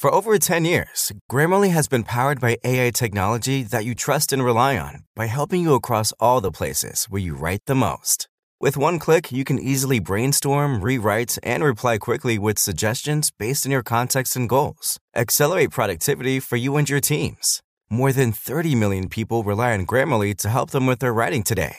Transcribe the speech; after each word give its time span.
For 0.00 0.10
over 0.14 0.38
10 0.38 0.64
years, 0.64 1.12
Grammarly 1.30 1.72
has 1.72 1.86
been 1.86 2.04
powered 2.04 2.40
by 2.40 2.56
AI 2.64 2.88
technology 2.88 3.62
that 3.64 3.84
you 3.84 3.94
trust 3.94 4.32
and 4.32 4.42
rely 4.42 4.78
on 4.78 5.04
by 5.14 5.26
helping 5.26 5.60
you 5.60 5.74
across 5.74 6.10
all 6.18 6.40
the 6.40 6.50
places 6.50 7.04
where 7.10 7.20
you 7.20 7.34
write 7.34 7.60
the 7.66 7.74
most. 7.74 8.26
With 8.62 8.78
one 8.78 8.98
click, 8.98 9.30
you 9.30 9.44
can 9.44 9.58
easily 9.58 9.98
brainstorm, 10.00 10.80
rewrite, 10.80 11.36
and 11.42 11.62
reply 11.62 11.98
quickly 11.98 12.38
with 12.38 12.58
suggestions 12.58 13.30
based 13.30 13.66
on 13.66 13.72
your 13.72 13.82
context 13.82 14.36
and 14.36 14.48
goals. 14.48 14.98
Accelerate 15.14 15.70
productivity 15.70 16.40
for 16.40 16.56
you 16.56 16.78
and 16.78 16.88
your 16.88 17.00
teams. 17.00 17.60
More 17.90 18.10
than 18.10 18.32
30 18.32 18.74
million 18.76 19.06
people 19.10 19.42
rely 19.42 19.74
on 19.74 19.84
Grammarly 19.84 20.34
to 20.38 20.48
help 20.48 20.70
them 20.70 20.86
with 20.86 21.00
their 21.00 21.12
writing 21.12 21.42
today. 21.42 21.76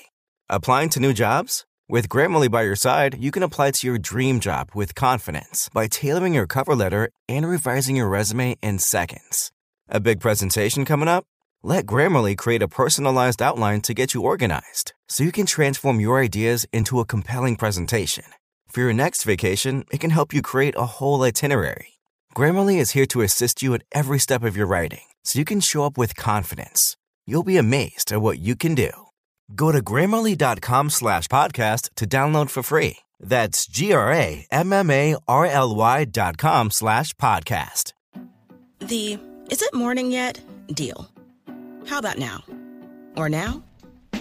Applying 0.48 0.90
to 0.90 1.00
new 1.00 1.14
jobs? 1.14 1.66
With 1.92 2.08
Grammarly 2.08 2.50
by 2.50 2.62
your 2.62 2.78
side, 2.78 3.18
you 3.20 3.32
can 3.32 3.44
apply 3.44 3.72
to 3.72 3.86
your 3.86 3.98
dream 3.98 4.40
job 4.40 4.70
with 4.74 4.96
confidence 4.96 5.68
by 5.74 5.88
tailoring 5.88 6.34
your 6.34 6.48
cover 6.48 6.74
letter 6.74 7.10
and 7.28 7.46
revising 7.46 7.98
your 7.98 8.08
resume 8.08 8.56
in 8.64 8.80
seconds. 8.80 9.52
A 9.90 10.00
big 10.00 10.22
presentation 10.22 10.86
coming 10.86 11.10
up? 11.10 11.26
Let 11.64 11.86
Grammarly 11.86 12.38
create 12.38 12.62
a 12.62 12.70
personalized 12.70 13.42
outline 13.42 13.82
to 13.82 13.94
get 13.94 14.14
you 14.14 14.22
organized 14.22 14.94
so 15.10 15.26
you 15.26 15.34
can 15.34 15.46
transform 15.46 16.00
your 16.00 16.22
ideas 16.22 16.66
into 16.72 17.02
a 17.02 17.06
compelling 17.06 17.58
presentation. 17.58 18.24
For 18.70 18.80
your 18.80 18.94
next 18.94 19.26
vacation, 19.26 19.84
it 19.92 20.00
can 20.00 20.12
help 20.12 20.34
you 20.34 20.42
create 20.42 20.76
a 20.78 20.86
whole 20.86 21.22
itinerary. 21.24 22.00
Grammarly 22.34 22.78
is 22.78 22.92
here 22.92 23.06
to 23.08 23.20
assist 23.20 23.62
you 23.62 23.74
at 23.74 23.84
every 23.92 24.18
step 24.18 24.44
of 24.46 24.56
your 24.56 24.66
writing 24.66 25.08
so 25.26 25.40
you 25.40 25.44
can 25.44 25.60
show 25.60 25.84
up 25.84 25.98
with 25.98 26.16
confidence. 26.16 26.96
You'll 27.28 27.44
be 27.44 27.58
amazed 27.58 28.14
at 28.14 28.22
what 28.22 28.40
you 28.40 28.56
can 28.56 28.76
do. 28.76 29.11
Go 29.56 29.72
to 29.72 29.82
grammarly.com 29.82 30.90
slash 30.90 31.28
podcast 31.28 31.90
to 31.96 32.06
download 32.06 32.50
for 32.50 32.64
free. 32.64 32.98
That's 33.20 33.68
G 33.68 33.94
R 33.94 34.12
A 34.12 34.48
M 34.52 34.74
M 34.74 34.90
A 34.90 35.16
R 35.28 35.46
L 35.46 35.76
Y 35.76 36.06
dot 36.06 36.38
com 36.38 36.72
slash 36.72 37.14
podcast. 37.14 37.94
The 38.80 39.20
is 39.50 39.62
it 39.62 39.74
morning 39.74 40.12
yet 40.12 40.40
deal. 40.74 41.10
How 41.86 42.00
about 42.00 42.18
now? 42.18 42.44
Or 43.18 43.30
now? 43.30 43.64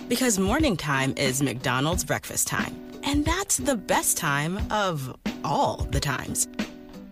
Because 0.09 0.39
morning 0.39 0.77
time 0.77 1.15
is 1.17 1.43
McDonald's 1.43 2.05
breakfast 2.05 2.49
time. 2.49 2.77
And 3.03 3.25
that's 3.25 3.57
the 3.59 3.77
best 3.77 4.17
time 4.17 4.61
of 4.71 5.17
all 5.45 5.87
the 5.91 6.01
times. 6.01 6.49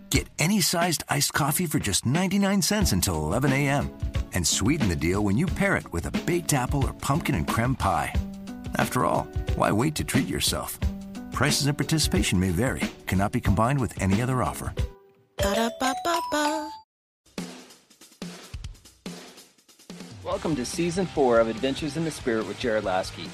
Get 0.09 0.27
any 0.37 0.59
sized 0.61 1.03
iced 1.09 1.33
coffee 1.33 1.65
for 1.65 1.79
just 1.79 2.05
99 2.05 2.61
cents 2.61 2.91
until 2.91 3.15
11 3.15 3.53
a.m. 3.53 3.89
And 4.33 4.45
sweeten 4.45 4.89
the 4.89 4.95
deal 4.95 5.23
when 5.23 5.37
you 5.37 5.45
pair 5.45 5.75
it 5.75 5.91
with 5.91 6.05
a 6.05 6.11
baked 6.25 6.53
apple 6.53 6.85
or 6.85 6.93
pumpkin 6.93 7.35
and 7.35 7.47
creme 7.47 7.75
pie. 7.75 8.13
After 8.77 9.05
all, 9.05 9.23
why 9.55 9.71
wait 9.71 9.95
to 9.95 10.03
treat 10.03 10.27
yourself? 10.27 10.79
Prices 11.31 11.67
and 11.67 11.77
participation 11.77 12.39
may 12.39 12.49
vary, 12.49 12.81
cannot 13.07 13.31
be 13.31 13.41
combined 13.41 13.79
with 13.79 13.99
any 14.01 14.21
other 14.21 14.43
offer. 14.43 14.73
Ba-da-ba-ba-ba. 15.37 16.69
Welcome 20.23 20.55
to 20.57 20.65
season 20.65 21.05
four 21.07 21.39
of 21.39 21.47
Adventures 21.47 21.97
in 21.97 22.05
the 22.05 22.11
Spirit 22.11 22.47
with 22.47 22.59
Jared 22.59 22.83
Laskey. 22.83 23.29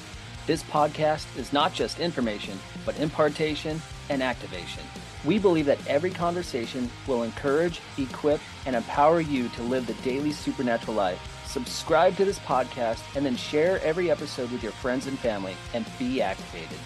This 0.46 0.62
podcast 0.62 1.26
is 1.36 1.52
not 1.52 1.74
just 1.74 2.00
information, 2.00 2.58
but 2.86 2.98
impartation 2.98 3.82
and 4.08 4.22
activation. 4.22 4.82
We 5.26 5.40
believe 5.40 5.66
that 5.66 5.84
every 5.88 6.10
conversation 6.10 6.88
will 7.08 7.24
encourage, 7.24 7.80
equip, 7.98 8.40
and 8.64 8.76
empower 8.76 9.20
you 9.20 9.48
to 9.48 9.62
live 9.62 9.88
the 9.88 9.94
daily 9.94 10.30
supernatural 10.30 10.96
life. 10.96 11.20
Subscribe 11.46 12.16
to 12.16 12.24
this 12.24 12.38
podcast 12.38 13.02
and 13.16 13.26
then 13.26 13.34
share 13.34 13.82
every 13.82 14.08
episode 14.08 14.52
with 14.52 14.62
your 14.62 14.72
friends 14.72 15.08
and 15.08 15.18
family 15.18 15.56
and 15.74 15.84
be 15.98 16.22
activated. 16.22 16.78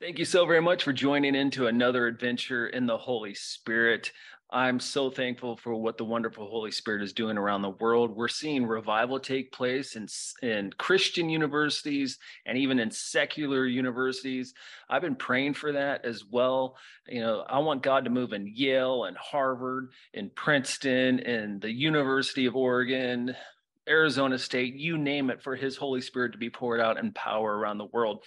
Thank 0.00 0.18
you 0.18 0.24
so 0.24 0.46
very 0.46 0.62
much 0.62 0.82
for 0.82 0.94
joining 0.94 1.34
into 1.34 1.66
another 1.66 2.06
adventure 2.06 2.66
in 2.66 2.86
the 2.86 2.96
Holy 2.96 3.34
Spirit. 3.34 4.12
I'm 4.52 4.80
so 4.80 5.08
thankful 5.08 5.56
for 5.56 5.74
what 5.74 5.96
the 5.96 6.04
wonderful 6.04 6.46
Holy 6.46 6.70
Spirit 6.70 7.02
is 7.02 7.14
doing 7.14 7.38
around 7.38 7.62
the 7.62 7.70
world. 7.70 8.14
We're 8.14 8.28
seeing 8.28 8.66
revival 8.66 9.18
take 9.18 9.50
place 9.50 9.96
in, 9.96 10.06
in 10.46 10.70
Christian 10.76 11.30
universities 11.30 12.18
and 12.44 12.58
even 12.58 12.78
in 12.78 12.90
secular 12.90 13.64
universities. 13.64 14.52
I've 14.90 15.00
been 15.00 15.16
praying 15.16 15.54
for 15.54 15.72
that 15.72 16.04
as 16.04 16.22
well. 16.30 16.76
You 17.08 17.22
know, 17.22 17.44
I 17.48 17.60
want 17.60 17.82
God 17.82 18.04
to 18.04 18.10
move 18.10 18.34
in 18.34 18.46
Yale 18.46 19.04
and 19.04 19.16
Harvard, 19.16 19.88
in 20.12 20.28
Princeton, 20.28 21.20
in 21.20 21.58
the 21.58 21.72
University 21.72 22.44
of 22.44 22.54
Oregon, 22.54 23.34
Arizona 23.88 24.38
State, 24.38 24.74
you 24.74 24.98
name 24.98 25.30
it, 25.30 25.42
for 25.42 25.56
His 25.56 25.76
Holy 25.76 26.00
Spirit 26.00 26.32
to 26.32 26.38
be 26.38 26.50
poured 26.50 26.80
out 26.80 26.98
in 26.98 27.12
power 27.12 27.56
around 27.56 27.78
the 27.78 27.86
world. 27.86 28.22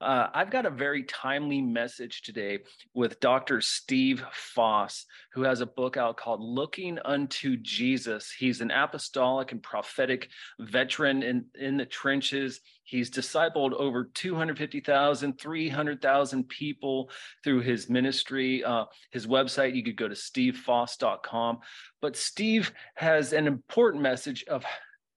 Uh, 0.00 0.28
I've 0.32 0.50
got 0.50 0.64
a 0.64 0.70
very 0.70 1.02
timely 1.02 1.60
message 1.60 2.22
today 2.22 2.60
with 2.94 3.20
Dr. 3.20 3.60
Steve 3.60 4.24
Foss, 4.32 5.04
who 5.34 5.42
has 5.42 5.60
a 5.60 5.66
book 5.66 5.98
out 5.98 6.16
called 6.16 6.40
Looking 6.40 6.98
Unto 7.04 7.58
Jesus. 7.58 8.32
He's 8.32 8.62
an 8.62 8.70
apostolic 8.70 9.52
and 9.52 9.62
prophetic 9.62 10.30
veteran 10.58 11.22
in, 11.22 11.44
in 11.54 11.76
the 11.76 11.84
trenches. 11.84 12.60
He's 12.84 13.10
discipled 13.10 13.74
over 13.74 14.04
250,000, 14.04 15.38
300,000 15.38 16.48
people 16.48 17.10
through 17.44 17.60
his 17.60 17.90
ministry. 17.90 18.64
Uh, 18.64 18.86
his 19.10 19.26
website, 19.26 19.74
you 19.74 19.84
could 19.84 19.96
go 19.96 20.08
to 20.08 20.14
stevefoss.com. 20.14 21.58
But 22.00 22.16
Steve 22.16 22.72
has 22.94 23.34
an 23.34 23.46
important 23.46 24.02
message 24.02 24.44
of 24.48 24.64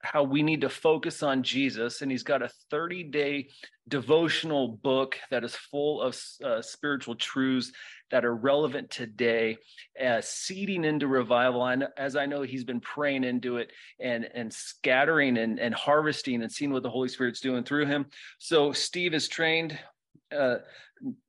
how 0.03 0.21
we 0.21 0.43
need 0.43 0.61
to 0.61 0.69
focus 0.69 1.23
on 1.23 1.43
Jesus. 1.43 2.01
And 2.01 2.11
he's 2.11 2.23
got 2.23 2.41
a 2.41 2.51
30 2.69 3.05
day 3.05 3.49
devotional 3.87 4.67
book 4.67 5.17
that 5.31 5.43
is 5.43 5.55
full 5.55 6.01
of 6.01 6.19
uh, 6.43 6.61
spiritual 6.61 7.15
truths 7.15 7.71
that 8.11 8.25
are 8.25 8.35
relevant 8.35 8.89
today, 8.89 9.57
uh, 10.03 10.21
seeding 10.21 10.83
into 10.83 11.07
revival. 11.07 11.65
And 11.65 11.87
as 11.97 12.15
I 12.15 12.25
know, 12.25 12.41
he's 12.41 12.65
been 12.65 12.81
praying 12.81 13.23
into 13.23 13.57
it 13.57 13.71
and, 13.99 14.27
and 14.33 14.53
scattering 14.53 15.37
and, 15.37 15.59
and 15.59 15.73
harvesting 15.73 16.43
and 16.43 16.51
seeing 16.51 16.71
what 16.73 16.83
the 16.83 16.89
Holy 16.89 17.09
Spirit's 17.09 17.39
doing 17.39 17.63
through 17.63 17.85
him. 17.85 18.05
So, 18.39 18.71
Steve 18.73 19.13
is 19.13 19.27
trained 19.27 19.79
uh, 20.33 20.57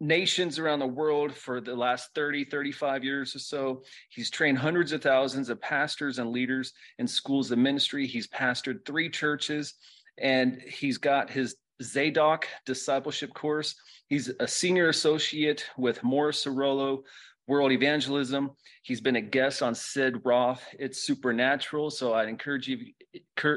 nations 0.00 0.58
around 0.58 0.78
the 0.78 0.86
world 0.86 1.32
for 1.34 1.60
the 1.60 1.74
last 1.74 2.10
30, 2.14 2.44
35 2.44 3.04
years 3.04 3.34
or 3.34 3.38
so. 3.38 3.82
He's 4.08 4.30
trained 4.30 4.58
hundreds 4.58 4.92
of 4.92 5.02
thousands 5.02 5.48
of 5.48 5.60
pastors 5.60 6.18
and 6.18 6.30
leaders 6.30 6.72
in 6.98 7.06
schools 7.06 7.50
of 7.50 7.58
ministry. 7.58 8.06
He's 8.06 8.28
pastored 8.28 8.84
three 8.84 9.10
churches 9.10 9.74
and 10.18 10.60
he's 10.62 10.98
got 10.98 11.30
his 11.30 11.56
Zadok 11.82 12.46
discipleship 12.66 13.34
course. 13.34 13.74
He's 14.08 14.30
a 14.40 14.46
senior 14.46 14.88
associate 14.88 15.66
with 15.76 16.04
Morris 16.04 16.44
Cerullo 16.44 17.02
World 17.46 17.72
Evangelism. 17.72 18.52
He's 18.82 19.00
been 19.00 19.16
a 19.16 19.20
guest 19.20 19.62
on 19.62 19.74
Sid 19.74 20.20
Roth. 20.24 20.62
It's 20.78 21.02
supernatural. 21.02 21.90
So 21.90 22.14
I'd 22.14 22.28
encourage 22.28 22.68
you, 22.68 22.92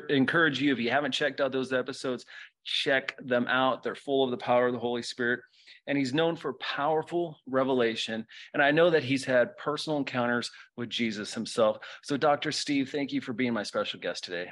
encourage 0.09 0.61
you 0.61 0.73
if 0.73 0.79
you 0.79 0.89
haven't 0.89 1.11
checked 1.11 1.41
out 1.41 1.51
those 1.51 1.73
episodes, 1.73 2.25
check 2.63 3.15
them 3.23 3.47
out. 3.47 3.83
They're 3.83 3.95
full 3.95 4.23
of 4.23 4.31
the 4.31 4.37
power 4.37 4.67
of 4.67 4.73
the 4.73 4.79
Holy 4.79 5.03
Spirit. 5.03 5.41
And 5.87 5.97
he's 5.97 6.13
known 6.13 6.35
for 6.35 6.53
powerful 6.53 7.37
revelation. 7.47 8.25
And 8.53 8.61
I 8.61 8.71
know 8.71 8.89
that 8.89 9.03
he's 9.03 9.23
had 9.25 9.57
personal 9.57 9.97
encounters 9.97 10.51
with 10.75 10.89
Jesus 10.89 11.33
himself. 11.33 11.77
So, 12.03 12.17
Dr. 12.17 12.51
Steve, 12.51 12.89
thank 12.91 13.11
you 13.11 13.21
for 13.21 13.33
being 13.33 13.53
my 13.53 13.63
special 13.63 13.99
guest 13.99 14.23
today. 14.23 14.51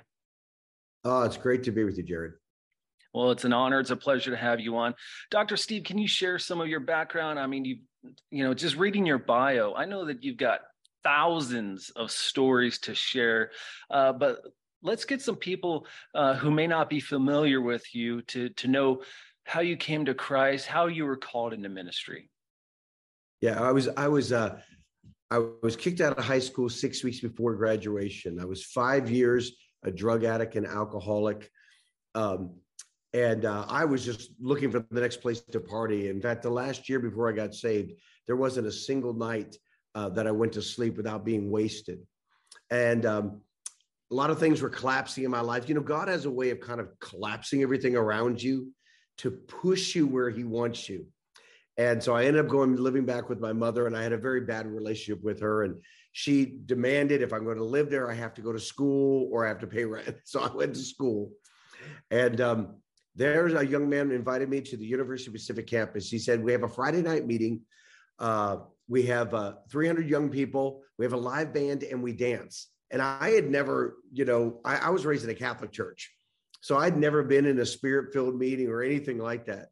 Oh, 1.03 1.23
it's 1.23 1.38
great 1.38 1.63
to 1.63 1.72
be 1.72 1.84
with 1.84 1.97
you, 1.97 2.03
Jared. 2.03 2.34
Well, 3.13 3.31
it's 3.31 3.46
an 3.46 3.53
honor. 3.53 3.79
It's 3.79 3.91
a 3.91 3.96
pleasure 3.96 4.31
to 4.31 4.38
have 4.38 4.59
you 4.59 4.75
on. 4.75 4.94
Dr. 5.31 5.56
Steve, 5.56 5.84
can 5.84 5.97
you 5.97 6.07
share 6.07 6.38
some 6.38 6.59
of 6.59 6.68
your 6.68 6.81
background? 6.81 7.40
I 7.40 7.47
mean, 7.47 7.63
you 7.63 7.78
you 8.29 8.44
know, 8.44 8.53
just 8.53 8.75
reading 8.75 9.06
your 9.06 9.17
bio, 9.17 9.73
I 9.73 9.85
know 9.85 10.06
that 10.06 10.23
you've 10.23 10.38
got 10.38 10.59
thousands 11.03 11.91
of 11.91 12.12
stories 12.12 12.79
to 12.79 12.94
share, 12.94 13.52
uh, 13.90 14.12
but 14.13 14.41
let's 14.84 15.06
get 15.06 15.22
some 15.22 15.35
people 15.35 15.88
uh, 16.13 16.35
who 16.35 16.52
may 16.52 16.67
not 16.67 16.90
be 16.90 17.00
familiar 17.00 17.62
with 17.62 17.84
you 17.96 18.22
to 18.23 18.50
to 18.50 18.67
know 18.67 19.02
how 19.46 19.62
you 19.62 19.78
came 19.78 20.06
to 20.06 20.14
Christ, 20.14 20.66
how 20.66 20.88
you 20.88 21.06
were 21.06 21.16
called 21.16 21.54
into 21.54 21.70
ministry. 21.70 22.30
Yeah, 23.42 23.62
I 23.62 23.72
was 23.72 23.88
I 23.96 24.08
was 24.08 24.34
uh, 24.34 24.60
I 25.32 25.44
was 25.62 25.76
kicked 25.76 26.02
out 26.02 26.18
of 26.18 26.24
high 26.24 26.40
school 26.40 26.68
six 26.68 27.04
weeks 27.04 27.20
before 27.20 27.56
graduation. 27.56 28.40
I 28.40 28.46
was 28.46 28.64
five 28.64 29.09
years 29.09 29.53
a 29.84 29.92
drug 29.92 30.24
addict 30.24 30.56
and 30.56 30.66
alcoholic. 30.66 31.50
Um, 32.16 32.56
and 33.14 33.46
uh, 33.46 33.66
I 33.70 33.86
was 33.86 34.03
just 34.03 34.32
looking 34.42 34.72
for 34.72 34.80
the 34.90 35.00
next 35.02 35.22
place 35.22 35.40
to 35.42 35.59
party. 35.59 36.09
In 36.09 36.20
fact, 36.20 36.41
the 36.41 36.50
last 36.50 36.90
year 36.90 37.00
before 37.00 37.30
I 37.30 37.34
got 37.34 37.53
saved, 37.53 37.94
there 38.26 38.36
wasn't 38.36 38.68
a 38.68 38.72
single 38.72 39.14
night 39.14 39.56
uh, 39.94 40.09
that 40.09 40.28
I 40.28 40.32
went 40.32 40.53
to 40.53 40.62
sleep 40.62 40.98
without 40.98 41.24
being 41.24 41.50
wasted. 41.50 42.00
And 42.72 43.06
um, 43.06 43.41
a 44.12 44.16
lot 44.16 44.32
of 44.32 44.40
things 44.40 44.62
were 44.62 44.70
collapsing 44.70 45.24
in 45.24 45.32
my 45.32 45.41
life. 45.41 45.70
You 45.70 45.76
know, 45.76 45.82
God 45.82 46.08
has 46.08 46.26
a 46.26 46.32
way 46.32 46.50
of 46.50 46.59
kind 46.59 46.82
of 46.82 46.90
collapsing 47.00 47.62
everything 47.62 47.96
around 47.96 48.41
you 48.41 48.74
to 49.17 49.32
push 49.32 49.96
you 49.96 50.08
where 50.08 50.29
He 50.29 50.44
wants 50.44 50.90
you. 50.90 51.08
And 51.78 52.02
so 52.02 52.16
I 52.16 52.26
ended 52.26 52.46
up 52.46 52.50
going 52.50 52.76
living 52.78 53.06
back 53.06 53.28
with 53.28 53.40
my 53.40 53.52
mother, 53.52 53.85
and 53.85 53.97
I 53.97 54.03
had 54.03 54.14
a 54.14 54.17
very 54.17 54.41
bad 54.41 54.66
relationship 54.66 55.23
with 55.23 55.41
her. 55.41 55.64
And 55.64 55.76
she 56.14 56.58
demanded 56.66 57.22
if 57.22 57.34
I'm 57.34 57.44
going 57.44 57.58
to 57.58 57.64
live 57.64 57.90
there, 57.90 58.09
I 58.09 58.14
have 58.14 58.34
to 58.35 58.41
go 58.41 58.53
to 58.53 58.59
school 58.59 59.28
or 59.32 59.46
I 59.46 59.50
have 59.50 59.59
to 59.59 59.67
pay 59.67 59.84
rent. 59.84 60.16
So 60.23 60.41
I 60.41 60.53
went 60.56 60.73
to 60.76 60.82
school. 60.82 61.32
And 62.09 62.40
um, 62.40 62.76
there's 63.16 63.53
a 63.53 63.66
young 63.66 63.90
man 63.90 64.12
invited 64.12 64.47
me 64.47 64.62
to 64.62 64.78
the 64.78 64.85
University 64.85 65.29
of 65.29 65.34
Pacific 65.34 65.67
campus. 65.67 66.09
He 66.09 66.17
said, 66.17 66.41
We 66.41 66.53
have 66.53 66.64
a 66.64 66.70
Friday 66.70 67.02
night 67.02 67.28
meeting. 67.28 67.62
Uh, 68.17 68.58
we 68.88 69.03
have 69.03 69.34
uh, 69.34 69.56
300 69.70 70.09
young 70.09 70.29
people. 70.29 70.84
We 70.97 71.03
have 71.03 71.14
a 71.14 71.17
live 71.17 71.53
band 71.53 71.84
and 71.84 72.02
we 72.02 72.14
dance. 72.14 72.70
And 72.91 73.02
I 73.02 73.32
had 73.32 73.50
never, 73.50 73.97
you 74.14 74.23
know, 74.23 74.62
I, 74.64 74.78
I 74.78 74.90
was 74.91 75.06
raised 75.06 75.26
in 75.26 75.29
a 75.29 75.35
Catholic 75.35 75.73
church. 75.73 76.15
So 76.66 76.79
I'd 76.79 76.97
never 76.97 77.22
been 77.22 77.46
in 77.46 77.59
a 77.59 77.66
spirit 77.66 78.12
filled 78.12 78.40
meeting 78.40 78.70
or 78.70 78.82
anything 78.82 79.20
like 79.20 79.46
that. 79.46 79.67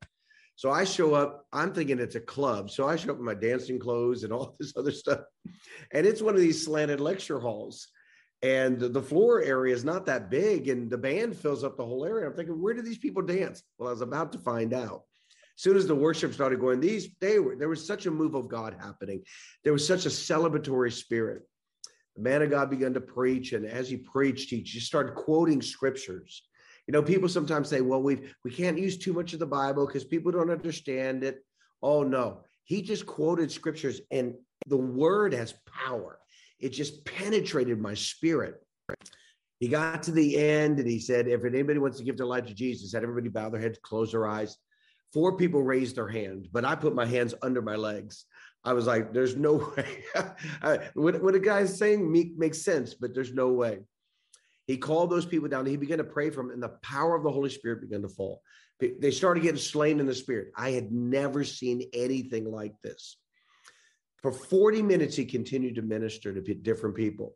So 0.56 0.70
I 0.70 0.84
show 0.84 1.16
up, 1.16 1.48
I'm 1.52 1.74
thinking 1.74 1.98
it's 1.98 2.14
a 2.14 2.20
club. 2.20 2.70
So 2.70 2.88
I 2.88 2.98
show 2.98 3.14
up 3.14 3.18
in 3.18 3.26
my 3.26 3.34
dancing 3.34 3.80
clothes 3.80 4.24
and 4.24 4.32
all 4.32 4.56
this 4.60 4.74
other 4.78 4.92
stuff. 4.92 5.22
And 5.92 6.06
it's 6.06 6.22
one 6.22 6.36
of 6.36 6.40
these 6.40 6.64
slanted 6.64 7.02
lecture 7.02 7.40
halls. 7.40 7.88
And 8.44 8.80
the 8.80 9.02
floor 9.02 9.42
area 9.42 9.74
is 9.74 9.84
not 9.84 10.06
that 10.06 10.30
big, 10.30 10.70
and 10.70 10.88
the 10.88 11.00
band 11.00 11.36
fills 11.36 11.64
up 11.64 11.78
the 11.78 11.86
whole 11.86 12.06
area. 12.06 12.28
I'm 12.28 12.36
thinking, 12.36 12.62
where 12.62 12.76
do 12.76 12.84
these 12.84 13.00
people 13.00 13.24
dance? 13.24 13.64
Well, 13.80 13.90
I 13.90 13.92
was 13.92 14.02
about 14.02 14.32
to 14.34 14.38
find 14.38 14.72
out. 14.72 15.02
As 15.58 15.64
soon 15.64 15.76
as 15.76 15.88
the 15.88 15.96
worship 15.96 16.32
started 16.32 16.60
going, 16.60 16.80
these 16.80 17.10
they 17.20 17.40
were 17.40 17.56
there 17.56 17.70
was 17.70 17.84
such 17.84 18.06
a 18.06 18.12
move 18.12 18.36
of 18.36 18.50
God 18.50 18.76
happening. 18.80 19.24
There 19.64 19.74
was 19.74 19.88
such 19.88 20.06
a 20.06 20.10
celebratory 20.10 20.94
spirit. 20.94 21.42
The 22.16 22.22
man 22.22 22.44
of 22.44 22.52
God 22.52 22.70
began 22.70 22.94
to 22.94 23.02
preach, 23.02 23.54
and 23.54 23.66
as 23.66 23.90
he 23.90 23.98
preached, 23.98 24.52
he 24.52 24.62
just 24.62 24.86
started 24.86 25.16
quoting 25.16 25.60
scriptures. 25.60 26.44
You 26.88 26.92
know, 26.92 27.02
people 27.02 27.30
sometimes 27.30 27.70
say, 27.70 27.82
well, 27.82 28.02
we 28.02 28.20
we 28.44 28.52
can't 28.52 28.78
use 28.78 28.98
too 28.98 29.14
much 29.14 29.34
of 29.34 29.40
the 29.40 29.46
Bible 29.46 29.86
because 29.86 30.04
people 30.04 30.32
don't 30.32 30.50
understand 30.50 31.24
it. 31.24 31.44
Oh 31.82 32.04
no. 32.04 32.42
He 32.66 32.82
just 32.82 33.06
quoted 33.06 33.52
scriptures 33.52 34.02
and 34.12 34.36
the 34.68 34.78
word 34.78 35.34
has 35.34 35.54
power. 35.66 36.20
It 36.60 36.70
just 36.70 37.04
penetrated 37.06 37.80
my 37.80 37.94
spirit. 37.94 38.56
He 39.60 39.68
got 39.68 40.04
to 40.04 40.12
the 40.12 40.38
end 40.38 40.80
and 40.80 40.90
he 40.90 41.00
said, 41.00 41.28
if 41.28 41.46
anybody 41.46 41.80
wants 41.80 41.98
to 41.98 42.04
give 42.04 42.18
their 42.18 42.26
life 42.26 42.46
to 42.48 42.54
Jesus, 42.54 42.94
had 42.94 43.04
everybody 43.04 43.30
bow 43.30 43.50
their 43.50 43.62
heads, 43.62 43.80
close 43.82 44.12
their 44.12 44.28
eyes. 44.28 44.58
Four 45.14 45.38
people 45.38 45.62
raised 45.62 45.96
their 45.96 46.08
hand, 46.08 46.50
but 46.52 46.66
I 46.66 46.76
put 46.76 46.96
my 46.96 47.06
hands 47.06 47.34
under 47.42 47.62
my 47.62 47.76
legs. 47.76 48.26
I 48.66 48.74
was 48.74 48.88
like, 48.88 49.14
there's 49.14 49.36
no 49.36 49.74
way. 49.78 50.04
what, 50.96 51.22
what 51.22 51.36
a 51.36 51.40
guy's 51.40 51.78
saying 51.78 52.12
makes 52.38 52.62
sense, 52.62 52.94
but 52.94 53.14
there's 53.14 53.34
no 53.34 53.50
way. 53.50 53.80
He 54.68 54.78
called 54.78 55.10
those 55.10 55.26
people 55.26 55.50
down. 55.50 55.66
He 55.66 55.78
began 55.78 55.98
to 55.98 56.04
pray 56.04 56.30
for 56.30 56.44
them, 56.44 56.52
and 56.52 56.64
the 56.64 56.78
power 56.82 57.16
of 57.16 57.24
the 57.24 57.32
Holy 57.32 57.50
Spirit 57.50 57.82
began 57.82 58.02
to 58.02 58.10
fall. 58.10 58.42
They 58.80 59.12
started 59.12 59.44
getting 59.44 59.60
slain 59.60 60.00
in 60.00 60.06
the 60.06 60.16
spirit. 60.16 60.52
I 60.58 60.72
had 60.72 60.92
never 60.92 61.44
seen 61.44 61.90
anything 61.94 62.52
like 62.52 62.74
this. 62.82 63.18
For 64.22 64.32
40 64.32 64.82
minutes, 64.82 65.16
he 65.16 65.26
continued 65.26 65.76
to 65.76 65.82
minister 65.82 66.34
to 66.34 66.54
different 66.56 66.96
people. 66.96 67.36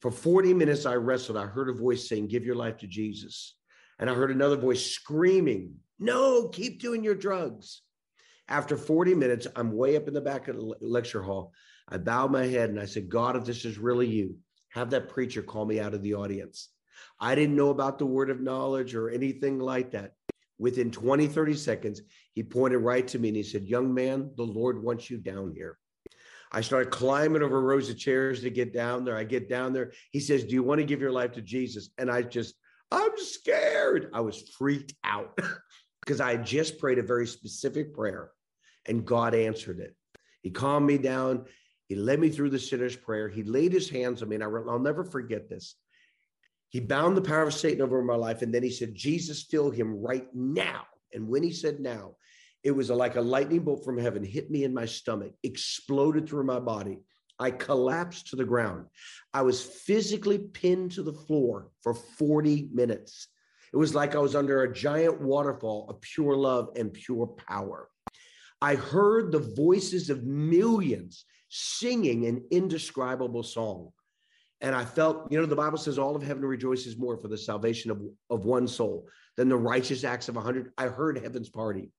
For 0.00 0.10
40 0.10 0.54
minutes, 0.54 0.86
I 0.86 0.94
wrestled. 0.94 1.36
I 1.36 1.46
heard 1.46 1.68
a 1.68 1.72
voice 1.72 2.08
saying, 2.08 2.28
Give 2.28 2.44
your 2.44 2.54
life 2.54 2.78
to 2.78 2.86
Jesus. 2.86 3.56
And 3.98 4.08
I 4.08 4.14
heard 4.14 4.30
another 4.30 4.56
voice 4.56 4.86
screaming, 4.86 5.74
No, 5.98 6.48
keep 6.48 6.80
doing 6.80 7.02
your 7.02 7.14
drugs. 7.14 7.82
After 8.46 8.76
40 8.76 9.14
minutes, 9.14 9.46
I'm 9.56 9.72
way 9.72 9.96
up 9.96 10.08
in 10.08 10.14
the 10.14 10.20
back 10.20 10.48
of 10.48 10.56
the 10.56 10.74
lecture 10.80 11.22
hall. 11.22 11.52
I 11.88 11.98
bowed 11.98 12.30
my 12.30 12.46
head 12.46 12.70
and 12.70 12.80
I 12.80 12.86
said, 12.86 13.08
God, 13.08 13.36
if 13.36 13.44
this 13.44 13.64
is 13.64 13.78
really 13.78 14.06
you, 14.06 14.36
have 14.70 14.90
that 14.90 15.08
preacher 15.08 15.42
call 15.42 15.64
me 15.64 15.80
out 15.80 15.94
of 15.94 16.02
the 16.02 16.14
audience. 16.14 16.70
I 17.20 17.34
didn't 17.34 17.56
know 17.56 17.70
about 17.70 17.98
the 17.98 18.06
word 18.06 18.30
of 18.30 18.40
knowledge 18.40 18.94
or 18.94 19.10
anything 19.10 19.58
like 19.58 19.92
that. 19.92 20.12
Within 20.58 20.90
20, 20.90 21.28
30 21.28 21.54
seconds, 21.54 22.02
he 22.34 22.42
pointed 22.42 22.78
right 22.78 23.06
to 23.08 23.18
me 23.18 23.28
and 23.28 23.36
he 23.36 23.42
said, 23.42 23.66
Young 23.66 23.94
man, 23.94 24.30
the 24.36 24.44
Lord 24.44 24.82
wants 24.82 25.08
you 25.08 25.18
down 25.18 25.52
here. 25.54 25.78
I 26.50 26.62
started 26.62 26.90
climbing 26.90 27.42
over 27.42 27.60
rows 27.60 27.90
of 27.90 27.98
chairs 27.98 28.40
to 28.40 28.50
get 28.50 28.72
down 28.72 29.04
there. 29.04 29.16
I 29.16 29.24
get 29.24 29.48
down 29.48 29.72
there. 29.72 29.92
He 30.10 30.20
says, 30.20 30.44
Do 30.44 30.54
you 30.54 30.62
want 30.62 30.80
to 30.80 30.86
give 30.86 31.00
your 31.00 31.12
life 31.12 31.32
to 31.32 31.42
Jesus? 31.42 31.90
And 31.98 32.10
I 32.10 32.22
just, 32.22 32.54
I'm 32.90 33.16
scared. 33.16 34.10
I 34.14 34.20
was 34.20 34.48
freaked 34.58 34.94
out 35.04 35.38
because 36.00 36.20
I 36.20 36.36
just 36.36 36.78
prayed 36.78 36.98
a 36.98 37.02
very 37.02 37.26
specific 37.26 37.94
prayer 37.94 38.30
and 38.86 39.04
God 39.04 39.34
answered 39.34 39.78
it. 39.78 39.94
He 40.42 40.50
calmed 40.50 40.86
me 40.86 40.98
down. 40.98 41.44
He 41.88 41.94
led 41.94 42.20
me 42.20 42.28
through 42.28 42.50
the 42.50 42.58
sinner's 42.58 42.96
prayer. 42.96 43.28
He 43.28 43.42
laid 43.42 43.72
his 43.72 43.88
hands 43.88 44.22
on 44.22 44.28
me, 44.28 44.36
and 44.36 44.44
I, 44.44 44.46
will 44.46 44.78
never 44.78 45.04
forget 45.04 45.48
this. 45.48 45.74
He 46.68 46.80
bound 46.80 47.16
the 47.16 47.22
power 47.22 47.44
of 47.44 47.54
Satan 47.54 47.80
over 47.80 48.02
my 48.02 48.14
life, 48.14 48.42
and 48.42 48.54
then 48.54 48.62
he 48.62 48.70
said, 48.70 48.94
Jesus, 48.94 49.42
fill 49.42 49.70
him 49.70 50.00
right 50.00 50.28
now. 50.34 50.82
And 51.14 51.26
when 51.26 51.42
he 51.42 51.50
said 51.50 51.80
now, 51.80 52.16
it 52.62 52.72
was 52.72 52.90
like 52.90 53.16
a 53.16 53.20
lightning 53.22 53.60
bolt 53.60 53.84
from 53.84 53.96
heaven 53.96 54.22
hit 54.22 54.50
me 54.50 54.64
in 54.64 54.74
my 54.74 54.84
stomach, 54.84 55.32
exploded 55.42 56.28
through 56.28 56.44
my 56.44 56.60
body. 56.60 56.98
I 57.38 57.52
collapsed 57.52 58.26
to 58.28 58.36
the 58.36 58.44
ground. 58.44 58.86
I 59.32 59.42
was 59.42 59.62
physically 59.62 60.38
pinned 60.38 60.92
to 60.92 61.02
the 61.02 61.12
floor 61.12 61.70
for 61.82 61.94
40 61.94 62.68
minutes. 62.72 63.28
It 63.72 63.76
was 63.76 63.94
like 63.94 64.14
I 64.14 64.18
was 64.18 64.34
under 64.34 64.62
a 64.62 64.72
giant 64.72 65.20
waterfall 65.20 65.86
of 65.88 66.00
pure 66.00 66.36
love 66.36 66.70
and 66.76 66.92
pure 66.92 67.26
power. 67.26 67.88
I 68.60 68.74
heard 68.74 69.30
the 69.30 69.54
voices 69.56 70.10
of 70.10 70.24
millions 70.24 71.24
singing 71.48 72.26
an 72.26 72.44
indescribable 72.50 73.42
song. 73.42 73.90
And 74.60 74.74
I 74.74 74.84
felt, 74.84 75.30
you 75.30 75.38
know, 75.38 75.46
the 75.46 75.54
Bible 75.54 75.78
says 75.78 75.98
all 75.98 76.16
of 76.16 76.22
heaven 76.22 76.44
rejoices 76.44 76.98
more 76.98 77.16
for 77.16 77.28
the 77.28 77.38
salvation 77.38 77.90
of, 77.90 78.00
of 78.28 78.44
one 78.44 78.66
soul 78.66 79.06
than 79.36 79.48
the 79.48 79.56
righteous 79.56 80.02
acts 80.02 80.28
of 80.28 80.36
a 80.36 80.40
hundred. 80.40 80.72
I 80.76 80.86
heard 80.86 81.18
heaven's 81.18 81.48
party. 81.48 81.90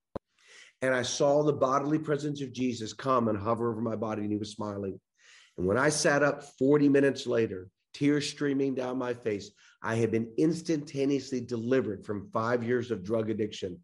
And 0.82 0.94
I 0.94 1.02
saw 1.02 1.44
the 1.44 1.54
bodily 1.54 2.00
presence 2.00 2.42
of 2.42 2.54
Jesus 2.54 2.94
come 2.94 3.28
and 3.28 3.38
hover 3.38 3.72
over 3.72 3.82
my 3.82 3.96
body, 3.96 4.24
and 4.24 4.32
he 4.32 4.38
was 4.38 4.52
smiling. 4.52 5.00
And 5.58 5.68
when 5.68 5.78
I 5.78 5.90
sat 5.90 6.24
up 6.24 6.44
40 6.58 6.88
minutes 6.90 7.28
later, 7.28 7.70
tears 7.94 8.30
streaming 8.30 8.76
down 8.76 8.98
my 8.98 9.14
face, 9.14 9.52
I 9.82 9.96
had 9.96 10.12
been 10.12 10.32
instantaneously 10.38 11.42
delivered 11.42 12.06
from 12.06 12.30
five 12.32 12.64
years 12.64 12.92
of 12.92 13.04
drug 13.04 13.30
addiction 13.30 13.80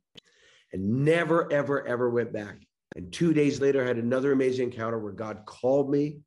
and 0.73 1.05
never, 1.05 1.51
ever, 1.51 1.85
ever 1.85 2.09
went 2.09 2.33
back. 2.33 2.64
And 2.95 3.11
two 3.11 3.33
days 3.33 3.59
later, 3.59 3.83
I 3.83 3.87
had 3.87 3.97
another 3.97 4.31
amazing 4.31 4.71
encounter 4.71 4.97
where 4.97 5.11
God 5.11 5.45
called 5.45 5.89
me. 5.89 6.19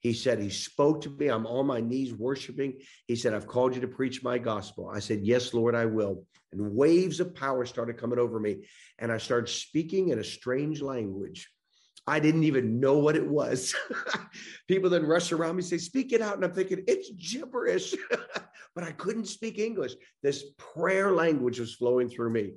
He 0.00 0.12
said, 0.12 0.40
He 0.40 0.50
spoke 0.50 1.00
to 1.02 1.10
me. 1.10 1.28
I'm 1.28 1.46
on 1.46 1.66
my 1.66 1.80
knees 1.80 2.12
worshiping. 2.12 2.80
He 3.06 3.16
said, 3.16 3.34
I've 3.34 3.46
called 3.46 3.74
you 3.74 3.80
to 3.80 3.88
preach 3.88 4.22
my 4.22 4.38
gospel. 4.38 4.90
I 4.92 5.00
said, 5.00 5.20
Yes, 5.22 5.52
Lord, 5.52 5.74
I 5.74 5.86
will. 5.86 6.24
And 6.52 6.74
waves 6.74 7.18
of 7.20 7.34
power 7.34 7.64
started 7.64 7.98
coming 7.98 8.18
over 8.18 8.38
me. 8.38 8.66
And 8.98 9.10
I 9.10 9.18
started 9.18 9.48
speaking 9.48 10.10
in 10.10 10.18
a 10.18 10.24
strange 10.24 10.80
language. 10.80 11.48
I 12.04 12.18
didn't 12.18 12.44
even 12.44 12.80
know 12.80 12.98
what 12.98 13.14
it 13.14 13.26
was. 13.26 13.74
People 14.68 14.90
then 14.90 15.06
rush 15.06 15.30
around 15.30 15.56
me, 15.56 15.62
say, 15.62 15.78
Speak 15.78 16.12
it 16.12 16.20
out. 16.20 16.36
And 16.36 16.44
I'm 16.44 16.52
thinking, 16.52 16.84
It's 16.86 17.10
gibberish. 17.10 17.94
but 18.74 18.84
I 18.84 18.92
couldn't 18.92 19.26
speak 19.26 19.58
English. 19.58 19.94
This 20.22 20.44
prayer 20.56 21.12
language 21.12 21.58
was 21.58 21.74
flowing 21.74 22.08
through 22.08 22.30
me. 22.30 22.52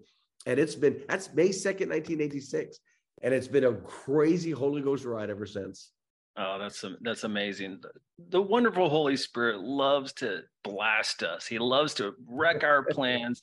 And 0.48 0.60
it's 0.60 0.76
been, 0.76 1.02
that's 1.08 1.34
May 1.34 1.50
2nd, 1.50 1.90
1986 1.90 2.80
and 3.24 3.34
it's 3.34 3.48
been 3.48 3.66
a 3.66 3.74
crazy 3.74 4.52
Holy 4.52 4.82
Ghost 4.82 5.06
ride 5.06 5.30
ever 5.30 5.46
since. 5.46 5.92
Oh, 6.38 6.58
that's 6.60 6.84
that's 7.02 7.24
amazing. 7.24 7.82
The 8.30 8.42
wonderful 8.42 8.90
Holy 8.90 9.16
Spirit 9.16 9.62
loves 9.62 10.12
to 10.14 10.42
blast 10.66 11.24
us. 11.24 11.48
He 11.48 11.60
loves 11.60 11.94
to 11.96 12.14
wreck 12.28 12.64
our 12.64 12.84
plans 12.92 13.42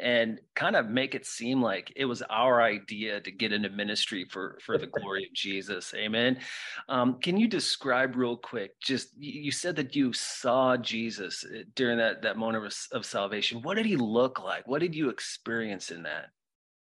and 0.00 0.40
kind 0.56 0.74
of 0.74 0.88
make 0.88 1.14
it 1.14 1.24
seem 1.24 1.62
like 1.62 1.92
it 1.94 2.06
was 2.06 2.22
our 2.30 2.62
idea 2.62 3.20
to 3.20 3.30
get 3.30 3.52
into 3.52 3.68
ministry 3.68 4.26
for 4.28 4.58
for 4.60 4.76
the 4.76 4.88
glory 4.88 5.24
of 5.24 5.32
Jesus. 5.34 5.94
Amen. 5.94 6.40
Um, 6.88 7.20
can 7.20 7.36
you 7.36 7.46
describe 7.46 8.16
real 8.16 8.36
quick? 8.36 8.72
Just 8.80 9.10
you 9.16 9.52
said 9.52 9.76
that 9.76 9.94
you 9.94 10.12
saw 10.12 10.76
Jesus 10.76 11.44
uh, 11.44 11.62
during 11.76 11.98
that 11.98 12.22
that 12.22 12.38
moment 12.38 12.66
of, 12.66 12.74
of 12.90 13.06
salvation. 13.06 13.62
What 13.62 13.76
did 13.76 13.86
he 13.86 13.96
look 13.96 14.42
like? 14.42 14.66
What 14.66 14.80
did 14.80 14.96
you 14.96 15.10
experience 15.10 15.92
in 15.92 16.02
that? 16.02 16.30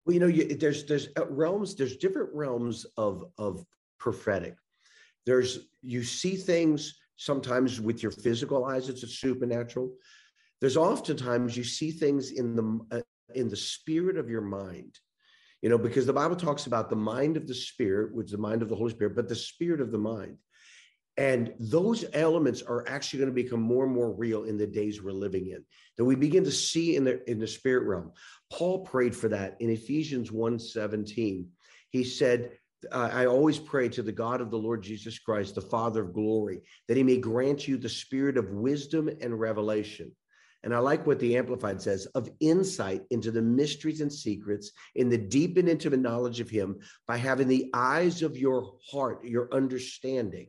Well, 0.04 0.14
you 0.14 0.20
know, 0.20 0.26
you, 0.26 0.54
there's 0.56 0.84
there's 0.84 1.08
uh, 1.18 1.26
realms. 1.28 1.74
There's 1.74 1.96
different 1.96 2.30
realms 2.34 2.84
of 2.96 3.24
of 3.38 3.64
prophetic. 3.98 4.56
There's 5.26 5.60
you 5.82 6.02
see 6.02 6.36
things 6.36 6.98
sometimes 7.16 7.80
with 7.80 8.02
your 8.02 8.12
physical 8.12 8.64
eyes. 8.64 8.88
It's 8.88 9.02
a 9.02 9.06
supernatural. 9.06 9.92
There's 10.60 10.76
oftentimes 10.76 11.56
you 11.56 11.64
see 11.64 11.90
things 11.90 12.32
in 12.32 12.56
the 12.56 12.98
uh, 12.98 13.00
in 13.34 13.48
the 13.48 13.56
spirit 13.56 14.16
of 14.16 14.28
your 14.28 14.42
mind. 14.42 14.98
You 15.62 15.70
know, 15.70 15.78
because 15.78 16.04
the 16.04 16.12
Bible 16.12 16.36
talks 16.36 16.66
about 16.66 16.90
the 16.90 16.96
mind 16.96 17.38
of 17.38 17.46
the 17.46 17.54
spirit, 17.54 18.14
which 18.14 18.26
is 18.26 18.32
the 18.32 18.38
mind 18.38 18.60
of 18.60 18.68
the 18.68 18.76
Holy 18.76 18.90
Spirit, 18.90 19.16
but 19.16 19.28
the 19.28 19.34
spirit 19.34 19.80
of 19.80 19.90
the 19.90 19.98
mind. 19.98 20.36
And 21.16 21.54
those 21.60 22.04
elements 22.12 22.62
are 22.62 22.88
actually 22.88 23.20
going 23.20 23.30
to 23.30 23.42
become 23.42 23.62
more 23.62 23.84
and 23.84 23.94
more 23.94 24.12
real 24.12 24.44
in 24.44 24.58
the 24.58 24.66
days 24.66 25.00
we're 25.00 25.12
living 25.12 25.48
in. 25.48 25.64
That 25.96 26.04
we 26.04 26.16
begin 26.16 26.44
to 26.44 26.50
see 26.50 26.96
in 26.96 27.04
the 27.04 27.28
in 27.30 27.38
the 27.38 27.46
spirit 27.46 27.86
realm. 27.86 28.12
Paul 28.50 28.80
prayed 28.80 29.14
for 29.14 29.28
that 29.28 29.56
in 29.60 29.70
Ephesians 29.70 30.30
1:17. 30.30 31.46
He 31.90 32.02
said, 32.02 32.58
I 32.90 33.26
always 33.26 33.58
pray 33.58 33.88
to 33.90 34.02
the 34.02 34.12
God 34.12 34.40
of 34.40 34.50
the 34.50 34.58
Lord 34.58 34.82
Jesus 34.82 35.18
Christ, 35.18 35.54
the 35.54 35.62
Father 35.62 36.02
of 36.02 36.12
glory, 36.12 36.60
that 36.88 36.96
he 36.96 37.02
may 37.02 37.16
grant 37.16 37.66
you 37.66 37.78
the 37.78 37.88
spirit 37.88 38.36
of 38.36 38.50
wisdom 38.50 39.08
and 39.22 39.38
revelation. 39.38 40.12
And 40.64 40.74
I 40.74 40.78
like 40.78 41.06
what 41.06 41.18
the 41.18 41.36
Amplified 41.36 41.80
says 41.80 42.06
of 42.14 42.28
insight 42.40 43.02
into 43.10 43.30
the 43.30 43.40
mysteries 43.40 44.00
and 44.00 44.12
secrets 44.12 44.72
in 44.94 45.08
the 45.08 45.16
deep 45.18 45.56
and 45.56 45.68
intimate 45.68 46.00
knowledge 46.00 46.40
of 46.40 46.50
him 46.50 46.78
by 47.06 47.16
having 47.16 47.48
the 47.48 47.70
eyes 47.74 48.22
of 48.22 48.36
your 48.36 48.72
heart, 48.90 49.24
your 49.24 49.48
understanding 49.54 50.48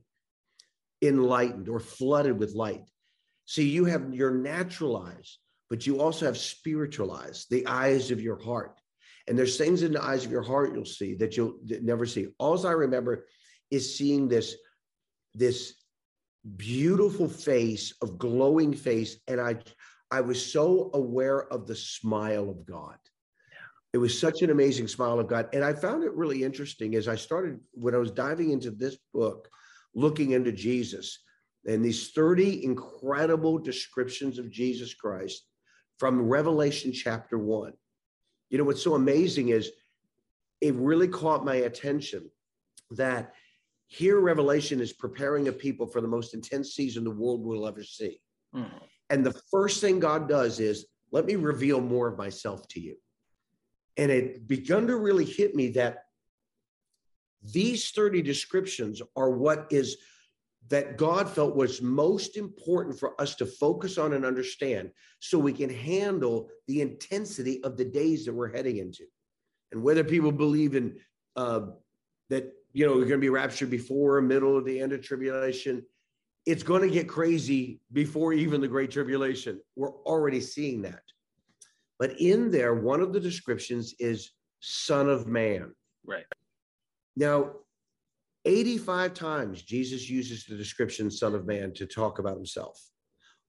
enlightened 1.02 1.70
or 1.70 1.80
flooded 1.80 2.40
with 2.40 2.54
light. 2.54 2.90
See, 3.46 3.70
you 3.70 3.86
have 3.86 4.14
your 4.14 4.32
natural 4.32 4.98
eyes, 4.98 5.38
but 5.70 5.86
you 5.86 6.02
also 6.02 6.26
have 6.26 6.38
spiritual 6.38 7.12
eyes, 7.12 7.46
the 7.50 7.68
eyes 7.68 8.12
of 8.12 8.22
your 8.22 8.42
heart. 8.42 8.80
And 9.28 9.38
there's 9.38 9.58
things 9.58 9.82
in 9.82 9.94
the 9.94 10.04
eyes 10.04 10.26
of 10.26 10.32
your 10.32 10.44
heart 10.44 10.74
you'll 10.74 10.86
see 10.86 11.16
that 11.16 11.36
you'll 11.36 11.58
never 11.82 12.06
see. 12.06 12.28
All 12.38 12.66
I 12.66 12.72
remember 12.72 13.26
is 13.72 13.98
seeing 13.98 14.28
this 14.28 14.56
this 15.34 15.74
beautiful 16.56 17.28
face 17.28 17.94
of 18.02 18.20
glowing 18.20 18.72
face 18.72 19.18
and 19.28 19.42
i 19.42 19.56
i 20.12 20.22
was 20.22 20.52
so 20.52 20.92
aware 20.94 21.52
of 21.52 21.66
the 21.66 21.76
smile 21.76 22.50
of 22.50 22.66
god 22.66 22.98
it 23.94 23.98
was 23.98 24.18
such 24.18 24.44
an 24.44 24.52
amazing 24.52 24.88
smile 24.88 25.20
of 25.20 25.28
god 25.28 25.50
and 25.54 25.64
i 25.64 25.74
found 25.74 26.04
it 26.04 26.14
really 26.14 26.44
interesting 26.44 26.94
as 26.96 27.08
i 27.08 27.16
started 27.16 27.60
when 27.72 27.96
i 27.96 27.98
was 27.98 28.12
diving 28.12 28.52
into 28.52 28.70
this 28.70 28.96
book 29.12 29.50
looking 29.96 30.36
unto 30.36 30.52
jesus 30.52 31.20
and 31.66 31.84
these 31.84 32.12
30 32.12 32.64
incredible 32.64 33.58
descriptions 33.58 34.38
of 34.38 34.52
jesus 34.52 34.94
christ 34.94 35.46
from 35.98 36.22
revelation 36.22 36.92
chapter 36.92 37.38
1 37.38 37.74
you 38.50 38.58
know 38.58 38.64
what's 38.64 38.84
so 38.84 38.96
amazing 38.96 39.50
is 39.50 39.72
it 40.62 40.74
really 40.76 41.08
caught 41.08 41.46
my 41.46 41.56
attention 41.56 42.30
that 42.92 43.34
here, 43.88 44.20
Revelation 44.20 44.82
is 44.82 44.94
preparing 44.94 45.48
a 45.48 45.52
people 45.52 45.88
for 45.88 46.02
the 46.02 46.08
most 46.08 46.34
intense 46.34 46.74
season 46.74 47.04
the 47.04 47.12
world 47.12 47.46
will 47.46 47.68
ever 47.68 47.84
see. 47.84 48.20
Mm-hmm. 48.56 48.78
And 49.10 49.26
the 49.26 49.40
first 49.52 49.82
thing 49.82 50.00
God 50.00 50.28
does 50.28 50.60
is, 50.60 50.86
let 51.12 51.26
me 51.26 51.36
reveal 51.36 51.80
more 51.80 52.08
of 52.08 52.18
myself 52.18 52.68
to 52.70 52.80
you. 52.80 52.96
And 53.98 54.12
it 54.12 54.48
begun 54.48 54.88
to 54.88 54.98
really 54.98 55.24
hit 55.24 55.56
me 55.56 55.70
that 55.70 56.05
these 57.52 57.92
30 57.92 58.22
descriptions 58.22 59.02
are 59.16 59.30
what 59.30 59.68
is 59.70 59.98
that 60.68 60.98
God 60.98 61.30
felt 61.30 61.56
was 61.56 61.82
most 61.82 62.38
important 62.38 63.00
for 63.00 63.20
us 63.22 63.36
to 63.36 63.46
focus 63.46 63.98
on 63.98 64.14
and 64.14 64.26
understand 64.26 64.90
so 65.20 65.38
we 65.38 65.54
can 65.54 65.70
handle 65.70 66.50
the 66.68 66.82
intensity 66.82 67.64
of 67.64 67.78
the 67.78 67.86
days 67.86 68.26
that 68.26 68.34
we're 68.34 68.52
heading 68.52 68.78
into. 68.78 69.04
And 69.72 69.84
whether 69.84 70.04
people 70.04 70.32
believe 70.32 70.76
in 70.76 70.98
uh, 71.36 71.62
that 72.30 72.52
you 72.76 72.86
know, 72.86 72.92
we're 72.92 73.06
going 73.06 73.12
to 73.12 73.18
be 73.20 73.30
raptured 73.30 73.70
before, 73.70 74.20
middle 74.22 74.58
of 74.58 74.66
the 74.66 74.82
end 74.82 74.92
of 74.92 75.02
tribulation. 75.02 75.82
It's 76.46 76.62
going 76.62 76.82
to 76.82 76.90
get 76.90 77.08
crazy 77.08 77.80
before 77.94 78.34
even 78.34 78.60
the 78.60 78.68
great 78.68 78.92
tribulation. 78.92 79.62
We're 79.78 79.94
already 80.04 80.42
seeing 80.42 80.82
that. 80.82 81.02
But 81.98 82.20
in 82.20 82.52
there, 82.52 82.76
one 82.76 83.00
of 83.00 83.14
the 83.14 83.20
descriptions 83.20 83.96
is 83.98 84.32
Son 84.60 85.10
of 85.10 85.26
Man. 85.26 85.74
Right. 86.06 86.26
Now, 87.16 87.54
85 88.46 89.14
times 89.14 89.62
Jesus 89.62 90.10
uses 90.10 90.46
the 90.46 90.56
description 90.56 91.10
Son 91.10 91.34
of 91.34 91.48
Man 91.48 91.74
to 91.74 91.86
talk 91.86 92.20
about 92.20 92.36
himself. 92.36 92.80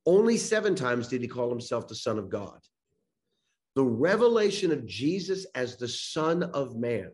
Only 0.07 0.37
seven 0.37 0.75
times 0.75 1.09
did 1.09 1.21
he 1.21 1.29
call 1.29 1.51
himself 1.51 1.89
the 1.89 1.95
Son 1.95 2.19
of 2.19 2.31
God. 2.31 2.61
The 3.75 3.85
revelation 3.85 4.73
of 4.73 4.87
Jesus 4.87 5.45
as 5.55 5.77
the 5.77 5.89
Son 5.89 6.43
of 6.43 6.77
Man 6.77 7.11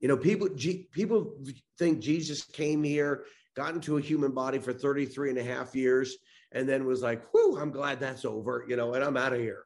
you 0.00 0.08
know, 0.08 0.16
people 0.16 0.48
G, 0.48 0.88
people 0.92 1.34
think 1.78 2.00
Jesus 2.00 2.44
came 2.44 2.82
here, 2.82 3.24
got 3.56 3.74
into 3.74 3.98
a 3.98 4.00
human 4.00 4.32
body 4.32 4.58
for 4.58 4.72
33 4.72 5.30
and 5.30 5.38
a 5.38 5.44
half 5.44 5.74
years, 5.74 6.16
and 6.52 6.68
then 6.68 6.86
was 6.86 7.02
like, 7.02 7.22
whew, 7.32 7.58
I'm 7.58 7.70
glad 7.70 8.00
that's 8.00 8.24
over, 8.24 8.64
you 8.68 8.76
know, 8.76 8.94
and 8.94 9.02
I'm 9.02 9.16
out 9.16 9.32
of 9.32 9.40
here. 9.40 9.64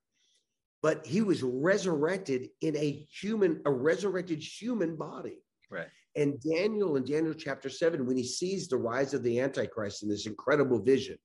But 0.82 1.06
he 1.06 1.22
was 1.22 1.42
resurrected 1.42 2.48
in 2.60 2.76
a 2.76 3.06
human, 3.12 3.60
a 3.66 3.70
resurrected 3.70 4.42
human 4.42 4.96
body. 4.96 5.38
Right. 5.70 5.88
And 6.14 6.40
Daniel 6.40 6.96
in 6.96 7.04
Daniel 7.04 7.34
chapter 7.34 7.68
seven, 7.68 8.06
when 8.06 8.16
he 8.16 8.24
sees 8.24 8.68
the 8.68 8.76
rise 8.76 9.14
of 9.14 9.22
the 9.22 9.40
Antichrist 9.40 10.02
in 10.02 10.08
this 10.08 10.26
incredible 10.26 10.80
vision, 10.82 11.16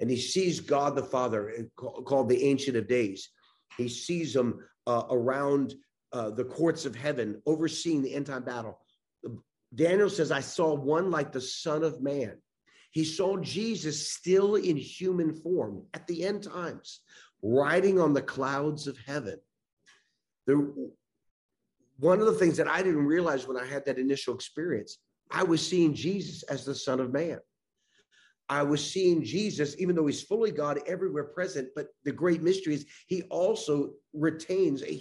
and 0.00 0.10
he 0.10 0.16
sees 0.16 0.60
God 0.60 0.96
the 0.96 1.04
Father 1.04 1.50
eh, 1.50 1.62
called 1.76 2.28
the 2.28 2.44
Ancient 2.44 2.76
of 2.76 2.88
Days, 2.88 3.30
he 3.78 3.88
sees 3.88 4.34
him 4.34 4.58
uh, 4.86 5.04
around 5.10 5.74
uh, 6.12 6.30
the 6.30 6.44
courts 6.44 6.84
of 6.84 6.94
heaven, 6.94 7.40
overseeing 7.46 8.02
the 8.02 8.14
end 8.14 8.26
time 8.26 8.44
battle. 8.44 8.78
Daniel 9.74 10.10
says, 10.10 10.30
I 10.30 10.40
saw 10.40 10.74
one 10.74 11.10
like 11.10 11.32
the 11.32 11.40
Son 11.40 11.82
of 11.82 12.02
Man. 12.02 12.36
He 12.90 13.04
saw 13.04 13.38
Jesus 13.38 14.10
still 14.10 14.56
in 14.56 14.76
human 14.76 15.34
form 15.34 15.86
at 15.94 16.06
the 16.06 16.24
end 16.24 16.42
times, 16.42 17.00
riding 17.40 17.98
on 17.98 18.12
the 18.12 18.20
clouds 18.20 18.86
of 18.86 18.98
heaven. 18.98 19.38
The, 20.46 20.90
one 22.02 22.18
of 22.18 22.26
the 22.26 22.32
things 22.32 22.56
that 22.56 22.66
I 22.66 22.82
didn't 22.82 23.06
realize 23.06 23.46
when 23.46 23.56
I 23.56 23.64
had 23.64 23.84
that 23.86 23.96
initial 23.96 24.34
experience, 24.34 24.98
I 25.30 25.44
was 25.44 25.64
seeing 25.64 25.94
Jesus 25.94 26.42
as 26.42 26.64
the 26.64 26.74
Son 26.74 26.98
of 26.98 27.12
Man. 27.12 27.38
I 28.48 28.64
was 28.64 28.84
seeing 28.84 29.22
Jesus, 29.22 29.76
even 29.78 29.94
though 29.94 30.08
he's 30.08 30.20
fully 30.20 30.50
God 30.50 30.80
everywhere 30.88 31.22
present, 31.22 31.68
but 31.76 31.86
the 32.04 32.10
great 32.10 32.42
mystery 32.42 32.74
is 32.74 32.86
he 33.06 33.22
also 33.30 33.92
retains 34.12 34.82
a 34.82 35.00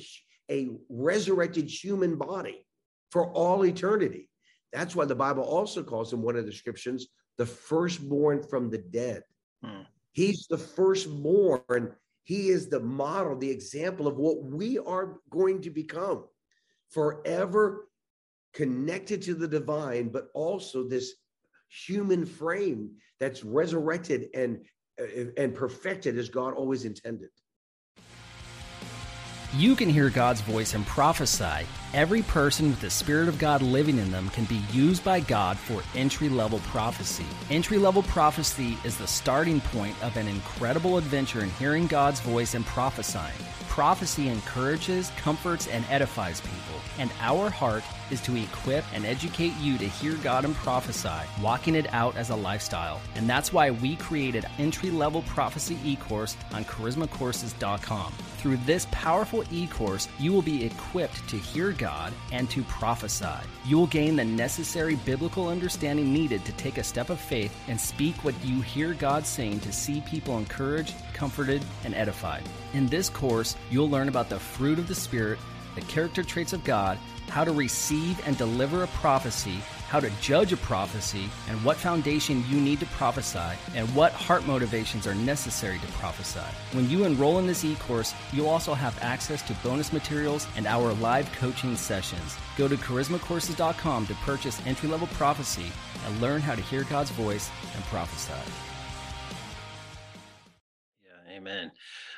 a 0.52 0.70
resurrected 0.90 1.68
human 1.68 2.18
body 2.18 2.68
for 3.10 3.32
all 3.34 3.66
eternity. 3.66 4.30
That's 4.72 4.96
why 4.96 5.06
the 5.06 5.16
Bible 5.16 5.44
also 5.44 5.82
calls 5.82 6.14
him 6.14 6.22
one 6.22 6.36
of 6.36 6.46
the 6.46 6.52
descriptions 6.52 7.08
the 7.40 7.46
firstborn 7.48 8.44
from 8.44 8.70
the 8.70 8.78
dead. 8.78 9.24
Hmm. 9.64 9.84
He's 10.12 10.46
the 10.48 10.58
firstborn. 10.58 11.96
He 12.26 12.50
is 12.50 12.70
the 12.70 12.82
model, 12.82 13.36
the 13.36 13.50
example 13.50 14.08
of 14.08 14.18
what 14.18 14.44
we 14.44 14.78
are 14.78 15.18
going 15.32 15.62
to 15.64 15.72
become 15.72 16.26
forever 16.92 17.88
connected 18.54 19.22
to 19.24 19.34
the 19.34 19.48
divine, 19.48 20.10
but 20.10 20.28
also 20.34 20.88
this 20.88 21.14
human 21.70 22.26
frame 22.26 22.92
that's 23.20 23.44
resurrected 23.44 24.28
and 24.34 24.66
uh, 25.00 25.26
and 25.38 25.56
perfected 25.56 26.18
as 26.18 26.30
God 26.30 26.54
always 26.54 26.86
intended. 26.86 27.30
You 29.54 29.76
can 29.76 29.90
hear 29.90 30.10
God's 30.10 30.40
voice 30.40 30.76
and 30.76 30.88
prophesy. 30.88 31.68
Every 31.94 32.22
person 32.22 32.70
with 32.70 32.80
the 32.80 32.90
Spirit 32.90 33.28
of 33.28 33.38
God 33.38 33.62
living 33.62 33.98
in 33.98 34.10
them 34.10 34.30
can 34.30 34.46
be 34.46 34.62
used 34.72 35.04
by 35.04 35.20
God 35.20 35.60
for 35.60 35.84
entry 35.94 36.30
level 36.30 36.60
prophecy. 36.60 37.26
Entry 37.50 37.78
level 37.78 38.02
prophecy 38.04 38.78
is 38.86 38.98
the 38.98 39.08
starting 39.08 39.60
point 39.60 40.02
of 40.02 40.16
an 40.16 40.30
incredible 40.30 40.98
adventure 40.98 41.42
in 41.42 41.50
hearing 41.50 41.86
God's 41.86 42.22
voice 42.22 42.54
and 42.54 42.66
prophesying. 42.66 43.36
Prophecy 43.68 44.30
encourages, 44.30 45.12
comforts, 45.18 45.68
and 45.68 45.84
edifies 45.90 46.40
people, 46.40 46.80
and 46.98 47.12
our 47.20 47.50
heart 47.50 47.84
is 48.12 48.22
to 48.22 48.36
equip 48.36 48.84
and 48.94 49.06
educate 49.06 49.54
you 49.60 49.78
to 49.78 49.88
hear 49.88 50.14
God 50.16 50.46
and 50.46 50.56
prophesy, 50.56 51.28
walking 51.42 51.76
it 51.76 51.92
out 51.94 52.16
as 52.18 52.30
a 52.30 52.36
lifestyle. 52.36 53.02
And 53.16 53.30
that's 53.30 53.54
why 53.54 53.72
we 53.72 53.96
created 53.96 54.46
entry 54.60 54.92
level 54.92 55.22
prophecy 55.24 55.78
e 55.84 55.96
course 55.96 56.36
on 56.54 56.66
charismacourses.com. 56.66 58.14
Through 58.38 58.58
this 58.58 58.88
powerful 58.92 59.44
e 59.52 59.68
course, 59.68 60.08
you 60.20 60.34
will 60.34 60.42
be 60.42 60.66
equipped 60.66 61.28
to 61.30 61.38
hear 61.38 61.72
God 61.72 62.12
and 62.32 62.50
to 62.50 62.64
prophesy. 62.64 63.28
You 63.66 63.78
will 63.78 63.88
gain 63.88 64.16
the 64.16 64.26
necessary 64.26 64.96
biblical 64.96 65.48
understanding 65.48 66.12
needed 66.12 66.44
to 66.46 66.52
take 66.54 66.78
a 66.78 66.84
step 66.84 67.12
of 67.12 67.20
faith 67.20 67.56
and 67.68 67.80
speak 67.80 68.16
what 68.24 68.34
you 68.44 68.62
hear 68.62 68.94
God 68.94 69.28
saying 69.28 69.60
to 69.60 69.72
see 69.72 70.02
people 70.02 70.38
encouraged, 70.38 70.96
comforted, 71.14 71.64
and 71.86 71.94
edified. 71.94 72.44
In 72.74 72.88
this 72.88 73.10
course, 73.10 73.56
you'll 73.70 73.90
learn 73.90 74.08
about 74.08 74.30
the 74.30 74.40
fruit 74.40 74.80
of 74.80 74.88
the 74.88 74.96
Spirit, 74.96 75.38
the 75.76 75.82
character 75.82 76.24
traits 76.24 76.54
of 76.54 76.64
God, 76.64 76.98
how 77.32 77.46
to 77.46 77.52
receive 77.54 78.20
and 78.28 78.38
deliver 78.38 78.84
a 78.84 78.88
prophecy, 78.88 79.62
how 79.88 80.02
to 80.02 80.10
judge 80.22 80.52
a 80.52 80.58
prophecy, 80.58 81.30
and 81.50 81.64
what 81.64 81.78
foundation 81.78 82.44
you 82.50 82.60
need 82.60 82.80
to 82.82 82.86
prophesy, 82.88 83.58
and 83.74 83.88
what 83.96 84.12
heart 84.12 84.46
motivations 84.46 85.08
are 85.08 85.16
necessary 85.16 85.80
to 85.80 85.88
prophesy. 85.94 86.40
When 86.74 86.90
you 86.90 87.06
enroll 87.06 87.40
in 87.40 87.48
this 87.48 87.64
e 87.64 87.76
course, 87.76 88.14
you'll 88.34 88.50
also 88.50 88.74
have 88.74 89.02
access 89.02 89.42
to 89.44 89.54
bonus 89.64 89.94
materials 89.94 90.46
and 90.58 90.68
our 90.68 90.94
live 90.96 91.32
coaching 91.32 91.78
sessions. 91.78 92.36
Go 92.58 92.68
to 92.68 92.76
charismacourses.com 92.76 94.08
to 94.08 94.14
purchase 94.16 94.62
entry 94.66 94.90
level 94.90 95.08
prophecy 95.08 95.72
and 96.06 96.22
learn 96.22 96.42
how 96.42 96.56
to 96.56 96.62
hear 96.62 96.84
God's 96.84 97.12
voice 97.12 97.50
and 97.76 97.84
prophesy. 97.86 98.71
Amen. 101.42 101.72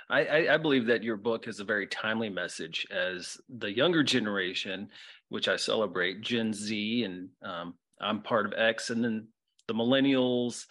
I, 0.09 0.49
I, 0.49 0.57
believe 0.57 0.85
that 0.87 1.03
your 1.03 1.15
book 1.15 1.47
is 1.47 1.59
a 1.59 1.63
very 1.63 1.87
timely 1.87 2.29
message 2.29 2.85
as 2.91 3.37
the 3.49 3.73
younger 3.73 4.03
generation, 4.03 4.89
which 5.29 5.47
I 5.47 5.55
celebrate, 5.55 6.21
Gen 6.21 6.53
Z, 6.53 7.03
and 7.03 7.29
um, 7.41 7.75
I'm 8.01 8.21
part 8.21 8.45
of 8.45 8.53
X, 8.57 8.89
and 8.89 9.03
then 9.03 9.27
the 9.67 9.73
millennials, 9.73 10.65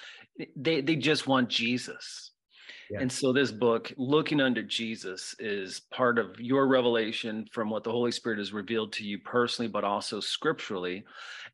they 0.54 0.82
they 0.82 0.96
just 0.96 1.26
want 1.26 1.48
Jesus. 1.48 2.32
Yeah. 2.90 3.00
And 3.00 3.10
so 3.10 3.32
this 3.32 3.50
book, 3.50 3.90
Looking 3.96 4.40
Unto 4.40 4.62
Jesus, 4.62 5.34
is 5.38 5.80
part 5.90 6.18
of 6.18 6.38
your 6.38 6.66
revelation 6.66 7.46
from 7.50 7.70
what 7.70 7.84
the 7.84 7.90
Holy 7.90 8.12
Spirit 8.12 8.38
has 8.38 8.52
revealed 8.52 8.92
to 8.94 9.04
you 9.04 9.18
personally, 9.18 9.68
but 9.68 9.82
also 9.82 10.20
scripturally. 10.20 11.04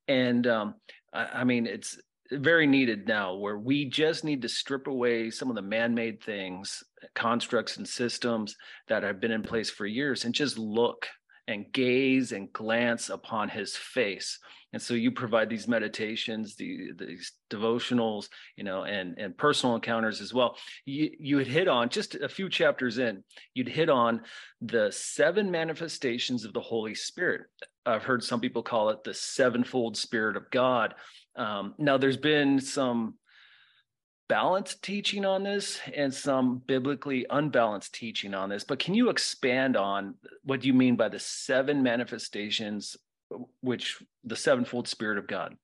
And 0.08 0.48
um, 0.48 0.74
I, 1.12 1.26
I 1.26 1.44
mean, 1.44 1.66
it's 1.66 1.96
very 2.32 2.66
needed 2.66 3.06
now 3.06 3.34
where 3.34 3.58
we 3.58 3.84
just 3.84 4.24
need 4.24 4.42
to 4.42 4.48
strip 4.48 4.86
away 4.86 5.30
some 5.30 5.48
of 5.48 5.56
the 5.56 5.62
man-made 5.62 6.22
things 6.22 6.82
constructs 7.14 7.76
and 7.76 7.88
systems 7.88 8.56
that 8.88 9.02
have 9.02 9.20
been 9.20 9.30
in 9.30 9.42
place 9.42 9.70
for 9.70 9.86
years 9.86 10.24
and 10.24 10.34
just 10.34 10.58
look 10.58 11.06
and 11.46 11.72
gaze 11.72 12.32
and 12.32 12.52
glance 12.52 13.08
upon 13.08 13.48
his 13.48 13.74
face. 13.74 14.38
And 14.74 14.82
so 14.82 14.92
you 14.92 15.10
provide 15.10 15.48
these 15.48 15.66
meditations 15.66 16.56
the, 16.56 16.90
these 16.98 17.32
devotionals 17.48 18.28
you 18.54 18.64
know 18.64 18.84
and 18.84 19.16
and 19.16 19.36
personal 19.36 19.74
encounters 19.74 20.20
as 20.20 20.34
well. 20.34 20.56
You 20.84 21.10
you 21.18 21.38
had 21.38 21.46
hit 21.46 21.68
on 21.68 21.88
just 21.88 22.14
a 22.16 22.28
few 22.28 22.50
chapters 22.50 22.98
in 22.98 23.24
you'd 23.54 23.68
hit 23.68 23.88
on 23.88 24.20
the 24.60 24.90
seven 24.92 25.50
manifestations 25.50 26.44
of 26.44 26.52
the 26.52 26.60
holy 26.60 26.94
spirit. 26.94 27.46
I've 27.86 28.04
heard 28.04 28.22
some 28.22 28.40
people 28.40 28.62
call 28.62 28.90
it 28.90 29.02
the 29.02 29.14
sevenfold 29.14 29.96
spirit 29.96 30.36
of 30.36 30.50
god. 30.50 30.94
Um, 31.34 31.74
now, 31.78 31.96
there's 31.96 32.16
been 32.16 32.60
some 32.60 33.14
balanced 34.28 34.82
teaching 34.82 35.24
on 35.24 35.42
this 35.42 35.80
and 35.94 36.12
some 36.12 36.58
biblically 36.66 37.26
unbalanced 37.30 37.94
teaching 37.94 38.34
on 38.34 38.50
this, 38.50 38.64
but 38.64 38.78
can 38.78 38.94
you 38.94 39.08
expand 39.08 39.76
on 39.76 40.14
what 40.44 40.64
you 40.64 40.74
mean 40.74 40.96
by 40.96 41.08
the 41.08 41.18
seven 41.18 41.82
manifestations, 41.82 42.96
which 43.60 44.02
the 44.24 44.36
sevenfold 44.36 44.86
Spirit 44.86 45.18
of 45.18 45.26
God? 45.26 45.56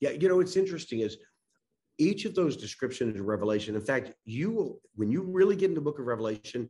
Yeah, 0.00 0.10
you 0.10 0.28
know, 0.28 0.36
what's 0.36 0.56
interesting 0.56 1.00
is 1.00 1.18
each 1.98 2.24
of 2.24 2.34
those 2.34 2.56
descriptions 2.56 3.18
of 3.18 3.26
Revelation. 3.26 3.74
In 3.74 3.80
fact, 3.80 4.12
you 4.24 4.50
will, 4.50 4.80
when 4.96 5.10
you 5.10 5.22
really 5.22 5.54
get 5.54 5.70
into 5.70 5.80
the 5.80 5.84
book 5.84 5.98
of 5.98 6.06
Revelation, 6.06 6.68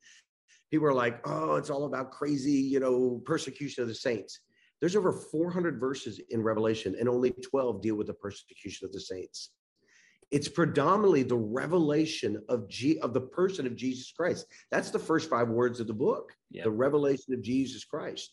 people 0.71 0.87
are 0.87 0.95
like, 0.95 1.27
oh, 1.27 1.57
it's 1.57 1.71
all 1.71 1.85
about 1.85 2.11
crazy, 2.11 2.53
you 2.53 2.81
know, 2.81 3.23
persecution 3.25 3.83
of 3.83 3.89
the 3.89 3.95
saints. 3.95 4.41
There's 4.81 4.97
over 4.97 5.13
400 5.13 5.79
verses 5.79 6.21
in 6.31 6.43
Revelation, 6.43 6.97
and 6.99 7.09
only 7.09 7.31
12 7.31 7.81
deal 7.81 7.95
with 7.95 8.09
the 8.09 8.15
persecution 8.15 8.85
of 8.85 8.93
the 8.93 9.01
saints. 9.01 9.51
It's 10.33 10.49
predominantly 10.49 11.23
the 11.23 11.37
revelation 11.37 12.43
of 12.49 12.67
G 12.69 12.99
of 13.01 13.13
the 13.13 13.21
person 13.21 13.67
of 13.67 13.77
Jesus 13.77 14.11
Christ. 14.13 14.47
That's 14.71 14.91
the 14.91 14.99
first 14.99 15.29
five 15.29 15.49
words 15.49 15.79
of 15.79 15.87
the 15.87 15.93
book. 15.93 16.33
The 16.65 16.71
revelation 16.71 17.35
of 17.35 17.43
Jesus 17.43 17.85
Christ. 17.85 18.33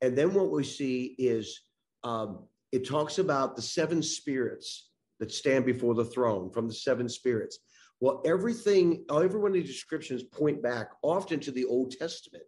And 0.00 0.16
then 0.16 0.32
what 0.32 0.50
we 0.50 0.64
see 0.64 1.14
is 1.18 1.60
um, 2.02 2.46
it 2.72 2.88
talks 2.88 3.18
about 3.18 3.56
the 3.56 3.62
seven 3.62 4.02
spirits 4.02 4.90
that 5.20 5.30
stand 5.30 5.66
before 5.66 5.94
the 5.94 6.04
throne 6.04 6.50
from 6.50 6.66
the 6.66 6.74
seven 6.74 7.08
spirits. 7.08 7.58
Well, 8.00 8.22
everything, 8.24 9.04
every 9.10 9.40
one 9.40 9.50
of 9.50 9.54
these 9.54 9.66
descriptions 9.66 10.22
point 10.22 10.62
back 10.62 10.90
often 11.02 11.40
to 11.40 11.50
the 11.50 11.64
Old 11.66 11.90
Testament. 11.92 12.44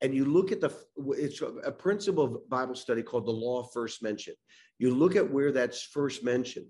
And 0.00 0.14
you 0.14 0.26
look 0.26 0.52
at 0.52 0.60
the, 0.60 0.72
it's 1.16 1.40
a 1.40 1.72
principle 1.72 2.24
of 2.24 2.48
Bible 2.48 2.74
study 2.74 3.02
called 3.02 3.26
the 3.26 3.32
law 3.32 3.64
first 3.72 4.02
mentioned. 4.02 4.36
You 4.78 4.94
look 4.94 5.16
at 5.16 5.28
where 5.28 5.50
that's 5.50 5.82
first 5.82 6.22
mentioned. 6.22 6.66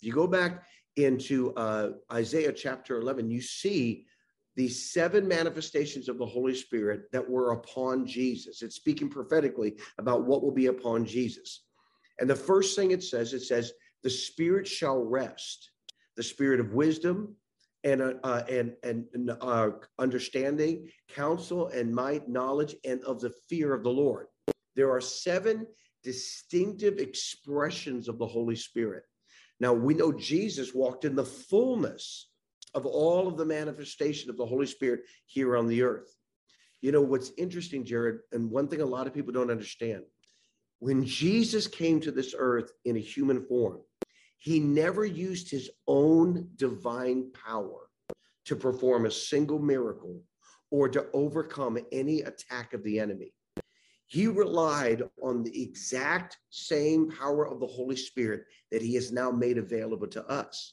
If 0.00 0.06
you 0.06 0.12
go 0.12 0.26
back 0.26 0.64
into 0.98 1.54
uh, 1.54 1.90
Isaiah 2.12 2.52
chapter 2.52 3.00
11, 3.00 3.30
you 3.30 3.40
see 3.40 4.06
these 4.56 4.92
seven 4.92 5.28
manifestations 5.28 6.08
of 6.08 6.18
the 6.18 6.26
Holy 6.26 6.54
Spirit 6.54 7.12
that 7.12 7.28
were 7.28 7.52
upon 7.52 8.04
Jesus. 8.04 8.60
It's 8.62 8.74
speaking 8.74 9.08
prophetically 9.08 9.76
about 9.98 10.24
what 10.24 10.42
will 10.42 10.52
be 10.52 10.66
upon 10.66 11.04
Jesus. 11.04 11.64
And 12.18 12.28
the 12.28 12.34
first 12.34 12.74
thing 12.74 12.90
it 12.90 13.04
says, 13.04 13.32
it 13.32 13.42
says, 13.42 13.72
the 14.02 14.10
Spirit 14.10 14.66
shall 14.66 14.98
rest, 14.98 15.70
the 16.16 16.22
Spirit 16.22 16.60
of 16.60 16.72
wisdom 16.72 17.36
and 17.84 18.02
uh, 18.02 18.14
uh 18.24 18.42
and 18.50 18.74
and 18.82 19.06
uh, 19.40 19.70
understanding, 20.00 20.88
counsel 21.08 21.68
and 21.68 21.94
might, 21.94 22.28
knowledge, 22.28 22.74
and 22.84 23.02
of 23.04 23.20
the 23.20 23.32
fear 23.48 23.72
of 23.72 23.84
the 23.84 23.90
Lord. 23.90 24.26
There 24.74 24.90
are 24.90 25.00
seven 25.00 25.66
distinctive 26.02 26.98
expressions 26.98 28.08
of 28.08 28.18
the 28.18 28.26
Holy 28.26 28.56
Spirit. 28.56 29.04
Now 29.60 29.72
we 29.72 29.94
know 29.94 30.12
Jesus 30.12 30.74
walked 30.74 31.04
in 31.04 31.16
the 31.16 31.24
fullness 31.24 32.28
of 32.74 32.86
all 32.86 33.26
of 33.26 33.36
the 33.36 33.46
manifestation 33.46 34.30
of 34.30 34.36
the 34.36 34.46
Holy 34.46 34.66
Spirit 34.66 35.00
here 35.26 35.56
on 35.56 35.66
the 35.66 35.82
earth. 35.82 36.14
You 36.80 36.92
know 36.92 37.02
what's 37.02 37.32
interesting, 37.36 37.84
Jared, 37.84 38.20
and 38.32 38.50
one 38.50 38.68
thing 38.68 38.80
a 38.80 38.86
lot 38.86 39.06
of 39.06 39.14
people 39.14 39.32
don't 39.32 39.50
understand 39.50 40.04
when 40.80 41.04
Jesus 41.04 41.66
came 41.66 42.00
to 42.00 42.12
this 42.12 42.34
earth 42.38 42.72
in 42.84 42.96
a 42.96 43.00
human 43.00 43.44
form, 43.46 43.80
he 44.38 44.60
never 44.60 45.04
used 45.04 45.50
his 45.50 45.70
own 45.86 46.48
divine 46.56 47.32
power 47.32 47.88
to 48.44 48.56
perform 48.56 49.06
a 49.06 49.10
single 49.10 49.58
miracle 49.58 50.22
or 50.70 50.88
to 50.88 51.06
overcome 51.12 51.78
any 51.90 52.20
attack 52.20 52.72
of 52.74 52.82
the 52.84 53.00
enemy. 53.00 53.32
He 54.08 54.26
relied 54.26 55.02
on 55.22 55.42
the 55.42 55.62
exact 55.62 56.38
same 56.48 57.10
power 57.10 57.46
of 57.46 57.60
the 57.60 57.66
Holy 57.66 57.96
Spirit 57.96 58.44
that 58.70 58.80
he 58.80 58.94
has 58.94 59.12
now 59.12 59.30
made 59.30 59.58
available 59.58 60.08
to 60.08 60.26
us. 60.26 60.72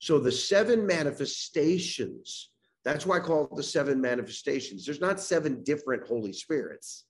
So 0.00 0.18
the 0.18 0.32
seven 0.32 0.84
manifestations, 0.84 2.50
that's 2.84 3.06
why 3.06 3.18
I 3.18 3.20
call 3.20 3.44
it 3.44 3.56
the 3.56 3.62
seven 3.62 4.00
manifestations. 4.00 4.84
There's 4.84 5.00
not 5.00 5.20
seven 5.20 5.62
different 5.62 6.06
Holy 6.06 6.32
Spirits. 6.32 7.04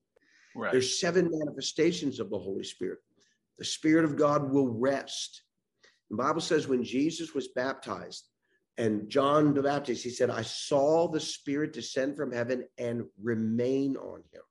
Right. 0.55 0.71
There's 0.71 1.01
seven 1.01 1.31
manifestations 1.33 2.21
of 2.21 2.29
the 2.29 2.39
Holy 2.39 2.65
Spirit. 2.65 2.99
The 3.59 3.65
Spirit 3.65 4.05
of 4.05 4.17
God 4.17 4.51
will 4.51 4.69
rest. 4.69 5.43
The 6.11 6.17
Bible 6.17 6.43
says 6.43 6.69
when 6.69 6.85
Jesus 6.85 7.35
was 7.35 7.49
baptized 7.49 8.29
and 8.77 9.09
John 9.09 9.55
the 9.55 9.63
Baptist, 9.63 10.05
he 10.05 10.11
said, 10.11 10.29
I 10.29 10.43
saw 10.43 11.09
the 11.09 11.21
Spirit 11.21 11.73
descend 11.73 12.17
from 12.17 12.33
heaven 12.33 12.65
and 12.77 13.05
remain 13.23 13.97
on 13.97 14.21
him. 14.33 14.43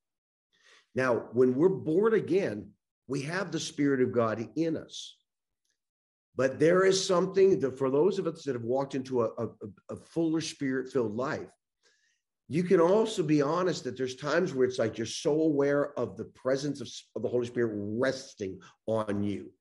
Now, 0.98 1.28
when 1.34 1.54
we're 1.54 1.70
born 1.70 2.16
again, 2.16 2.72
we 3.08 3.22
have 3.22 3.52
the 3.52 3.60
Spirit 3.60 4.02
of 4.02 4.12
God 4.12 4.50
in 4.56 4.76
us. 4.76 5.16
But 6.36 6.58
there 6.58 6.86
is 6.86 7.06
something 7.06 7.60
that 7.60 7.78
for 7.78 7.92
those 7.92 8.18
of 8.18 8.26
us 8.26 8.44
that 8.44 8.56
have 8.56 8.64
walked 8.64 8.96
into 8.96 9.22
a, 9.22 9.30
a, 9.38 9.48
a 9.92 9.96
fuller 9.96 10.42
spirit 10.42 10.92
filled 10.92 11.16
life, 11.16 11.52
you 12.50 12.64
can 12.64 12.80
also 12.80 13.22
be 13.22 13.44
honest 13.44 13.84
that 13.84 13.96
there's 13.96 14.16
times 14.16 14.56
where 14.56 14.68
it's 14.68 14.80
like 14.80 14.98
you're 14.98 15.06
so 15.06 15.40
aware 15.42 15.94
of 16.00 16.18
the 16.18 16.26
presence 16.26 16.82
of, 16.82 16.90
of, 17.16 17.22
the 17.22 17.30
Holy 17.30 17.46
Spirit 17.46 17.74
resting 17.76 18.60
on 18.88 19.22
you 19.22 19.52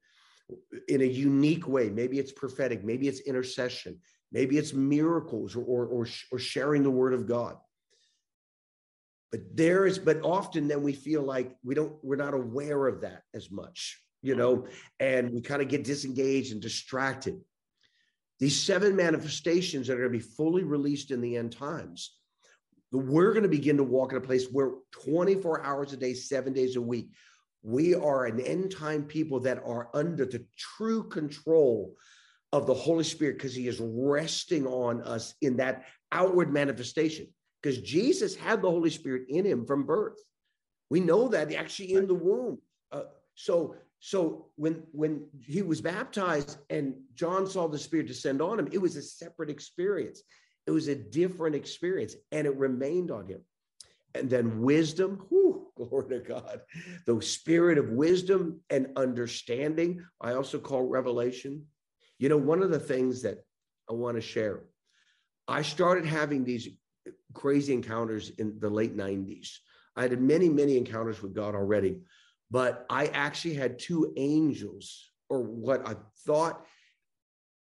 in 0.89 1.03
a 1.03 1.05
unique 1.05 1.69
way. 1.69 1.91
Maybe 1.91 2.19
it's 2.19 2.33
prophetic, 2.33 2.83
maybe 2.83 3.09
it's 3.09 3.21
intercession, 3.21 3.99
maybe 4.33 4.57
it's 4.57 4.73
miracles 4.73 5.55
or, 5.55 5.65
or, 5.65 5.87
or, 5.87 6.07
or 6.33 6.39
sharing 6.39 6.83
the 6.83 6.91
word 6.91 7.13
of 7.13 7.27
God. 7.27 7.59
But 9.37 9.57
there 9.57 9.87
is, 9.87 9.99
but 9.99 10.23
often 10.23 10.69
then 10.69 10.83
we 10.83 10.93
feel 10.93 11.23
like 11.23 11.55
we 11.63 11.75
don't, 11.75 11.93
we're 12.03 12.17
not 12.17 12.35
aware 12.35 12.87
of 12.87 13.03
that 13.03 13.23
as 13.35 13.51
much, 13.51 14.01
you 14.23 14.35
know, 14.35 14.57
mm-hmm. 14.59 14.73
and 15.01 15.31
we 15.31 15.41
kind 15.41 15.61
of 15.61 15.69
get 15.69 15.85
disengaged 15.85 16.53
and 16.53 16.63
distracted. 16.63 17.41
These 18.41 18.63
seven 18.63 18.97
manifestations 18.97 19.87
that 19.87 19.95
are 19.95 20.09
going 20.09 20.13
to 20.13 20.19
be 20.19 20.35
fully 20.37 20.63
released 20.63 21.11
in 21.11 21.21
the 21.21 21.37
end 21.37 21.53
times 21.53 22.13
we're 22.93 23.33
going 23.33 23.43
to 23.43 23.49
begin 23.49 23.77
to 23.77 23.85
walk 23.85 24.13
in 24.13 24.19
a 24.19 24.21
place 24.21 24.47
where 24.51 24.73
24 24.93 25.65
hours 25.65 25.93
a 25.93 25.97
day, 25.97 26.15
seven 26.15 26.53
days 26.53 26.77
a 26.77 26.81
week, 26.81 27.11
we 27.63 27.95
are 27.95 28.27
an 28.27 28.41
end 28.41 28.71
time 28.71 29.03
people 29.03 29.41
that 29.41 29.63
are 29.65 29.89
under 29.93 30.25
the 30.25 30.45
true 30.57 31.09
control 31.09 31.95
of 32.53 32.67
the 32.67 32.75
Holy 32.75 33.05
Spirit 33.05 33.37
because 33.37 33.55
he 33.55 33.67
is 33.67 33.81
resting 33.81 34.67
on 34.67 35.03
us 35.03 35.35
in 35.43 35.57
that 35.57 35.85
outward 36.13 36.53
manifestation. 36.53 37.27
Because 37.63 37.79
Jesus 37.79 38.37
had 38.37 38.63
the 38.63 38.71
Holy 38.71 38.91
Spirit 38.91 39.25
in 39.29 39.45
him 39.45 39.67
from 39.67 39.85
birth. 39.85 40.19
We 40.91 41.01
know 41.01 41.29
that 41.29 41.53
actually 41.53 41.95
in 41.95 42.07
the 42.07 42.15
womb. 42.15 42.59
Uh, 42.93 43.05
so 43.35 43.77
so 43.99 44.47
when 44.57 44.85
when 44.93 45.27
he 45.41 45.63
was 45.63 45.81
baptized 45.81 46.59
and 46.71 46.95
John 47.15 47.47
saw 47.47 47.67
the 47.67 47.79
Spirit 47.79 48.07
descend 48.07 48.41
on 48.41 48.59
him, 48.59 48.69
it 48.71 48.79
was 48.79 48.97
a 48.97 49.03
separate 49.03 49.51
experience. 49.51 50.23
It 50.67 50.71
was 50.71 50.89
a 50.89 50.95
different 50.95 51.57
experience 51.57 52.15
and 52.33 52.47
it 52.47 52.57
remained 52.57 53.11
on 53.11 53.27
him. 53.27 53.41
And 54.15 54.29
then 54.31 54.61
wisdom, 54.63 55.25
whew, 55.29 55.69
glory 55.77 56.09
to 56.09 56.21
God. 56.21 56.61
The 57.07 57.21
spirit 57.21 57.79
of 57.79 57.91
wisdom 57.91 58.61
and 58.71 58.89
understanding, 58.97 60.05
I 60.21 60.33
also 60.33 60.59
call 60.59 60.83
revelation. 60.83 61.67
You 62.19 62.29
know, 62.29 62.39
one 62.39 62.63
of 62.63 62.71
the 62.71 62.81
things 62.81 63.23
that 63.23 63.45
I 63.89 63.93
want 63.93 64.17
to 64.17 64.21
share, 64.21 64.65
I 65.47 65.63
started 65.63 66.07
having 66.07 66.45
these 66.45 66.69
crazy 67.37 67.73
encounters 67.73 68.31
in 68.39 68.59
the 68.59 68.71
late 68.71 68.97
90s. 68.97 69.59
I 69.95 70.03
had 70.03 70.21
many, 70.21 70.49
many 70.49 70.77
encounters 70.77 71.23
with 71.23 71.35
God 71.35 71.55
already, 71.55 72.01
but 72.51 72.87
I 72.91 73.07
actually 73.07 73.55
had 73.55 73.79
two 73.79 74.13
angels, 74.17 75.11
or 75.29 75.43
what 75.43 75.87
I 75.87 75.95
thought 76.27 76.67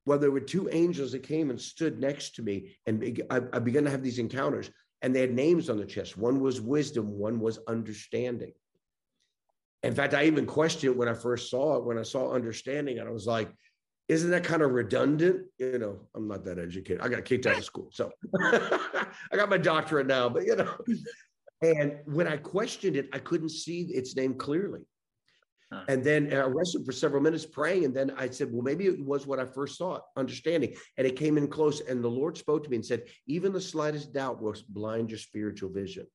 well, 0.05 0.17
there 0.17 0.31
were 0.31 0.39
two 0.39 0.67
angels 0.71 1.11
that 1.11 1.23
came 1.23 1.49
and 1.49 1.61
stood 1.61 1.99
next 1.99 2.35
to 2.35 2.41
me, 2.41 2.75
and 2.87 3.21
I, 3.29 3.59
began 3.59 3.83
to 3.83 3.91
have 3.91 4.03
these 4.03 4.19
encounters, 4.19 4.71
and 5.01 5.15
they 5.15 5.21
had 5.21 5.33
names 5.33 5.69
on 5.69 5.77
the 5.77 5.85
chest. 5.85 6.17
One 6.17 6.39
was 6.39 6.59
wisdom, 6.59 7.19
one 7.19 7.39
was 7.39 7.59
understanding. 7.67 8.53
In 9.83 9.93
fact, 9.93 10.13
I 10.13 10.25
even 10.25 10.45
questioned 10.45 10.95
when 10.95 11.07
I 11.07 11.13
first 11.13 11.49
saw 11.49 11.77
it, 11.77 11.85
when 11.85 11.97
I 11.97 12.03
saw 12.03 12.33
understanding, 12.33 12.99
and 12.99 13.07
I 13.07 13.11
was 13.11 13.27
like, 13.27 13.51
isn't 14.11 14.29
that 14.31 14.43
kind 14.43 14.61
of 14.61 14.71
redundant? 14.71 15.45
You 15.57 15.77
know, 15.79 15.99
I'm 16.13 16.27
not 16.27 16.43
that 16.43 16.59
educated. 16.59 16.99
I 17.01 17.07
got 17.07 17.23
kicked 17.23 17.45
out 17.45 17.57
of 17.57 17.63
school. 17.63 17.89
So 17.93 18.11
I 18.41 19.07
got 19.33 19.49
my 19.49 19.57
doctorate 19.57 20.05
now, 20.05 20.27
but 20.27 20.45
you 20.45 20.57
know. 20.57 20.69
And 21.61 21.99
when 22.05 22.27
I 22.27 22.35
questioned 22.35 22.97
it, 22.97 23.07
I 23.13 23.19
couldn't 23.19 23.49
see 23.49 23.83
its 23.83 24.15
name 24.15 24.33
clearly. 24.33 24.81
And 25.87 26.03
then 26.03 26.33
I 26.33 26.41
rested 26.41 26.85
for 26.85 26.91
several 26.91 27.21
minutes 27.21 27.45
praying. 27.45 27.85
And 27.85 27.95
then 27.95 28.11
I 28.17 28.29
said, 28.29 28.49
well, 28.51 28.61
maybe 28.61 28.87
it 28.87 29.05
was 29.05 29.25
what 29.25 29.39
I 29.39 29.45
first 29.45 29.77
thought, 29.77 30.01
understanding. 30.17 30.75
And 30.97 31.07
it 31.07 31.15
came 31.15 31.37
in 31.37 31.47
close. 31.47 31.79
And 31.79 32.03
the 32.03 32.09
Lord 32.09 32.37
spoke 32.37 32.65
to 32.65 32.69
me 32.69 32.75
and 32.75 32.85
said, 32.85 33.03
even 33.27 33.53
the 33.53 33.61
slightest 33.61 34.11
doubt 34.11 34.41
will 34.41 34.55
blind 34.67 35.11
your 35.11 35.19
spiritual 35.19 35.69
vision. 35.69 36.07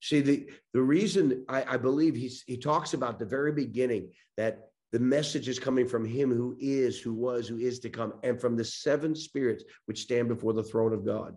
See, 0.00 0.22
the, 0.22 0.48
the 0.72 0.80
reason 0.80 1.44
I, 1.50 1.74
I 1.74 1.76
believe 1.76 2.14
he's, 2.14 2.44
he 2.46 2.56
talks 2.56 2.94
about 2.94 3.18
the 3.18 3.26
very 3.26 3.52
beginning 3.52 4.12
that 4.38 4.70
the 4.96 5.04
message 5.04 5.46
is 5.46 5.58
coming 5.58 5.86
from 5.86 6.06
him 6.06 6.32
who 6.32 6.56
is, 6.58 6.98
who 6.98 7.12
was, 7.12 7.46
who 7.46 7.58
is 7.58 7.80
to 7.80 7.90
come, 7.90 8.14
and 8.22 8.40
from 8.40 8.56
the 8.56 8.64
seven 8.64 9.14
spirits 9.14 9.62
which 9.84 10.00
stand 10.00 10.26
before 10.26 10.54
the 10.54 10.62
throne 10.62 10.94
of 10.94 11.04
God. 11.04 11.36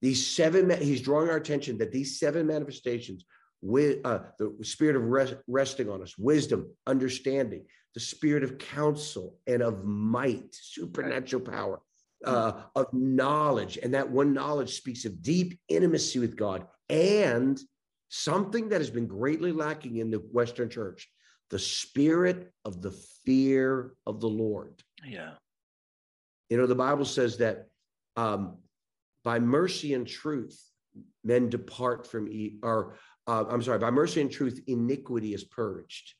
These 0.00 0.24
seven, 0.28 0.70
he's 0.80 1.00
drawing 1.00 1.28
our 1.28 1.38
attention 1.38 1.78
that 1.78 1.90
these 1.90 2.20
seven 2.20 2.46
manifestations 2.46 3.24
with 3.62 3.98
uh, 4.06 4.20
the 4.38 4.54
spirit 4.62 4.94
of 4.94 5.02
rest, 5.02 5.34
resting 5.48 5.90
on 5.90 6.02
us, 6.02 6.16
wisdom, 6.16 6.70
understanding, 6.86 7.64
the 7.94 8.00
spirit 8.00 8.44
of 8.44 8.58
counsel 8.58 9.40
and 9.48 9.60
of 9.60 9.84
might, 9.84 10.54
supernatural 10.54 11.42
power, 11.42 11.80
uh, 12.24 12.62
of 12.76 12.86
knowledge. 12.92 13.76
And 13.82 13.94
that 13.94 14.08
one 14.08 14.32
knowledge 14.32 14.76
speaks 14.76 15.04
of 15.04 15.20
deep 15.20 15.58
intimacy 15.68 16.20
with 16.20 16.36
God 16.36 16.64
and 16.88 17.58
something 18.08 18.68
that 18.68 18.80
has 18.80 18.90
been 18.90 19.08
greatly 19.08 19.50
lacking 19.50 19.96
in 19.96 20.12
the 20.12 20.18
Western 20.18 20.70
church 20.70 21.08
the 21.50 21.58
spirit 21.58 22.52
of 22.64 22.82
the 22.82 22.92
fear 23.24 23.94
of 24.06 24.20
the 24.20 24.28
Lord. 24.28 24.82
Yeah. 25.06 25.32
You 26.50 26.56
know, 26.56 26.66
the 26.66 26.74
Bible 26.74 27.04
says 27.04 27.38
that 27.38 27.66
um, 28.16 28.58
by 29.24 29.38
mercy 29.38 29.94
and 29.94 30.06
truth, 30.06 30.62
men 31.24 31.48
depart 31.48 32.06
from, 32.06 32.28
e- 32.28 32.58
or 32.62 32.94
uh, 33.26 33.44
I'm 33.48 33.62
sorry, 33.62 33.78
by 33.78 33.90
mercy 33.90 34.20
and 34.20 34.30
truth, 34.30 34.60
iniquity 34.66 35.34
is 35.34 35.44
purged. 35.44 36.14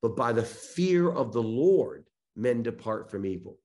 But 0.00 0.16
by 0.16 0.32
the 0.32 0.42
fear 0.42 1.10
of 1.10 1.32
the 1.32 1.42
Lord, 1.42 2.08
men 2.36 2.62
depart 2.62 3.10
from 3.10 3.26
evil. 3.26 3.58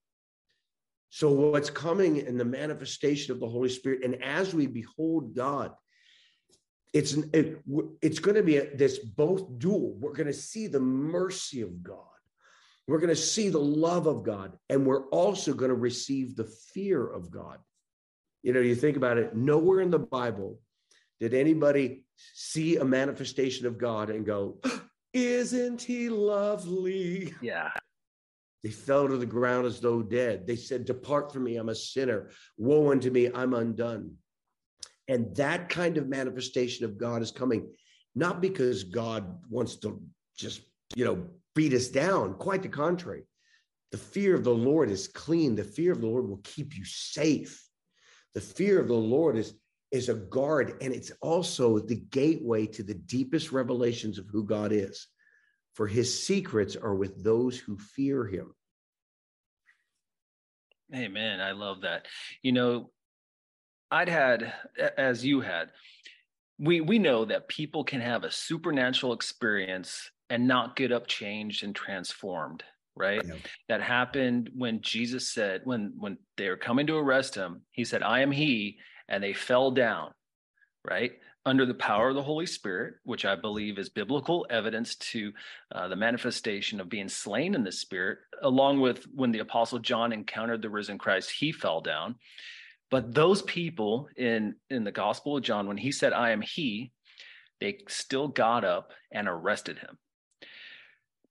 So, 1.09 1.31
what's 1.31 1.69
coming 1.69 2.17
in 2.17 2.37
the 2.37 2.45
manifestation 2.45 3.31
of 3.31 3.39
the 3.39 3.47
Holy 3.47 3.69
Spirit, 3.69 4.03
and 4.03 4.21
as 4.21 4.53
we 4.53 4.67
behold 4.67 5.35
God, 5.35 5.71
it's 6.93 7.13
it, 7.13 7.61
it's 8.01 8.19
going 8.19 8.35
to 8.35 8.43
be 8.43 8.57
a, 8.57 8.75
this 8.75 8.99
both 8.99 9.59
dual. 9.59 9.95
We're 9.99 10.13
going 10.13 10.27
to 10.27 10.33
see 10.33 10.67
the 10.67 10.79
mercy 10.79 11.61
of 11.61 11.83
God. 11.83 12.03
We're 12.87 12.99
going 12.99 13.09
to 13.09 13.15
see 13.15 13.49
the 13.49 13.59
love 13.59 14.07
of 14.07 14.23
God, 14.23 14.57
and 14.69 14.85
we're 14.85 15.07
also 15.09 15.53
going 15.53 15.69
to 15.69 15.75
receive 15.75 16.35
the 16.35 16.49
fear 16.73 17.05
of 17.05 17.29
God. 17.29 17.57
You 18.43 18.53
know, 18.53 18.61
you 18.61 18.75
think 18.75 18.95
about 18.95 19.17
it. 19.17 19.35
Nowhere 19.35 19.81
in 19.81 19.91
the 19.91 19.99
Bible 19.99 20.59
did 21.19 21.33
anybody 21.33 22.05
see 22.15 22.77
a 22.77 22.85
manifestation 22.85 23.67
of 23.67 23.77
God 23.77 24.09
and 24.09 24.25
go, 24.25 24.59
"Isn't 25.13 25.81
He 25.81 26.09
lovely?" 26.09 27.33
Yeah. 27.41 27.71
They 28.63 28.69
fell 28.71 29.07
to 29.07 29.17
the 29.17 29.25
ground 29.25 29.65
as 29.65 29.79
though 29.79 30.01
dead. 30.01 30.47
They 30.47 30.55
said, 30.55 30.85
Depart 30.85 31.31
from 31.31 31.43
me, 31.43 31.57
I'm 31.57 31.69
a 31.69 31.75
sinner. 31.75 32.31
Woe 32.57 32.91
unto 32.91 33.09
me, 33.09 33.29
I'm 33.33 33.53
undone. 33.53 34.15
And 35.07 35.35
that 35.35 35.69
kind 35.69 35.97
of 35.97 36.07
manifestation 36.07 36.85
of 36.85 36.97
God 36.97 37.21
is 37.21 37.31
coming, 37.31 37.69
not 38.15 38.41
because 38.41 38.83
God 38.83 39.39
wants 39.49 39.77
to 39.77 40.01
just, 40.37 40.61
you 40.95 41.05
know, 41.05 41.25
beat 41.55 41.73
us 41.73 41.87
down, 41.87 42.35
quite 42.35 42.61
the 42.61 42.69
contrary. 42.69 43.23
The 43.91 43.97
fear 43.97 44.35
of 44.35 44.43
the 44.43 44.53
Lord 44.53 44.89
is 44.89 45.07
clean. 45.07 45.55
The 45.55 45.63
fear 45.63 45.93
of 45.93 46.01
the 46.01 46.07
Lord 46.07 46.27
will 46.27 46.41
keep 46.43 46.77
you 46.77 46.83
safe. 46.83 47.65
The 48.33 48.41
fear 48.41 48.79
of 48.79 48.87
the 48.87 48.93
Lord 48.93 49.37
is, 49.37 49.53
is 49.91 50.09
a 50.09 50.13
guard, 50.13 50.77
and 50.81 50.93
it's 50.93 51.11
also 51.21 51.79
the 51.79 51.95
gateway 51.95 52.65
to 52.67 52.83
the 52.83 52.93
deepest 52.93 53.51
revelations 53.51 54.19
of 54.19 54.27
who 54.29 54.43
God 54.43 54.71
is. 54.73 55.07
For 55.73 55.87
his 55.87 56.25
secrets 56.25 56.75
are 56.75 56.95
with 56.95 57.23
those 57.23 57.57
who 57.57 57.77
fear 57.77 58.25
him. 58.25 58.53
Amen. 60.93 61.39
I 61.39 61.51
love 61.51 61.81
that. 61.81 62.07
You 62.41 62.51
know, 62.51 62.91
I'd 63.91 64.09
had, 64.09 64.53
as 64.97 65.25
you 65.25 65.41
had, 65.41 65.69
we 66.59 66.81
we 66.81 66.99
know 66.99 67.25
that 67.25 67.47
people 67.47 67.83
can 67.83 68.01
have 68.01 68.23
a 68.23 68.31
supernatural 68.31 69.13
experience 69.13 70.09
and 70.29 70.47
not 70.47 70.75
get 70.75 70.91
up 70.91 71.07
changed 71.07 71.63
and 71.63 71.75
transformed 71.75 72.63
right? 72.95 73.21
Yeah. 73.23 73.35
that 73.69 73.81
happened 73.81 74.49
when 74.55 74.81
jesus 74.81 75.31
said 75.31 75.61
when 75.65 75.93
when 75.99 76.17
they 76.35 76.49
were 76.49 76.57
coming 76.57 76.87
to 76.87 76.97
arrest 76.97 77.35
him 77.35 77.61
he 77.71 77.85
said 77.85 78.01
i 78.01 78.21
am 78.21 78.31
he 78.31 78.77
and 79.07 79.23
they 79.23 79.33
fell 79.33 79.71
down 79.71 80.11
right? 80.89 81.13
Under 81.45 81.65
the 81.65 81.73
power 81.73 82.09
of 82.09 82.15
the 82.15 82.23
holy 82.23 82.45
spirit 82.45 82.95
which 83.03 83.23
i 83.23 83.35
believe 83.35 83.77
is 83.77 83.87
biblical 83.87 84.45
evidence 84.49 84.95
to 84.95 85.31
uh, 85.73 85.87
the 85.87 85.95
manifestation 85.95 86.81
of 86.81 86.89
being 86.89 87.07
slain 87.07 87.55
in 87.55 87.63
the 87.63 87.71
spirit 87.71 88.17
along 88.41 88.81
with 88.81 89.05
when 89.13 89.31
the 89.31 89.39
apostle 89.39 89.79
john 89.79 90.11
encountered 90.11 90.61
the 90.61 90.69
risen 90.69 90.97
christ 90.97 91.31
he 91.31 91.51
fell 91.51 91.79
down 91.79 92.15
but 92.89 93.13
those 93.13 93.41
people 93.41 94.09
in 94.15 94.55
in 94.69 94.83
the 94.83 94.91
Gospel 94.91 95.37
of 95.37 95.43
John, 95.43 95.67
when 95.67 95.77
he 95.77 95.91
said, 95.91 96.13
"I 96.13 96.31
am 96.31 96.41
He," 96.41 96.91
they 97.59 97.79
still 97.87 98.27
got 98.27 98.63
up 98.63 98.91
and 99.11 99.27
arrested 99.27 99.79
him. 99.79 99.97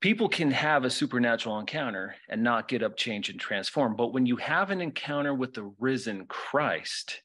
People 0.00 0.28
can 0.28 0.50
have 0.50 0.84
a 0.84 0.90
supernatural 0.90 1.58
encounter 1.58 2.16
and 2.28 2.42
not 2.42 2.68
get 2.68 2.82
up, 2.82 2.96
change, 2.96 3.28
and 3.30 3.40
transform. 3.40 3.96
But 3.96 4.12
when 4.12 4.26
you 4.26 4.36
have 4.36 4.70
an 4.70 4.80
encounter 4.80 5.34
with 5.34 5.54
the 5.54 5.72
risen 5.78 6.26
Christ, 6.26 7.22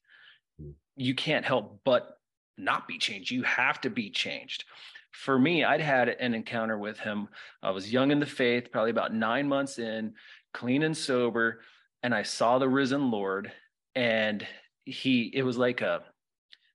hmm. 0.58 0.70
you 0.96 1.14
can't 1.14 1.44
help 1.44 1.80
but 1.84 2.18
not 2.56 2.88
be 2.88 2.98
changed. 2.98 3.30
You 3.30 3.42
have 3.42 3.80
to 3.82 3.90
be 3.90 4.10
changed. 4.10 4.64
For 5.10 5.38
me, 5.38 5.64
I'd 5.64 5.80
had 5.80 6.08
an 6.08 6.34
encounter 6.34 6.78
with 6.78 6.98
him. 6.98 7.28
I 7.62 7.70
was 7.70 7.92
young 7.92 8.10
in 8.10 8.20
the 8.20 8.26
faith, 8.26 8.72
probably 8.72 8.90
about 8.90 9.14
nine 9.14 9.46
months 9.46 9.78
in, 9.78 10.14
clean 10.54 10.82
and 10.82 10.96
sober, 10.96 11.60
and 12.02 12.14
I 12.14 12.22
saw 12.22 12.58
the 12.58 12.68
risen 12.68 13.10
Lord 13.10 13.52
and 13.94 14.46
he 14.84 15.30
it 15.34 15.42
was 15.42 15.58
like 15.58 15.80
a 15.80 16.02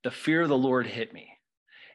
the 0.03 0.11
fear 0.11 0.41
of 0.43 0.49
the 0.49 0.57
lord 0.57 0.87
hit 0.87 1.13
me. 1.13 1.29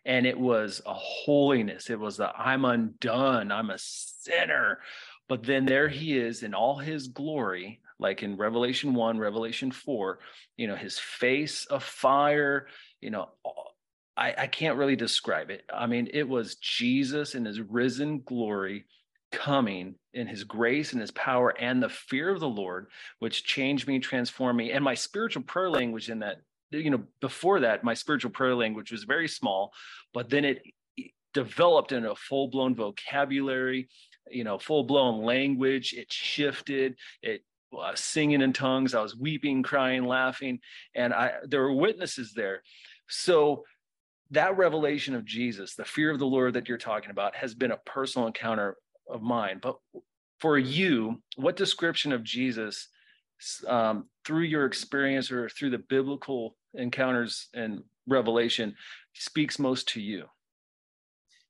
And 0.05 0.27
it 0.27 0.39
was 0.39 0.83
a 0.85 0.95
holiness. 0.95 1.89
It 1.89 1.99
was 1.99 2.17
the 2.17 2.31
i'm 2.37 2.65
undone. 2.65 3.53
I'm 3.53 3.71
a 3.71 3.79
sinner. 3.79 4.81
But 5.29 5.45
then 5.45 5.65
there 5.65 5.89
he 5.89 6.19
is 6.19 6.43
in 6.43 6.55
all 6.55 6.77
his 6.77 7.09
glory 7.09 7.81
like 7.99 8.23
in 8.23 8.37
revelation 8.37 8.95
1 8.95 9.19
revelation 9.19 9.71
4 9.71 10.19
you 10.57 10.67
know 10.67 10.75
his 10.75 10.99
face 10.99 11.67
of 11.67 11.85
fire 11.85 12.67
you 13.01 13.11
know 13.11 13.29
I, 14.17 14.35
I 14.37 14.47
can't 14.47 14.77
really 14.77 14.97
describe 14.97 15.51
it. 15.51 15.65
I 15.73 15.87
mean 15.87 16.09
it 16.13 16.29
was 16.29 16.57
jesus 16.57 17.35
in 17.35 17.45
his 17.45 17.61
risen 17.61 18.23
glory 18.27 18.85
coming 19.33 19.97
in 20.15 20.27
his 20.27 20.45
grace 20.45 20.93
and 20.93 21.01
his 21.01 21.11
power 21.11 21.51
and 21.59 21.83
the 21.83 21.89
fear 21.89 22.31
of 22.31 22.41
the 22.41 22.49
Lord, 22.49 22.87
which 23.19 23.45
changed 23.45 23.89
me, 23.89 23.99
transformed 23.99 24.59
me. 24.59 24.73
And 24.73 24.85
my 24.85 24.95
spiritual 24.95 25.43
prayer 25.43 25.71
language 25.71 26.11
in 26.11 26.21
that, 26.21 26.43
you 26.71 26.91
know, 26.91 27.03
before 27.21 27.61
that, 27.61 27.83
my 27.83 27.95
spiritual 27.95 28.31
prayer 28.31 28.55
language 28.55 28.93
was 28.93 29.05
very 29.05 29.29
small, 29.29 29.73
but 30.15 30.29
then 30.29 30.45
it 30.45 30.63
developed 31.35 31.93
in 31.93 32.05
a 32.05 32.15
full 32.15 32.49
blown 32.49 32.75
vocabulary, 32.75 33.89
you 34.31 34.45
know, 34.45 34.59
full 34.59 34.85
blown 34.85 35.25
language. 35.25 35.95
It 35.95 36.13
shifted. 36.13 36.97
It 37.23 37.43
uh, 37.79 37.93
singing 37.95 38.43
in 38.43 38.53
tongues. 38.53 38.95
I 38.95 39.01
was 39.01 39.17
weeping, 39.17 39.63
crying, 39.63 40.05
laughing, 40.05 40.61
and 40.95 41.13
I 41.15 41.33
there 41.45 41.63
were 41.63 41.73
witnesses 41.73 42.33
there. 42.35 42.63
So 43.09 43.65
that 44.31 44.57
revelation 44.57 45.15
of 45.15 45.25
Jesus, 45.25 45.75
the 45.75 45.85
fear 45.85 46.11
of 46.11 46.19
the 46.19 46.27
Lord 46.27 46.55
that 46.55 46.69
you're 46.69 46.79
talking 46.79 47.11
about, 47.11 47.37
has 47.37 47.55
been 47.55 47.71
a 47.71 47.77
personal 47.79 48.27
encounter 48.27 48.77
of 49.13 49.23
mine. 49.23 49.61
But 49.63 49.79
for 50.41 50.59
you, 50.59 51.23
what 51.37 51.57
description 51.57 52.13
of 52.13 52.25
Jesus 52.25 52.89
um, 53.67 54.07
through 54.25 54.43
your 54.43 54.67
experience 54.67 55.31
or 55.31 55.49
through 55.49 55.71
the 55.71 55.85
biblical 55.89 56.57
encounters 56.75 57.49
and 57.55 57.83
revelation 58.07 58.75
speaks 59.15 59.59
most 59.59 59.89
to 59.89 60.01
you? 60.01 60.25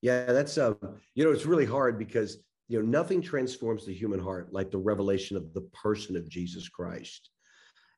Yeah, 0.00 0.24
that's 0.24 0.58
um, 0.58 0.76
you 1.14 1.24
know, 1.24 1.30
it's 1.30 1.46
really 1.46 1.66
hard 1.66 1.98
because 1.98 2.38
you 2.68 2.78
know 2.80 2.86
nothing 2.86 3.22
transforms 3.22 3.86
the 3.86 3.94
human 3.94 4.20
heart 4.20 4.52
like 4.52 4.70
the 4.70 4.78
revelation 4.78 5.36
of 5.36 5.54
the 5.54 5.62
person 5.72 6.16
of 6.16 6.28
Jesus 6.28 6.68
Christ. 6.68 7.30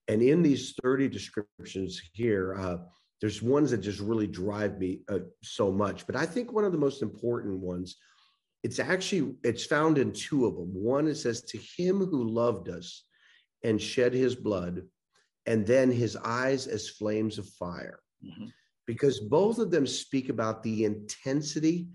And 0.08 0.20
in 0.20 0.42
these 0.42 0.74
30 0.82 1.08
descriptions 1.08 2.00
here, 2.12 2.56
uh, 2.58 2.76
there's 3.22 3.40
ones 3.40 3.70
that 3.70 3.78
just 3.78 4.00
really 4.00 4.26
drive 4.26 4.78
me 4.78 5.00
uh, 5.08 5.20
so 5.42 5.72
much. 5.72 6.06
But 6.06 6.14
I 6.14 6.26
think 6.26 6.52
one 6.52 6.64
of 6.64 6.72
the 6.72 6.78
most 6.78 7.00
important 7.00 7.58
ones 7.58 7.96
it's 8.64 8.80
actually 8.80 9.36
it's 9.44 9.66
found 9.66 9.98
in 9.98 10.10
two 10.12 10.46
of 10.46 10.56
them. 10.56 10.70
One 10.72 11.06
it 11.06 11.16
says 11.16 11.42
to 11.42 11.58
him 11.76 11.98
who 11.98 12.24
loved 12.24 12.68
us 12.68 13.04
and 13.62 13.80
shed 13.80 14.14
his 14.14 14.34
blood 14.34 14.82
and 15.46 15.66
then 15.66 15.92
his 15.92 16.16
eyes 16.16 16.66
as 16.66 16.88
flames 16.88 17.38
of 17.38 17.46
fire. 17.50 18.00
Mm-hmm. 18.24 18.46
because 18.86 19.20
both 19.20 19.58
of 19.58 19.70
them 19.70 19.86
speak 19.86 20.30
about 20.30 20.62
the 20.62 20.84
intensity 20.84 21.88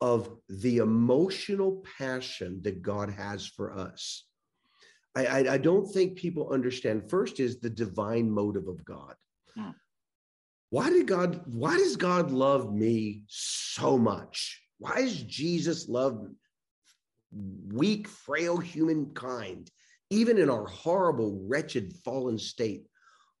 of 0.00 0.30
the 0.48 0.78
emotional 0.78 1.84
passion 1.98 2.62
that 2.62 2.80
god 2.80 3.10
has 3.10 3.46
for 3.46 3.76
us. 3.76 4.24
I, 5.14 5.26
I, 5.26 5.38
I 5.54 5.58
don't 5.58 5.86
think 5.86 6.16
people 6.16 6.50
understand. 6.50 7.10
First 7.10 7.38
is 7.38 7.60
the 7.60 7.68
divine 7.68 8.30
motive 8.30 8.66
of 8.66 8.82
god. 8.82 9.14
Mm. 9.58 9.74
why 10.70 10.88
did 10.88 11.06
god 11.06 11.42
why 11.46 11.76
does 11.76 11.96
god 11.96 12.30
love 12.30 12.72
me 12.72 13.24
so 13.26 13.98
much 13.98 14.62
why 14.78 15.02
does 15.02 15.22
Jesus 15.22 15.88
love 15.88 16.26
weak, 17.32 18.08
frail 18.08 18.56
humankind, 18.58 19.70
even 20.10 20.38
in 20.38 20.50
our 20.50 20.66
horrible, 20.66 21.44
wretched, 21.46 21.92
fallen 22.04 22.38
state? 22.38 22.86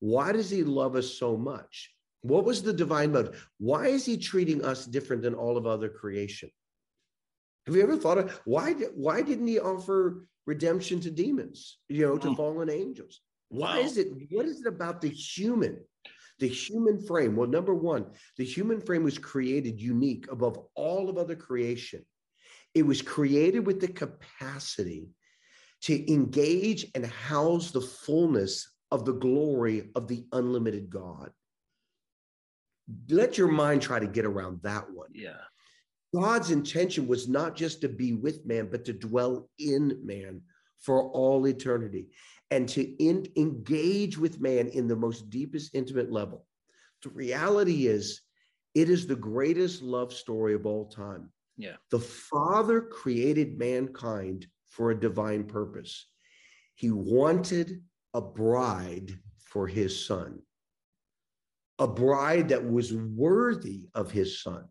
Why 0.00 0.32
does 0.32 0.50
he 0.50 0.64
love 0.64 0.96
us 0.96 1.18
so 1.18 1.36
much? 1.36 1.92
What 2.22 2.44
was 2.44 2.62
the 2.62 2.72
divine 2.72 3.12
motive? 3.12 3.48
Why 3.58 3.86
is 3.86 4.04
he 4.04 4.16
treating 4.16 4.64
us 4.64 4.84
different 4.84 5.22
than 5.22 5.34
all 5.34 5.56
of 5.56 5.66
other 5.66 5.88
creation? 5.88 6.50
Have 7.66 7.76
you 7.76 7.82
ever 7.82 7.96
thought 7.96 8.18
of 8.18 8.40
why? 8.44 8.72
Why 8.94 9.22
didn't 9.22 9.46
he 9.46 9.60
offer 9.60 10.26
redemption 10.46 11.00
to 11.00 11.10
demons? 11.10 11.78
You 11.88 12.06
know, 12.06 12.18
to 12.18 12.28
hmm. 12.28 12.34
fallen 12.34 12.70
angels. 12.70 13.20
Why 13.50 13.78
is 13.78 13.98
it? 13.98 14.08
What 14.30 14.46
is 14.46 14.60
it 14.60 14.66
about 14.66 15.00
the 15.00 15.10
human 15.10 15.78
the 16.38 16.48
human 16.48 17.00
frame, 17.00 17.36
well, 17.36 17.48
number 17.48 17.74
one, 17.74 18.06
the 18.36 18.44
human 18.44 18.80
frame 18.80 19.02
was 19.02 19.18
created 19.18 19.80
unique 19.80 20.26
above 20.30 20.58
all 20.74 21.08
of 21.08 21.18
other 21.18 21.36
creation. 21.36 22.04
It 22.74 22.82
was 22.86 23.02
created 23.02 23.66
with 23.66 23.80
the 23.80 23.88
capacity 23.88 25.08
to 25.82 26.12
engage 26.12 26.86
and 26.94 27.06
house 27.06 27.70
the 27.70 27.80
fullness 27.80 28.70
of 28.90 29.04
the 29.04 29.14
glory 29.14 29.90
of 29.94 30.08
the 30.08 30.26
unlimited 30.32 30.90
God. 30.90 31.30
Let 33.08 33.36
your 33.36 33.48
mind 33.48 33.82
try 33.82 33.98
to 33.98 34.06
get 34.06 34.24
around 34.24 34.60
that 34.62 34.90
one. 34.90 35.10
Yeah. 35.12 35.40
God's 36.14 36.50
intention 36.50 37.06
was 37.06 37.28
not 37.28 37.54
just 37.54 37.82
to 37.82 37.88
be 37.88 38.14
with 38.14 38.46
man, 38.46 38.68
but 38.70 38.84
to 38.86 38.92
dwell 38.92 39.50
in 39.58 40.00
man 40.04 40.40
for 40.80 41.10
all 41.10 41.46
eternity 41.46 42.08
and 42.50 42.68
to 42.70 42.82
in, 43.02 43.26
engage 43.36 44.18
with 44.18 44.40
man 44.40 44.68
in 44.68 44.88
the 44.88 44.96
most 44.96 45.30
deepest 45.30 45.74
intimate 45.74 46.10
level. 46.10 46.46
The 47.02 47.10
reality 47.10 47.86
is, 47.86 48.22
it 48.74 48.90
is 48.90 49.06
the 49.06 49.16
greatest 49.16 49.82
love 49.82 50.12
story 50.12 50.54
of 50.54 50.66
all 50.66 50.86
time. 50.86 51.30
Yeah. 51.56 51.76
The 51.90 51.98
Father 51.98 52.80
created 52.80 53.58
mankind 53.58 54.46
for 54.68 54.90
a 54.90 55.00
divine 55.00 55.44
purpose. 55.44 56.06
He 56.74 56.90
wanted 56.90 57.82
a 58.14 58.20
bride 58.20 59.18
for 59.40 59.66
his 59.66 60.06
son, 60.06 60.38
a 61.78 61.88
bride 61.88 62.50
that 62.50 62.64
was 62.64 62.94
worthy 62.94 63.88
of 63.94 64.10
his 64.10 64.42
son. 64.42 64.64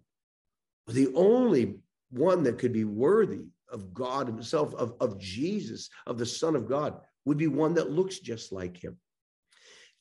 The 0.88 1.12
only 1.16 1.80
one 2.10 2.44
that 2.44 2.58
could 2.58 2.72
be 2.72 2.86
worthy 2.86 3.48
of 3.70 3.94
God 3.94 4.28
himself, 4.28 4.74
of, 4.76 4.94
of 5.02 5.20
Jesus, 5.20 5.90
of 6.06 6.18
the 6.18 6.26
Son 6.26 6.56
of 6.56 6.68
God, 6.68 7.02
would 7.28 7.38
be 7.38 7.48
one 7.48 7.74
that 7.74 7.92
looks 7.92 8.20
just 8.20 8.54
like 8.54 8.82
him. 8.82 8.98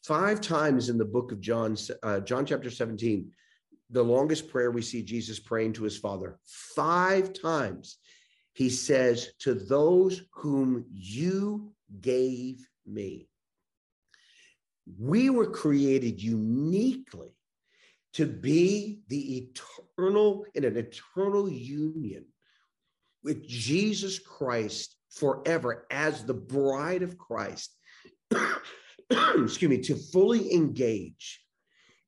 Five 0.05 0.41
times 0.41 0.89
in 0.89 0.97
the 0.97 1.05
book 1.05 1.33
of 1.33 1.41
John, 1.41 1.77
uh, 2.05 2.21
John 2.21 2.47
chapter 2.47 2.71
17, 2.71 3.29
the 3.91 4.05
longest 4.05 4.49
prayer 4.49 4.71
we 4.71 4.81
see 4.81 5.03
Jesus 5.03 5.41
praying 5.41 5.73
to 5.73 5.83
his 5.83 5.99
Father. 5.99 6.39
Five 6.45 7.33
times 7.33 7.99
he 8.53 8.71
says, 8.71 9.31
To 9.41 9.55
those 9.55 10.23
whom 10.35 10.85
you 10.93 11.73
gave 12.01 12.65
me. 12.87 13.29
We 14.97 15.31
were 15.31 15.51
created 15.51 16.23
uniquely 16.23 17.35
to 18.13 18.25
be 18.27 19.01
the 19.09 19.49
eternal, 19.99 20.47
in 20.55 20.65
an 20.65 20.77
eternal 20.77 21.51
union 21.51 22.25
with 23.25 23.45
Jesus 23.49 24.21
Christ 24.21 24.96
forever 25.17 25.87
as 25.91 26.25
the 26.25 26.35
bride 26.35 27.03
of 27.03 27.19
Christ. 27.19 27.75
Excuse 29.11 29.71
me, 29.71 29.79
to 29.79 29.95
fully 29.95 30.53
engage 30.53 31.41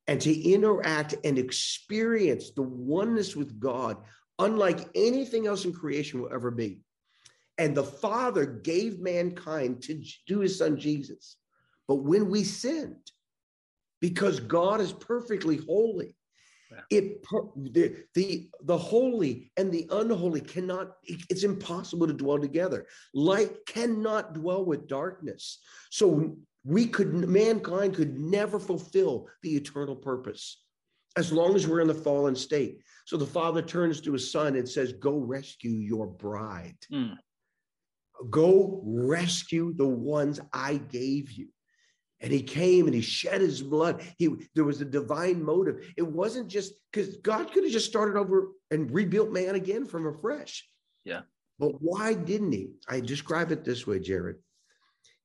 and 0.06 0.20
to 0.20 0.50
interact 0.50 1.14
and 1.24 1.38
experience 1.38 2.50
the 2.50 2.62
oneness 2.62 3.36
with 3.36 3.60
God, 3.60 3.98
unlike 4.38 4.88
anything 4.94 5.46
else 5.46 5.64
in 5.64 5.72
creation 5.72 6.20
will 6.20 6.32
ever 6.32 6.50
be. 6.50 6.80
And 7.58 7.76
the 7.76 7.84
Father 7.84 8.46
gave 8.46 9.00
mankind 9.00 9.82
to 9.82 10.02
do 10.26 10.40
his 10.40 10.58
son 10.58 10.78
Jesus. 10.78 11.36
But 11.86 11.96
when 11.96 12.30
we 12.30 12.44
sinned, 12.44 13.10
because 14.00 14.40
God 14.40 14.80
is 14.80 14.92
perfectly 14.92 15.56
holy, 15.56 16.14
yeah. 16.70 16.80
it 16.90 17.24
the, 17.72 17.96
the 18.14 18.48
the 18.62 18.76
holy 18.76 19.50
and 19.56 19.72
the 19.72 19.86
unholy 19.90 20.40
cannot 20.40 20.96
it's 21.04 21.44
impossible 21.44 22.06
to 22.06 22.12
dwell 22.12 22.38
together. 22.38 22.86
Light 23.14 23.52
cannot 23.66 24.34
dwell 24.34 24.64
with 24.64 24.88
darkness. 24.88 25.60
So 25.90 26.36
we 26.64 26.86
could 26.86 27.12
mankind 27.28 27.94
could 27.94 28.18
never 28.18 28.58
fulfill 28.58 29.28
the 29.42 29.56
eternal 29.56 29.96
purpose 29.96 30.62
as 31.16 31.32
long 31.32 31.56
as 31.56 31.66
we're 31.66 31.80
in 31.80 31.88
the 31.88 31.94
fallen 31.94 32.36
state. 32.36 32.80
So 33.06 33.16
the 33.16 33.26
father 33.26 33.62
turns 33.62 34.00
to 34.02 34.12
his 34.12 34.30
son 34.30 34.56
and 34.56 34.68
says 34.68 34.92
go 34.92 35.18
rescue 35.18 35.78
your 35.78 36.06
bride. 36.06 36.76
Mm. 36.92 37.16
go 38.30 38.82
rescue 38.84 39.72
the 39.76 39.86
ones 39.86 40.40
i 40.52 40.76
gave 40.76 41.30
you 41.30 41.48
and 42.20 42.32
he 42.32 42.42
came 42.42 42.86
and 42.86 42.94
he 42.94 43.00
shed 43.00 43.40
his 43.40 43.62
blood 43.62 44.02
he 44.18 44.28
there 44.54 44.64
was 44.64 44.80
a 44.80 44.84
divine 44.84 45.42
motive 45.42 45.84
it 45.96 46.06
wasn't 46.06 46.48
just 46.48 46.74
because 46.92 47.16
god 47.18 47.52
could 47.52 47.64
have 47.64 47.72
just 47.72 47.88
started 47.88 48.18
over 48.18 48.48
and 48.70 48.90
rebuilt 48.90 49.30
man 49.30 49.54
again 49.54 49.84
from 49.84 50.06
afresh 50.06 50.68
yeah 51.04 51.20
but 51.58 51.72
why 51.80 52.14
didn't 52.14 52.52
he 52.52 52.70
i 52.88 53.00
describe 53.00 53.52
it 53.52 53.64
this 53.64 53.86
way 53.86 53.98
jared 53.98 54.36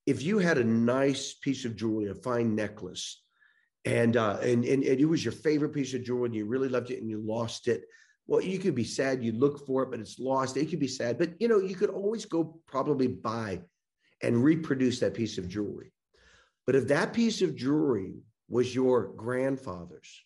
if 0.06 0.22
you 0.22 0.38
had 0.38 0.58
a 0.58 0.64
nice 0.64 1.34
piece 1.34 1.66
of 1.66 1.76
jewelry, 1.76 2.10
a 2.10 2.16
fine 2.16 2.56
necklace, 2.56 3.22
and 3.86 4.18
uh, 4.18 4.38
and, 4.42 4.66
and 4.66 4.84
and 4.84 5.00
it 5.00 5.06
was 5.06 5.24
your 5.24 5.32
favorite 5.32 5.74
piece 5.74 5.94
of 5.94 6.04
jewelry, 6.04 6.26
and 6.26 6.36
you 6.36 6.46
really 6.46 6.70
loved 6.70 6.92
it, 6.92 7.02
and 7.02 7.10
you 7.10 7.20
lost 7.20 7.68
it. 7.68 7.84
Well, 8.28 8.42
you 8.42 8.60
could 8.60 8.76
be 8.76 8.84
sad. 8.84 9.24
You 9.24 9.34
look 9.34 9.66
for 9.66 9.84
it, 9.84 9.92
but 9.92 10.00
it's 10.00 10.20
lost. 10.20 10.58
It 10.58 10.70
could 10.70 10.80
be 10.80 10.88
sad, 10.88 11.18
but 11.18 11.32
you 11.40 11.48
know 11.48 11.60
you 11.60 11.76
could 11.76 11.90
always 11.90 12.26
go 12.26 12.60
probably 12.68 13.08
buy 13.08 13.62
and 14.22 14.44
reproduce 14.44 15.00
that 15.00 15.14
piece 15.14 15.38
of 15.38 15.48
jewelry. 15.48 15.93
But 16.66 16.76
if 16.76 16.88
that 16.88 17.14
piece 17.14 17.42
of 17.42 17.56
jewelry 17.56 18.24
was 18.50 18.74
your 18.74 19.08
grandfather's, 19.08 20.24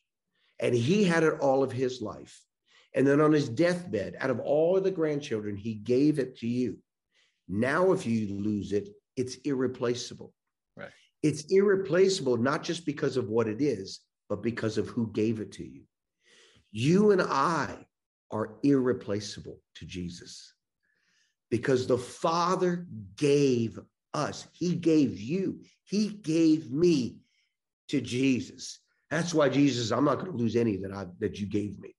and 0.60 0.74
he 0.74 1.04
had 1.04 1.24
it 1.24 1.40
all 1.40 1.64
of 1.64 1.72
his 1.72 2.02
life, 2.02 2.42
and 2.94 3.06
then 3.06 3.22
on 3.22 3.32
his 3.32 3.50
deathbed, 3.50 4.16
out 4.20 4.30
of 4.30 4.40
all 4.40 4.78
of 4.78 4.84
the 4.84 4.92
grandchildren, 4.92 5.56
he 5.56 5.76
gave 5.76 6.20
it 6.20 6.38
to 6.40 6.48
you. 6.48 6.78
Now, 7.48 7.92
if 7.92 8.06
you 8.06 8.40
lose 8.40 8.72
it, 8.74 8.90
it's 9.16 9.36
irreplaceable. 9.46 10.34
Right. 10.76 10.90
It's 11.24 11.46
irreplaceable, 11.50 12.38
not 12.38 12.64
just 12.64 12.86
because 12.86 13.18
of 13.18 13.30
what 13.30 13.48
it 13.48 13.62
is, 13.62 14.00
but 14.30 14.44
because 14.44 14.78
of 14.78 14.88
who 14.90 15.12
gave 15.12 15.40
it 15.40 15.52
to 15.54 15.64
you. 15.64 15.84
You 16.72 17.12
and 17.12 17.22
I 17.22 17.86
are 18.32 18.56
irreplaceable 18.64 19.60
to 19.76 19.86
Jesus 19.86 20.54
because 21.50 21.88
the 21.88 21.98
Father 21.98 22.86
gave 23.16 23.80
us, 24.18 24.48
He 24.52 24.76
gave 24.76 25.20
you, 25.20 25.62
He 25.86 26.10
gave 26.10 26.72
me 26.72 27.18
to 27.90 28.02
Jesus. 28.02 28.80
That's 29.10 29.34
why 29.34 29.48
Jesus, 29.48 29.92
I'm 29.92 30.04
not 30.04 30.20
going 30.20 30.32
to 30.32 30.38
lose 30.38 30.56
any 30.56 30.76
that 30.78 30.92
I 30.92 31.06
that 31.20 31.40
you 31.40 31.48
gave 31.48 31.80
me. 31.80 31.96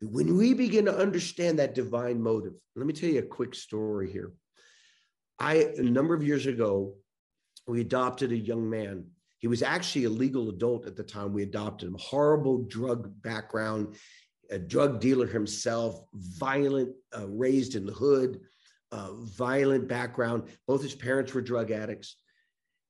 When 0.00 0.36
we 0.36 0.54
begin 0.54 0.84
to 0.84 0.96
understand 0.96 1.58
that 1.58 1.74
divine 1.74 2.22
motive, 2.22 2.52
let 2.76 2.86
me 2.86 2.92
tell 2.92 3.08
you 3.08 3.20
a 3.20 3.22
quick 3.22 3.54
story 3.54 4.12
here. 4.12 4.32
I, 5.38 5.54
a 5.76 5.82
number 5.82 6.14
of 6.14 6.22
years 6.22 6.46
ago, 6.46 6.94
we 7.66 7.80
adopted 7.80 8.30
a 8.30 8.36
young 8.36 8.68
man. 8.68 9.06
He 9.38 9.48
was 9.48 9.62
actually 9.62 10.04
a 10.04 10.10
legal 10.10 10.50
adult 10.50 10.86
at 10.86 10.96
the 10.96 11.02
time 11.02 11.32
we 11.32 11.42
adopted 11.42 11.88
him. 11.88 11.96
Horrible 11.98 12.64
drug 12.64 13.10
background, 13.22 13.96
a 14.50 14.58
drug 14.58 15.00
dealer 15.00 15.26
himself, 15.26 16.00
violent, 16.14 16.94
uh, 17.16 17.26
raised 17.28 17.74
in 17.74 17.86
the 17.86 17.92
hood, 17.92 18.40
uh, 18.94 19.12
violent 19.14 19.88
background. 19.88 20.44
Both 20.68 20.82
his 20.82 20.94
parents 20.94 21.34
were 21.34 21.40
drug 21.40 21.72
addicts. 21.72 22.16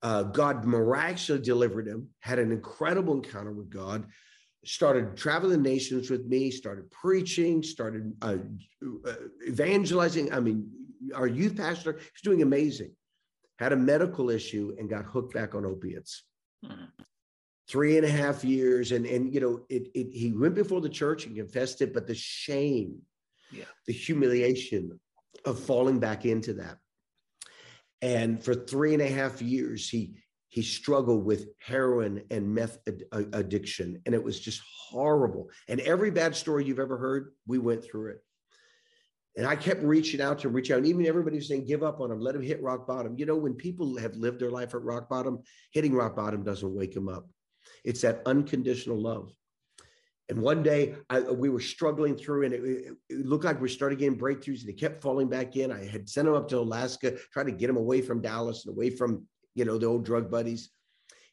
Uh, 0.02 0.22
God 0.22 0.66
miraculously 0.66 1.38
delivered 1.38 1.88
him, 1.88 2.08
had 2.20 2.38
an 2.38 2.52
incredible 2.52 3.14
encounter 3.14 3.52
with 3.52 3.70
God, 3.70 4.04
started 4.66 5.16
traveling 5.16 5.62
nations 5.62 6.10
with 6.10 6.26
me, 6.26 6.50
started 6.50 6.90
preaching, 6.90 7.62
started 7.62 8.12
uh, 8.20 8.36
uh, 9.08 9.14
evangelizing. 9.48 10.30
I 10.30 10.40
mean, 10.40 10.70
our 11.14 11.26
youth 11.26 11.56
pastor, 11.56 11.94
he's 11.94 12.22
doing 12.22 12.42
amazing. 12.42 12.92
Had 13.58 13.72
a 13.72 13.76
medical 13.76 14.28
issue 14.28 14.76
and 14.78 14.90
got 14.90 15.06
hooked 15.06 15.32
back 15.32 15.54
on 15.54 15.64
opiates. 15.64 16.24
Mm-hmm. 16.62 16.84
Three 17.66 17.96
and 17.96 18.04
a 18.04 18.10
half 18.10 18.44
years, 18.44 18.92
and 18.92 19.06
and 19.06 19.32
you 19.32 19.40
know, 19.40 19.60
it, 19.70 19.88
it 19.94 20.08
he 20.12 20.32
went 20.32 20.54
before 20.54 20.82
the 20.82 20.88
church 20.90 21.24
and 21.24 21.34
confessed 21.34 21.80
it, 21.80 21.94
but 21.94 22.06
the 22.06 22.14
shame, 22.14 22.98
yeah, 23.50 23.64
the 23.86 23.94
humiliation 23.94 25.00
of 25.44 25.58
falling 25.58 25.98
back 25.98 26.24
into 26.24 26.54
that. 26.54 26.78
And 28.02 28.42
for 28.42 28.54
three 28.54 28.92
and 28.92 29.02
a 29.02 29.08
half 29.08 29.40
years, 29.40 29.88
he 29.88 30.16
he 30.48 30.62
struggled 30.62 31.24
with 31.24 31.48
heroin 31.58 32.22
and 32.30 32.54
meth 32.54 32.78
ad- 32.86 33.28
addiction, 33.32 34.00
and 34.06 34.14
it 34.14 34.22
was 34.22 34.38
just 34.38 34.62
horrible. 34.88 35.50
And 35.68 35.80
every 35.80 36.12
bad 36.12 36.36
story 36.36 36.64
you've 36.64 36.78
ever 36.78 36.96
heard, 36.96 37.32
we 37.46 37.58
went 37.58 37.82
through 37.82 38.12
it. 38.12 38.18
And 39.36 39.46
I 39.46 39.56
kept 39.56 39.82
reaching 39.82 40.20
out 40.20 40.38
to 40.40 40.48
reach 40.48 40.70
out. 40.70 40.78
And 40.78 40.86
even 40.86 41.06
everybody 41.06 41.36
was 41.36 41.48
saying, 41.48 41.64
give 41.64 41.82
up 41.82 42.00
on 42.00 42.12
him, 42.12 42.20
let 42.20 42.36
him 42.36 42.42
hit 42.42 42.62
rock 42.62 42.86
bottom. 42.86 43.18
You 43.18 43.26
know, 43.26 43.34
when 43.34 43.54
people 43.54 43.98
have 43.98 44.14
lived 44.14 44.38
their 44.38 44.52
life 44.52 44.74
at 44.74 44.82
rock 44.82 45.08
bottom, 45.08 45.42
hitting 45.72 45.92
rock 45.92 46.14
bottom 46.14 46.44
doesn't 46.44 46.72
wake 46.72 46.94
them 46.94 47.08
up. 47.08 47.28
It's 47.84 48.02
that 48.02 48.22
unconditional 48.26 49.00
love. 49.00 49.32
And 50.28 50.40
one 50.40 50.62
day 50.62 50.94
I, 51.10 51.20
we 51.20 51.50
were 51.50 51.60
struggling 51.60 52.16
through, 52.16 52.44
and 52.44 52.54
it, 52.54 52.96
it, 53.10 53.26
looked 53.26 53.44
like 53.44 53.60
we 53.60 53.68
started 53.68 53.98
getting 53.98 54.18
breakthroughs, 54.18 54.60
and 54.60 54.68
he 54.68 54.72
kept 54.72 55.02
falling 55.02 55.28
back 55.28 55.56
in. 55.56 55.70
I 55.70 55.84
had 55.84 56.08
sent 56.08 56.28
him 56.28 56.34
up 56.34 56.48
to 56.48 56.58
Alaska, 56.58 57.18
trying 57.32 57.46
to 57.46 57.52
get 57.52 57.68
him 57.68 57.76
away 57.76 58.00
from 58.00 58.22
Dallas 58.22 58.64
and 58.64 58.74
away 58.74 58.90
from 58.90 59.26
you 59.54 59.64
know 59.64 59.76
the 59.76 59.86
old 59.86 60.04
drug 60.04 60.30
buddies. 60.30 60.70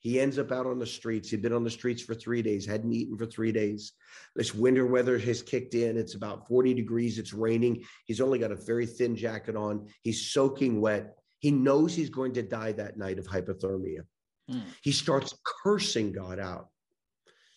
He 0.01 0.19
ends 0.19 0.39
up 0.39 0.51
out 0.51 0.65
on 0.65 0.80
the 0.80 0.86
streets. 0.86 1.30
He'd 1.30 1.43
been 1.43 1.54
on 1.54 1.63
the 1.63 1.69
streets 1.69 2.01
for 2.01 2.15
three 2.15 2.41
days, 2.41 2.65
hadn't 2.65 2.91
eaten 2.91 3.17
for 3.17 3.27
three 3.27 3.51
days. 3.51 3.93
This 4.36 4.54
winter 4.54 4.88
weather 4.88 5.19
has 5.19 5.43
kicked 5.43 5.75
in. 5.75 5.95
It's 5.95 6.15
about 6.15 6.47
40 6.47 6.73
degrees. 6.73 7.19
It's 7.19 7.34
raining. 7.34 7.84
He's 8.06 8.19
only 8.19 8.39
got 8.39 8.51
a 8.51 8.56
very 8.56 8.88
thin 8.88 9.15
jacket 9.15 9.56
on. 9.56 9.88
He's 10.01 10.32
soaking 10.32 10.82
wet. 10.82 11.15
He 11.38 11.51
knows 11.51 11.93
he's 11.93 12.10
going 12.10 12.34
to 12.34 12.41
die 12.41 12.71
that 12.73 12.97
night 12.97 13.19
of 13.19 13.27
hypothermia. 13.27 14.01
Hmm. 14.49 14.62
He 14.82 14.91
starts 14.91 15.36
cursing 15.63 16.12
God 16.12 16.39
out, 16.39 16.69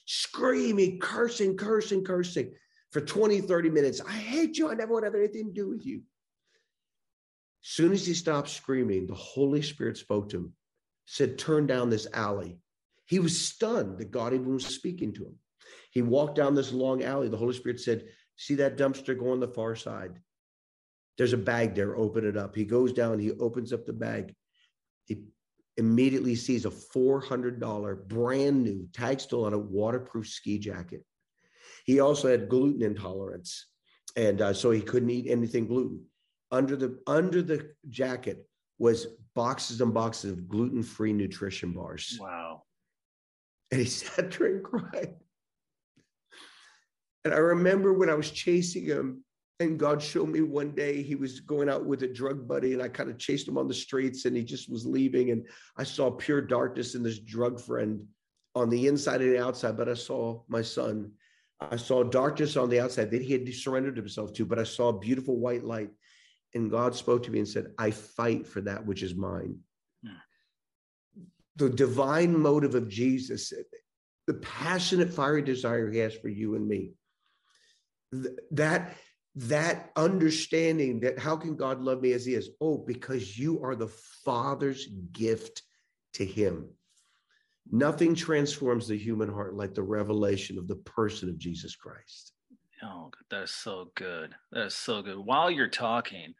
screaming, 0.05 0.99
cursing, 1.01 1.57
cursing, 1.57 2.05
cursing. 2.05 2.53
for 2.91 3.01
20, 3.01 3.41
30 3.41 3.71
minutes. 3.71 4.01
I 4.01 4.13
hate 4.13 4.57
you. 4.57 4.71
I 4.71 4.75
never 4.75 4.93
want 4.93 5.05
to 5.05 5.11
have 5.11 5.17
anything 5.19 5.47
to 5.47 5.53
do 5.53 5.69
with 5.69 5.85
you. 5.85 6.03
Soon 7.61 7.93
as 7.93 8.07
he 8.07 8.15
stopped 8.15 8.51
screaming, 8.51 9.07
the 9.07 9.15
Holy 9.15 9.63
Spirit 9.63 9.97
spoke 9.97 10.29
to 10.29 10.37
him, 10.37 10.53
said, 11.07 11.39
Turn 11.39 11.67
down 11.67 11.91
this 11.91 12.07
alley. 12.13 12.59
He 13.07 13.19
was 13.19 13.49
stunned 13.49 13.99
that 13.99 14.11
God 14.11 14.33
even 14.33 14.55
was 14.55 14.67
speaking 14.67 15.13
to 15.15 15.25
him. 15.25 15.35
He 15.91 16.03
walked 16.03 16.37
down 16.37 16.55
this 16.55 16.73
long 16.73 17.03
alley. 17.03 17.29
The 17.29 17.37
Holy 17.37 17.55
Spirit 17.55 17.81
said, 17.81 18.05
See 18.37 18.57
that 18.57 18.77
dumpster 18.77 19.19
go 19.19 19.33
on 19.33 19.41
the 19.41 19.49
far 19.49 19.75
side? 19.77 20.21
There's 21.17 21.33
a 21.33 21.39
bag 21.39 21.75
there. 21.75 21.97
Open 21.97 22.25
it 22.25 22.37
up. 22.37 22.55
He 22.55 22.65
goes 22.65 22.93
down, 22.93 23.19
he 23.19 23.33
opens 23.33 23.73
up 23.73 23.87
the 23.87 23.93
bag. 23.93 24.35
Immediately 25.77 26.37
sees 26.37 26.67
a 26.67 26.71
$400 26.71 28.09
brand 28.09 28.63
new 28.63 28.89
tag 28.93 29.21
still 29.21 29.45
on 29.45 29.53
a 29.53 29.59
waterproof 29.59 30.29
ski 30.29 30.59
jacket. 30.59 31.05
He 31.85 32.01
also 32.01 32.29
had 32.29 32.49
gluten 32.49 32.83
intolerance. 32.83 33.67
And 34.17 34.41
uh, 34.41 34.53
so 34.53 34.71
he 34.71 34.81
couldn't 34.81 35.11
eat 35.11 35.29
anything 35.29 35.67
gluten. 35.67 36.05
Under 36.53 36.77
the 36.77 37.01
under 37.07 37.43
the 37.43 37.71
jacket 37.89 38.47
was 38.79 39.07
boxes 39.35 39.81
and 39.81 39.93
boxes 39.93 40.31
of 40.31 40.49
gluten-free 40.49 41.13
nutrition 41.13 41.73
bars. 41.73 42.17
Wow. 42.21 42.63
And 43.71 43.81
he 43.81 43.87
sat 43.89 44.31
there 44.33 44.55
and 44.55 44.65
cried. 44.65 45.15
And 47.25 47.35
I 47.35 47.39
remember 47.39 47.93
when 47.93 48.11
I 48.11 48.15
was 48.15 48.31
chasing 48.31 48.85
him, 48.85 49.25
and 49.61 49.79
God 49.79 50.03
showed 50.03 50.29
me 50.29 50.41
one 50.41 50.73
day 50.73 51.03
he 51.03 51.15
was 51.15 51.41
going 51.41 51.69
out 51.69 51.85
with 51.85 52.03
a 52.03 52.09
drug 52.09 52.49
buddy, 52.49 52.73
and 52.73 52.83
I 52.83 52.89
kind 52.89 53.09
of 53.09 53.19
chased 53.19 53.47
him 53.47 53.57
on 53.57 53.69
the 53.69 53.75
streets, 53.75 54.25
and 54.25 54.37
he 54.37 54.43
just 54.43 54.69
was 54.69 54.85
leaving. 54.85 55.31
And 55.31 55.47
I 55.77 55.85
saw 55.85 56.11
pure 56.11 56.41
darkness 56.41 56.95
in 56.95 57.03
this 57.03 57.21
drug 57.21 57.61
friend 57.61 58.05
on 58.57 58.69
the 58.69 58.89
inside 58.89 59.21
and 59.21 59.33
the 59.33 59.43
outside, 59.43 59.77
but 59.77 59.89
I 59.89 59.95
saw 59.95 60.43
my 60.49 60.63
son. 60.63 61.13
I 61.61 61.77
saw 61.77 62.03
darkness 62.03 62.57
on 62.57 62.69
the 62.69 62.81
outside 62.81 63.13
that 63.13 63.23
he 63.23 63.33
had 63.33 63.53
surrendered 63.55 63.97
himself 63.97 64.33
to, 64.35 64.45
but 64.45 64.59
I 64.59 64.65
saw 64.65 64.89
a 64.89 64.99
beautiful 64.99 65.37
white 65.37 65.65
light. 65.65 65.91
And 66.55 66.71
God 66.71 66.95
spoke 66.95 67.23
to 67.25 67.31
me 67.31 67.39
and 67.39 67.49
said, 67.49 67.73
I 67.79 67.91
fight 67.91 68.47
for 68.47 68.61
that 68.63 68.85
which 68.85 69.03
is 69.03 69.15
mine. 69.15 69.59
Hmm. 70.05 71.23
The 71.57 71.71
divine 71.71 72.39
motive 72.39 72.75
of 72.75 72.89
Jesus, 72.89 73.53
the 74.27 74.35
passionate, 74.35 75.13
fiery 75.13 75.43
desire 75.43 75.91
he 75.91 75.99
has 75.99 76.15
for 76.15 76.29
you 76.29 76.57
and 76.57 76.67
me, 76.67 76.93
that 78.53 78.97
that 79.37 79.91
understanding 79.97 81.01
that 81.01 81.19
how 81.19 81.37
can 81.37 81.57
God 81.57 81.81
love 81.81 82.01
me 82.01 82.13
as 82.13 82.25
he 82.25 82.35
is? 82.35 82.51
Oh, 82.61 82.79
because 82.79 83.39
you 83.39 83.63
are 83.63 83.75
the 83.75 83.89
Father's 84.25 84.87
gift 85.13 85.63
to 86.15 86.25
him. 86.25 86.69
Nothing 87.71 88.15
transforms 88.15 88.87
the 88.87 88.97
human 88.97 89.33
heart 89.33 89.55
like 89.55 89.75
the 89.75 89.83
revelation 89.83 90.59
of 90.59 90.69
the 90.69 90.77
person 90.77 91.29
of 91.29 91.39
Jesus 91.39 91.75
Christ. 91.75 92.33
Oh, 92.83 93.11
that 93.31 93.45
is 93.45 93.51
so 93.51 93.91
good. 93.95 94.35
That 94.53 94.67
is 94.67 94.75
so 94.75 95.03
good. 95.03 95.19
While 95.19 95.51
you're 95.51 95.69
talking, 95.69 96.35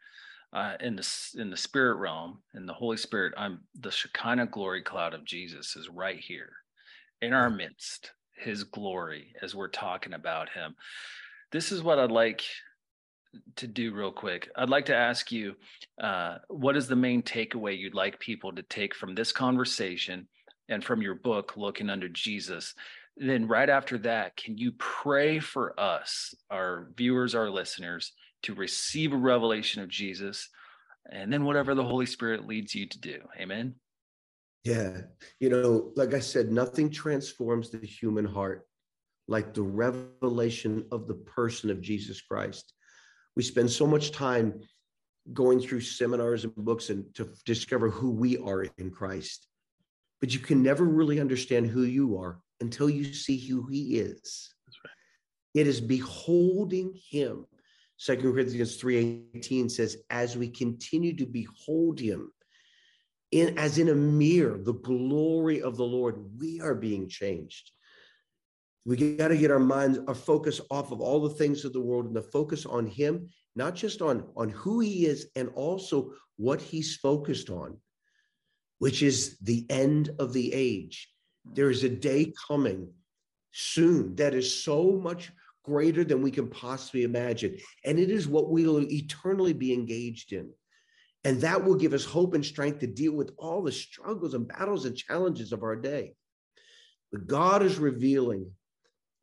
uh, 0.53 0.75
in 0.79 0.95
the 0.95 1.07
in 1.37 1.49
the 1.49 1.57
spirit 1.57 1.95
realm, 1.95 2.39
in 2.53 2.65
the 2.65 2.73
Holy 2.73 2.97
Spirit, 2.97 3.33
I'm 3.35 3.61
the 3.79 3.91
Shekinah 3.91 4.47
glory 4.47 4.81
cloud 4.81 5.13
of 5.13 5.25
Jesus 5.25 5.75
is 5.75 5.89
right 5.89 6.19
here, 6.19 6.53
in 7.21 7.33
our 7.33 7.49
midst. 7.49 8.11
His 8.37 8.65
glory, 8.65 9.33
as 9.41 9.55
we're 9.55 9.69
talking 9.69 10.13
about 10.13 10.49
Him. 10.49 10.75
This 11.51 11.71
is 11.71 11.81
what 11.81 11.99
I'd 11.99 12.11
like 12.11 12.43
to 13.57 13.67
do 13.67 13.93
real 13.93 14.11
quick. 14.11 14.49
I'd 14.55 14.69
like 14.69 14.85
to 14.87 14.95
ask 14.95 15.31
you, 15.31 15.55
uh, 16.01 16.37
what 16.47 16.77
is 16.77 16.87
the 16.87 16.95
main 16.95 17.21
takeaway 17.21 17.77
you'd 17.77 17.93
like 17.93 18.19
people 18.19 18.53
to 18.53 18.63
take 18.63 18.95
from 18.95 19.15
this 19.15 19.31
conversation 19.31 20.27
and 20.69 20.83
from 20.83 21.01
your 21.01 21.15
book, 21.15 21.57
Looking 21.57 21.89
Unto 21.89 22.09
Jesus? 22.09 22.73
Then, 23.17 23.47
right 23.47 23.69
after 23.69 23.97
that, 23.99 24.35
can 24.35 24.57
you 24.57 24.73
pray 24.77 25.39
for 25.39 25.79
us, 25.79 26.35
our 26.49 26.89
viewers, 26.97 27.33
our 27.33 27.49
listeners, 27.49 28.11
to 28.43 28.53
receive 28.53 29.13
a 29.13 29.17
revelation 29.17 29.81
of 29.81 29.89
Jesus? 29.89 30.49
And 31.09 31.31
then, 31.31 31.45
whatever 31.45 31.75
the 31.75 31.83
Holy 31.83 32.05
Spirit 32.05 32.47
leads 32.47 32.75
you 32.75 32.87
to 32.87 32.99
do. 32.99 33.19
Amen. 33.39 33.75
Yeah. 34.63 35.01
You 35.39 35.49
know, 35.49 35.91
like 35.95 36.13
I 36.13 36.19
said, 36.19 36.51
nothing 36.51 36.89
transforms 36.89 37.69
the 37.69 37.85
human 37.85 38.25
heart 38.25 38.67
like 39.27 39.53
the 39.53 39.63
revelation 39.63 40.85
of 40.91 41.07
the 41.07 41.13
person 41.13 41.69
of 41.69 41.81
Jesus 41.81 42.21
Christ 42.21 42.73
we 43.35 43.43
spend 43.43 43.69
so 43.69 43.85
much 43.85 44.11
time 44.11 44.61
going 45.33 45.59
through 45.59 45.81
seminars 45.81 46.43
and 46.43 46.55
books 46.55 46.89
and 46.89 47.13
to 47.15 47.29
discover 47.45 47.89
who 47.89 48.11
we 48.11 48.37
are 48.37 48.67
in 48.77 48.91
Christ. 48.91 49.47
But 50.21 50.33
you 50.33 50.39
can 50.39 50.61
never 50.61 50.85
really 50.85 51.19
understand 51.19 51.67
who 51.67 51.83
you 51.83 52.17
are 52.17 52.39
until 52.61 52.89
you 52.89 53.03
see 53.13 53.37
who 53.37 53.67
he 53.67 53.97
is. 53.97 54.53
Right. 54.67 55.61
It 55.61 55.67
is 55.67 55.81
beholding 55.81 56.93
him. 57.09 57.45
Second 57.97 58.33
Corinthians 58.33 58.81
3:18 58.81 59.71
says, 59.71 59.97
as 60.09 60.37
we 60.37 60.49
continue 60.49 61.15
to 61.15 61.25
behold 61.25 61.99
him 61.99 62.31
in 63.31 63.57
as 63.57 63.77
in 63.77 63.89
a 63.89 63.95
mirror, 63.95 64.57
the 64.57 64.73
glory 64.73 65.61
of 65.61 65.75
the 65.77 65.83
Lord, 65.83 66.23
we 66.39 66.61
are 66.61 66.75
being 66.75 67.09
changed. 67.09 67.71
We 68.85 69.15
got 69.15 69.29
to 69.29 69.37
get 69.37 69.49
our 69.49 69.59
minds, 69.59 69.99
our 70.07 70.13
focus 70.13 70.61
off 70.69 70.91
of 70.91 71.01
all 71.01 71.19
the 71.19 71.35
things 71.35 71.65
of 71.65 71.73
the 71.73 71.81
world 71.81 72.05
and 72.05 72.15
the 72.15 72.21
focus 72.21 72.67
on 72.67 72.85
Him, 72.85 73.27
not 73.55 73.73
just 73.73 74.01
on, 74.01 74.27
on 74.37 74.49
who 74.49 74.79
He 74.79 75.07
is 75.07 75.27
and 75.35 75.49
also 75.55 76.11
what 76.37 76.61
He's 76.61 76.95
focused 76.95 77.49
on, 77.49 77.77
which 78.77 79.01
is 79.01 79.37
the 79.41 79.65
end 79.69 80.11
of 80.19 80.33
the 80.33 80.53
age. 80.53 81.09
There 81.45 81.71
is 81.71 81.83
a 81.83 81.89
day 81.89 82.31
coming 82.47 82.93
soon 83.51 84.15
that 84.17 84.35
is 84.35 84.63
so 84.63 84.91
much 84.91 85.31
greater 85.63 86.03
than 86.03 86.21
we 86.21 86.29
can 86.29 86.47
possibly 86.47 87.03
imagine. 87.03 87.57
And 87.83 87.97
it 87.97 88.11
is 88.11 88.27
what 88.27 88.51
we 88.51 88.67
will 88.67 88.81
eternally 88.81 89.53
be 89.53 89.73
engaged 89.73 90.31
in. 90.31 90.51
And 91.23 91.41
that 91.41 91.63
will 91.63 91.75
give 91.75 91.93
us 91.93 92.05
hope 92.05 92.35
and 92.35 92.45
strength 92.45 92.79
to 92.79 92.87
deal 92.87 93.13
with 93.13 93.31
all 93.39 93.63
the 93.63 93.71
struggles 93.71 94.35
and 94.35 94.47
battles 94.47 94.85
and 94.85 94.95
challenges 94.95 95.51
of 95.51 95.63
our 95.63 95.75
day. 95.75 96.13
But 97.11 97.25
God 97.25 97.63
is 97.63 97.79
revealing 97.79 98.51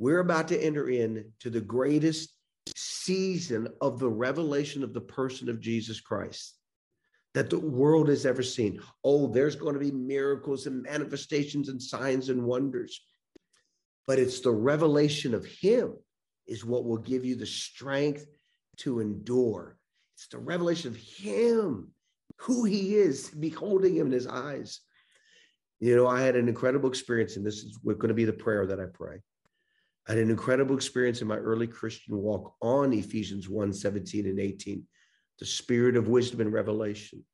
we're 0.03 0.19
about 0.19 0.49
to 0.49 0.61
enter 0.61 0.89
into 0.89 1.49
the 1.49 1.61
greatest 1.61 2.35
season 2.75 3.69
of 3.81 4.01
the 4.01 4.11
revelation 4.11 4.83
of 4.83 4.93
the 4.93 5.01
person 5.01 5.49
of 5.49 5.61
Jesus 5.61 6.01
Christ 6.01 6.57
that 7.35 7.51
the 7.51 7.61
world 7.61 8.09
has 8.09 8.27
ever 8.27 8.43
seen. 8.43 8.81
Oh, 9.05 9.29
there's 9.29 9.55
going 9.55 9.75
to 9.75 9.81
be 9.81 9.93
miracles 9.93 10.67
and 10.67 10.83
manifestations 10.83 11.69
and 11.69 11.81
signs 11.81 12.31
and 12.31 12.43
wonders. 12.43 13.01
But 14.09 14.19
it's 14.19 14.41
the 14.41 14.51
revelation 14.51 15.35
of 15.35 15.47
Him 15.47 15.95
is 16.49 16.65
what 16.65 16.85
will 16.85 16.99
give 16.99 17.25
you 17.25 17.37
the 17.37 17.47
strength 17.47 18.27
to 18.79 18.99
endure. 18.99 19.79
It's 20.17 20.27
the 20.27 20.39
revelation 20.39 20.91
of 20.91 20.97
Him, 20.97 21.93
who 22.39 22.65
He 22.65 22.97
is, 22.97 23.31
beholding 23.31 23.95
Him 23.95 24.07
in 24.07 24.13
His 24.13 24.27
eyes. 24.27 24.81
You 25.79 25.95
know, 25.95 26.09
I 26.09 26.23
had 26.23 26.35
an 26.35 26.49
incredible 26.49 26.89
experience, 26.89 27.37
and 27.37 27.47
this 27.47 27.59
is 27.59 27.79
going 27.85 28.09
to 28.09 28.15
be 28.15 28.25
the 28.25 28.33
prayer 28.33 28.67
that 28.67 28.81
I 28.81 28.87
pray. 28.93 29.21
I 30.09 30.13
had 30.13 30.21
an 30.21 30.31
incredible 30.31 30.75
experience 30.75 31.23
in 31.23 31.29
my 31.29 31.37
early 31.37 31.67
Christian 31.67 32.17
walk 32.17 32.55
on 32.61 32.93
Ephesians 32.93 33.49
1 33.49 33.73
17 33.73 34.27
and 34.27 34.41
18, 34.41 34.85
the 35.39 35.47
spirit 35.47 35.97
of 35.97 36.09
wisdom 36.09 36.41
and 36.41 36.53
revelation. 36.53 37.25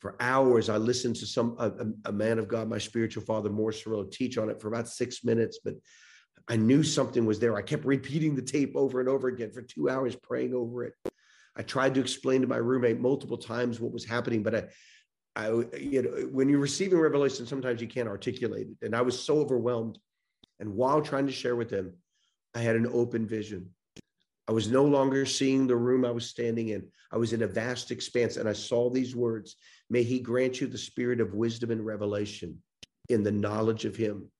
For 0.00 0.16
hours, 0.20 0.68
I 0.68 0.76
listened 0.76 1.16
to 1.16 1.26
some 1.26 1.56
a, 1.58 2.08
a 2.08 2.12
man 2.12 2.38
of 2.38 2.48
God, 2.48 2.68
my 2.68 2.78
spiritual 2.78 3.24
father, 3.24 3.50
Morris 3.50 3.82
Cerullo, 3.82 4.10
teach 4.10 4.38
on 4.38 4.50
it 4.50 4.60
for 4.60 4.68
about 4.68 4.88
six 4.88 5.24
minutes, 5.24 5.60
but 5.64 5.74
I 6.48 6.56
knew 6.56 6.82
something 6.82 7.24
was 7.24 7.38
there. 7.38 7.56
I 7.56 7.62
kept 7.62 7.84
repeating 7.84 8.34
the 8.34 8.42
tape 8.42 8.72
over 8.74 9.00
and 9.00 9.08
over 9.08 9.28
again 9.28 9.52
for 9.52 9.62
two 9.62 9.88
hours, 9.88 10.16
praying 10.16 10.54
over 10.54 10.84
it. 10.84 10.94
I 11.56 11.62
tried 11.62 11.94
to 11.94 12.00
explain 12.00 12.40
to 12.40 12.46
my 12.46 12.56
roommate 12.56 13.00
multiple 13.00 13.36
times 13.36 13.80
what 13.80 13.92
was 13.92 14.04
happening, 14.04 14.42
but 14.42 14.54
I, 14.54 14.64
I, 15.36 15.48
you 15.78 16.02
know, 16.02 16.10
when 16.32 16.48
you're 16.48 16.58
receiving 16.58 16.98
revelation, 16.98 17.46
sometimes 17.46 17.80
you 17.80 17.88
can't 17.88 18.08
articulate 18.08 18.68
it. 18.68 18.86
And 18.86 18.96
I 18.96 19.02
was 19.02 19.20
so 19.20 19.38
overwhelmed 19.38 19.98
and 20.60 20.74
while 20.74 21.02
trying 21.02 21.26
to 21.26 21.32
share 21.32 21.56
with 21.56 21.70
them, 21.70 21.94
I 22.54 22.60
had 22.60 22.76
an 22.76 22.86
open 22.86 23.26
vision. 23.26 23.70
I 24.48 24.52
was 24.52 24.70
no 24.70 24.84
longer 24.84 25.24
seeing 25.24 25.66
the 25.66 25.76
room 25.76 26.04
I 26.04 26.10
was 26.10 26.28
standing 26.28 26.68
in. 26.68 26.88
I 27.12 27.16
was 27.16 27.32
in 27.32 27.42
a 27.42 27.46
vast 27.46 27.90
expanse 27.90 28.36
and 28.36 28.48
I 28.48 28.52
saw 28.52 28.90
these 28.90 29.14
words 29.14 29.56
May 29.90 30.02
he 30.02 30.20
grant 30.20 30.60
you 30.60 30.66
the 30.66 30.78
spirit 30.78 31.20
of 31.20 31.34
wisdom 31.34 31.70
and 31.70 31.84
revelation 31.84 32.58
in 33.10 33.22
the 33.22 33.30
knowledge 33.30 33.84
of 33.84 33.94
him. 33.94 34.30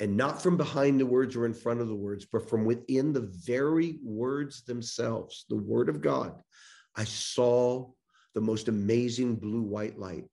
And 0.00 0.16
not 0.16 0.42
from 0.42 0.56
behind 0.56 0.98
the 0.98 1.06
words 1.06 1.36
or 1.36 1.46
in 1.46 1.54
front 1.54 1.80
of 1.80 1.86
the 1.86 1.94
words, 1.94 2.26
but 2.30 2.48
from 2.48 2.64
within 2.64 3.12
the 3.12 3.32
very 3.46 4.00
words 4.02 4.64
themselves, 4.64 5.44
the 5.48 5.56
word 5.56 5.88
of 5.88 6.00
God. 6.00 6.34
I 6.96 7.04
saw 7.04 7.90
the 8.34 8.40
most 8.40 8.66
amazing 8.66 9.36
blue 9.36 9.62
white 9.62 9.96
light. 9.96 10.24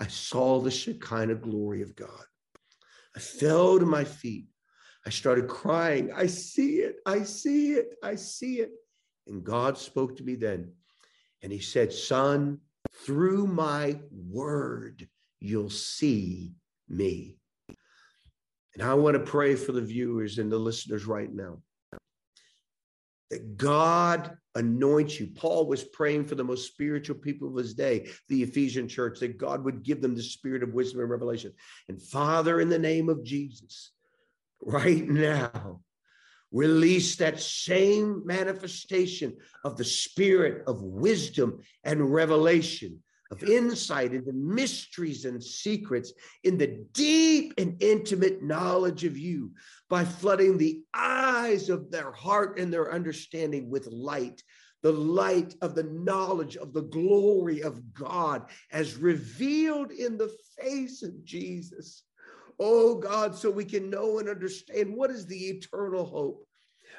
I 0.00 0.06
saw 0.06 0.60
the 0.60 0.70
Shekinah 0.70 1.34
glory 1.36 1.82
of 1.82 1.94
God. 1.94 2.24
I 3.14 3.20
fell 3.20 3.78
to 3.78 3.84
my 3.84 4.04
feet 4.04 4.46
I 5.06 5.10
started 5.10 5.48
crying. 5.48 6.12
I 6.14 6.26
see 6.26 6.76
it. 6.76 6.96
I 7.06 7.22
see 7.24 7.72
it. 7.72 7.94
I 8.02 8.14
see 8.16 8.60
it. 8.60 8.70
And 9.26 9.44
God 9.44 9.78
spoke 9.78 10.16
to 10.16 10.24
me 10.24 10.34
then. 10.36 10.72
And 11.42 11.52
he 11.52 11.58
said, 11.60 11.92
Son, 11.92 12.58
through 13.04 13.46
my 13.46 13.98
word, 14.10 15.08
you'll 15.40 15.70
see 15.70 16.54
me. 16.88 17.38
And 18.74 18.82
I 18.82 18.94
want 18.94 19.14
to 19.14 19.20
pray 19.30 19.54
for 19.56 19.72
the 19.72 19.82
viewers 19.82 20.38
and 20.38 20.50
the 20.50 20.58
listeners 20.58 21.04
right 21.06 21.32
now. 21.32 21.58
that 23.30 23.56
God 23.56 24.36
anoints 24.54 25.18
you. 25.18 25.26
Paul 25.34 25.66
was 25.66 25.82
praying 25.84 26.26
for 26.26 26.34
the 26.34 26.44
most 26.44 26.66
spiritual 26.70 27.16
people 27.16 27.48
of 27.48 27.56
his 27.56 27.72
day, 27.72 28.10
the 28.28 28.42
Ephesian 28.42 28.86
church, 28.88 29.20
that 29.20 29.38
God 29.38 29.64
would 29.64 29.82
give 29.82 30.02
them 30.02 30.14
the 30.14 30.22
spirit 30.22 30.62
of 30.62 30.74
wisdom 30.74 31.00
and 31.00 31.10
revelation. 31.10 31.52
And 31.88 32.00
Father, 32.00 32.60
in 32.60 32.68
the 32.68 32.78
name 32.78 33.08
of 33.08 33.24
Jesus, 33.24 33.92
right 34.62 35.06
now, 35.06 35.80
release 36.50 37.16
that 37.16 37.40
same 37.40 38.22
manifestation 38.24 39.36
of 39.64 39.76
the 39.76 39.84
spirit 39.84 40.64
of 40.66 40.82
wisdom 40.82 41.60
and 41.84 42.12
revelation 42.12 43.02
of 43.30 43.42
insight 43.44 44.12
into 44.12 44.32
mysteries 44.34 45.24
and 45.24 45.42
secrets 45.42 46.12
in 46.44 46.58
the 46.58 46.84
deep 46.92 47.54
and 47.56 47.82
intimate 47.82 48.42
knowledge 48.42 49.04
of 49.04 49.16
you 49.16 49.50
by 49.88 50.04
flooding 50.04 50.58
the 50.58 50.82
eyes 50.92 51.70
of 51.70 51.90
their 51.90 52.12
heart 52.12 52.58
and 52.58 52.70
their 52.70 52.92
understanding 52.92 53.70
with 53.70 53.86
light 53.86 54.42
the 54.82 54.92
light 54.92 55.54
of 55.62 55.74
the 55.74 55.84
knowledge 55.84 56.56
of 56.56 56.72
the 56.72 56.82
glory 56.82 57.62
of 57.62 57.94
God 57.94 58.50
as 58.72 58.96
revealed 58.96 59.92
in 59.92 60.18
the 60.18 60.34
face 60.60 61.02
of 61.02 61.24
Jesus. 61.24 62.02
Oh 62.58 62.94
God, 62.96 63.34
so 63.34 63.50
we 63.50 63.64
can 63.64 63.90
know 63.90 64.18
and 64.18 64.28
understand 64.28 64.94
what 64.94 65.10
is 65.10 65.26
the 65.26 65.36
eternal 65.36 66.04
hope 66.04 66.46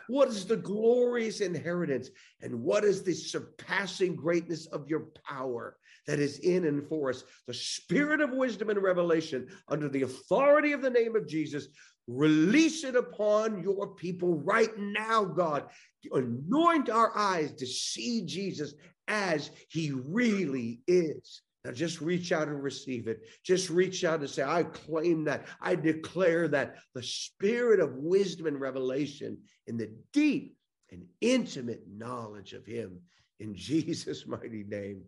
what 0.07 0.29
is 0.29 0.45
the 0.45 0.57
glorious 0.57 1.41
inheritance? 1.41 2.09
And 2.41 2.61
what 2.61 2.83
is 2.83 3.03
the 3.03 3.13
surpassing 3.13 4.15
greatness 4.15 4.65
of 4.67 4.89
your 4.89 5.07
power 5.25 5.77
that 6.07 6.19
is 6.19 6.39
in 6.39 6.65
and 6.65 6.87
for 6.87 7.09
us? 7.09 7.23
The 7.47 7.53
spirit 7.53 8.21
of 8.21 8.31
wisdom 8.31 8.69
and 8.69 8.81
revelation 8.81 9.47
under 9.67 9.89
the 9.89 10.03
authority 10.03 10.73
of 10.73 10.81
the 10.81 10.89
name 10.89 11.15
of 11.15 11.27
Jesus. 11.27 11.67
Release 12.07 12.83
it 12.83 12.95
upon 12.95 13.63
your 13.63 13.95
people 13.95 14.35
right 14.39 14.77
now, 14.77 15.23
God. 15.23 15.67
Anoint 16.11 16.89
our 16.89 17.17
eyes 17.17 17.53
to 17.53 17.65
see 17.65 18.25
Jesus 18.25 18.73
as 19.07 19.51
he 19.69 19.91
really 19.91 20.81
is. 20.85 21.41
Now 21.65 21.71
just 21.71 22.01
reach 22.01 22.31
out 22.31 22.49
and 22.49 22.61
receive 22.61 23.07
it. 23.07 23.21
Just 23.43 23.69
reach 23.69 24.03
out 24.03 24.19
and 24.19 24.29
say, 24.29 24.43
I 24.43 24.63
claim 24.63 25.23
that. 25.25 25.45
I 25.61 25.75
declare 25.75 26.47
that 26.49 26.75
the 26.93 27.03
spirit 27.03 27.79
of 27.79 27.95
wisdom 27.95 28.47
and 28.47 28.59
revelation 28.59 29.37
in 29.67 29.77
the 29.77 29.89
deep 30.11 30.57
and 30.91 31.05
intimate 31.21 31.83
knowledge 31.89 32.53
of 32.53 32.65
him 32.65 32.99
in 33.39 33.55
Jesus' 33.55 34.27
mighty 34.27 34.65
name. 34.67 35.03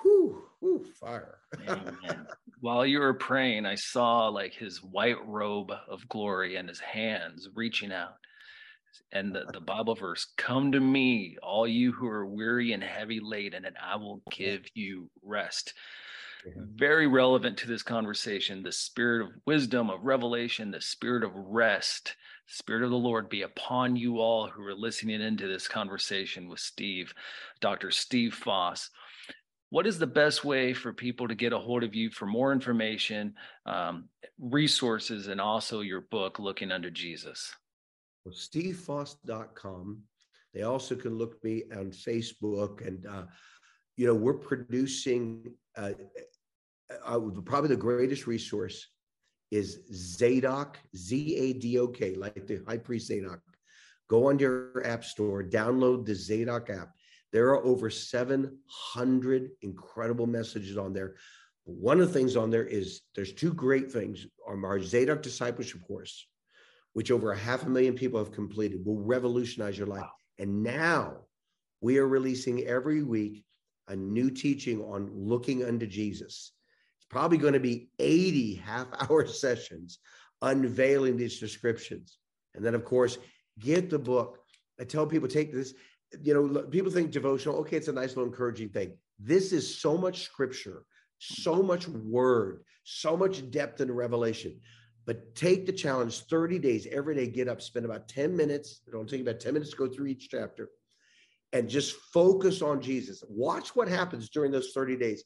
Whew, 0.00 0.42
whew 0.60 0.84
fire. 0.98 1.38
While 2.60 2.86
you 2.86 3.00
were 3.00 3.14
praying, 3.14 3.66
I 3.66 3.74
saw 3.74 4.28
like 4.28 4.54
his 4.54 4.82
white 4.82 5.24
robe 5.26 5.72
of 5.88 6.08
glory 6.08 6.56
and 6.56 6.68
his 6.68 6.80
hands 6.80 7.48
reaching 7.54 7.92
out 7.92 8.14
and 9.12 9.34
the, 9.34 9.44
the 9.52 9.60
Bible 9.60 9.94
verse, 9.94 10.26
come 10.36 10.72
to 10.72 10.80
me, 10.80 11.36
all 11.42 11.66
you 11.66 11.92
who 11.92 12.06
are 12.06 12.26
weary 12.26 12.72
and 12.72 12.82
heavy 12.82 13.20
laden, 13.20 13.64
and 13.64 13.76
I 13.82 13.96
will 13.96 14.22
give 14.30 14.64
you 14.74 15.10
rest. 15.22 15.74
Very 16.56 17.06
relevant 17.06 17.58
to 17.58 17.68
this 17.68 17.82
conversation, 17.82 18.62
the 18.62 18.72
spirit 18.72 19.22
of 19.22 19.32
wisdom, 19.46 19.90
of 19.90 20.02
revelation, 20.02 20.72
the 20.72 20.80
spirit 20.80 21.22
of 21.22 21.30
rest, 21.34 22.16
spirit 22.46 22.82
of 22.82 22.90
the 22.90 22.96
Lord 22.96 23.28
be 23.28 23.42
upon 23.42 23.94
you 23.94 24.18
all 24.18 24.48
who 24.48 24.62
are 24.64 24.74
listening 24.74 25.20
into 25.20 25.46
this 25.46 25.68
conversation 25.68 26.48
with 26.48 26.58
Steve, 26.58 27.14
Dr. 27.60 27.90
Steve 27.92 28.34
Foss 28.34 28.90
what 29.72 29.86
is 29.86 29.98
the 29.98 30.06
best 30.06 30.44
way 30.44 30.74
for 30.74 30.92
people 30.92 31.26
to 31.26 31.34
get 31.34 31.54
a 31.54 31.58
hold 31.58 31.82
of 31.82 31.94
you 31.94 32.10
for 32.10 32.26
more 32.26 32.52
information, 32.52 33.32
um, 33.64 34.10
resources, 34.38 35.28
and 35.28 35.40
also 35.40 35.80
your 35.80 36.02
book, 36.02 36.38
Looking 36.38 36.70
Unto 36.70 36.90
Jesus? 36.90 37.56
Well, 38.24 38.34
stevefoss.com. 38.34 40.02
They 40.54 40.62
also 40.62 40.94
can 40.94 41.16
look 41.16 41.42
me 41.42 41.64
on 41.72 41.90
Facebook. 41.90 42.86
And, 42.86 43.06
uh, 43.06 43.24
you 43.96 44.06
know, 44.06 44.14
we're 44.14 44.34
producing 44.34 45.54
uh, 45.76 45.92
uh, 47.04 47.18
probably 47.44 47.68
the 47.68 47.76
greatest 47.76 48.26
resource 48.26 48.88
is 49.50 49.80
Zadok, 49.92 50.78
Z 50.96 51.36
A 51.36 51.52
D 51.54 51.78
O 51.78 51.88
K, 51.88 52.14
like 52.14 52.46
the 52.46 52.62
high 52.66 52.78
priest 52.78 53.08
Zadok. 53.08 53.40
Go 54.08 54.28
on 54.28 54.38
your 54.38 54.86
app 54.86 55.04
store, 55.04 55.42
download 55.42 56.06
the 56.06 56.14
Zadok 56.14 56.70
app. 56.70 56.90
There 57.32 57.48
are 57.48 57.64
over 57.64 57.88
700 57.88 59.50
incredible 59.62 60.26
messages 60.26 60.76
on 60.76 60.92
there. 60.92 61.16
One 61.64 62.00
of 62.00 62.08
the 62.08 62.12
things 62.12 62.36
on 62.36 62.50
there 62.50 62.66
is 62.66 63.02
there's 63.14 63.32
two 63.32 63.54
great 63.54 63.90
things 63.90 64.26
on 64.46 64.64
our 64.64 64.80
Zadok 64.82 65.22
discipleship 65.22 65.80
course 65.86 66.26
which 66.92 67.10
over 67.10 67.32
a 67.32 67.38
half 67.38 67.64
a 67.64 67.68
million 67.68 67.94
people 67.94 68.18
have 68.18 68.32
completed, 68.32 68.84
will 68.84 69.00
revolutionize 69.00 69.78
your 69.78 69.86
life. 69.86 70.10
And 70.38 70.62
now 70.62 71.18
we 71.80 71.98
are 71.98 72.06
releasing 72.06 72.64
every 72.64 73.02
week 73.02 73.44
a 73.88 73.96
new 73.96 74.30
teaching 74.30 74.80
on 74.82 75.10
looking 75.14 75.64
unto 75.64 75.86
Jesus. 75.86 76.52
It's 76.98 77.06
probably 77.08 77.38
going 77.38 77.54
to 77.54 77.60
be 77.60 77.88
80 77.98 78.56
half 78.56 78.86
hour 79.00 79.26
sessions 79.42 79.98
unveiling 80.42 81.16
these 81.16 81.38
descriptions. 81.38 82.18
And 82.54 82.64
then, 82.64 82.74
of 82.74 82.84
course, 82.84 83.18
get 83.58 83.88
the 83.88 83.98
book. 83.98 84.38
I 84.80 84.84
tell 84.84 85.06
people, 85.06 85.28
take 85.28 85.52
this. 85.52 85.74
You 86.22 86.34
know, 86.34 86.62
people 86.64 86.90
think 86.90 87.10
devotional, 87.10 87.56
okay, 87.58 87.76
it's 87.76 87.88
a 87.88 87.92
nice 87.92 88.10
little 88.10 88.26
encouraging 88.26 88.68
thing. 88.68 88.96
This 89.18 89.52
is 89.52 89.80
so 89.80 89.96
much 89.96 90.24
scripture, 90.24 90.84
so 91.18 91.56
mm-hmm. 91.56 91.68
much 91.68 91.88
word, 91.88 92.64
so 92.84 93.16
much 93.16 93.50
depth 93.50 93.80
and 93.80 93.96
revelation. 93.96 94.60
But 95.04 95.34
take 95.34 95.66
the 95.66 95.72
challenge 95.72 96.20
30 96.22 96.58
days, 96.58 96.86
every 96.90 97.14
day, 97.14 97.26
get 97.26 97.48
up, 97.48 97.60
spend 97.60 97.84
about 97.84 98.08
10 98.08 98.36
minutes. 98.36 98.82
It'll 98.86 99.04
take 99.04 99.20
about 99.20 99.40
10 99.40 99.54
minutes 99.54 99.72
to 99.72 99.76
go 99.76 99.88
through 99.88 100.06
each 100.06 100.28
chapter 100.28 100.68
and 101.52 101.68
just 101.68 101.96
focus 102.12 102.62
on 102.62 102.80
Jesus. 102.80 103.22
Watch 103.28 103.74
what 103.74 103.88
happens 103.88 104.30
during 104.30 104.52
those 104.52 104.72
30 104.72 104.96
days. 104.96 105.24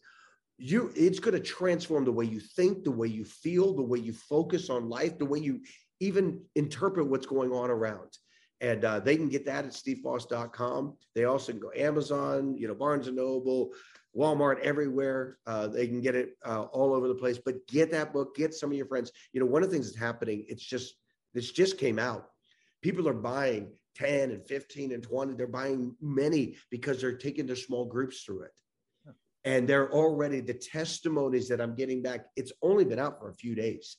You 0.59 0.91
it's 0.97 1.19
going 1.19 1.35
to 1.35 1.41
transform 1.41 2.05
the 2.05 2.13
way 2.13 2.25
you 2.25 2.41
think, 2.41 2.85
the 2.85 2.91
way 2.91 3.09
you 3.09 3.25
feel, 3.25 3.75
the 3.77 3.83
way 3.83 3.99
you 3.99 4.15
focus 4.15 4.71
on 4.71 4.89
life, 4.89 5.19
the 5.19 5.27
way 5.27 5.39
you 5.39 5.61
even 6.01 6.41
interpret 6.55 7.09
what's 7.09 7.27
going 7.27 7.53
on 7.53 7.71
around. 7.71 8.17
And 8.63 8.85
uh, 8.85 9.01
they 9.01 9.17
can 9.17 9.29
get 9.29 9.45
that 9.47 9.67
at 9.67 9.73
stevefoss.com. 9.73 10.97
They 11.15 11.25
also 11.25 11.53
can 11.53 11.61
go 11.61 11.71
Amazon, 11.77 12.57
you 12.57 12.67
know, 12.69 12.75
Barnes 12.75 13.07
and 13.07 13.17
Noble, 13.17 13.73
Walmart, 14.17 14.61
everywhere. 14.61 15.39
Uh, 15.47 15.67
they 15.67 15.87
can 15.87 16.01
get 16.01 16.15
it 16.15 16.31
uh, 16.45 16.63
all 16.73 16.95
over 16.95 17.09
the 17.09 17.15
place. 17.15 17.39
But 17.45 17.67
get 17.69 17.91
that 17.91 18.13
book. 18.13 18.35
Get 18.35 18.55
some 18.55 18.71
of 18.71 18.77
your 18.77 18.87
friends. 18.87 19.13
You 19.33 19.41
know, 19.41 19.47
one 19.47 19.63
of 19.63 19.69
the 19.69 19.75
things 19.75 19.89
that's 19.89 19.99
happening. 19.99 20.45
It's 20.49 20.65
just 20.65 20.95
this 21.35 21.53
just 21.53 21.79
came 21.79 21.99
out. 21.99 22.29
People 22.83 23.09
are 23.09 23.15
buying 23.15 23.73
10 23.97 24.31
and 24.31 24.47
15 24.47 24.93
and 24.93 25.03
20. 25.03 25.35
They're 25.35 25.47
buying 25.47 25.95
many 26.01 26.57
because 26.71 27.01
they're 27.01 27.17
taking 27.17 27.47
their 27.47 27.57
small 27.57 27.85
groups 27.85 28.23
through 28.23 28.43
it. 28.43 28.53
And 29.45 29.69
they're 29.69 29.93
already 29.93 30.41
the 30.41 30.55
testimonies 30.55 31.49
that 31.49 31.61
I'm 31.61 31.75
getting 31.75 32.03
back. 32.03 32.27
It's 32.37 32.53
only 32.63 32.85
been 32.85 32.99
out 32.99 33.21
for 33.21 33.29
a 33.29 33.35
few 33.35 33.55
days. 33.55 33.97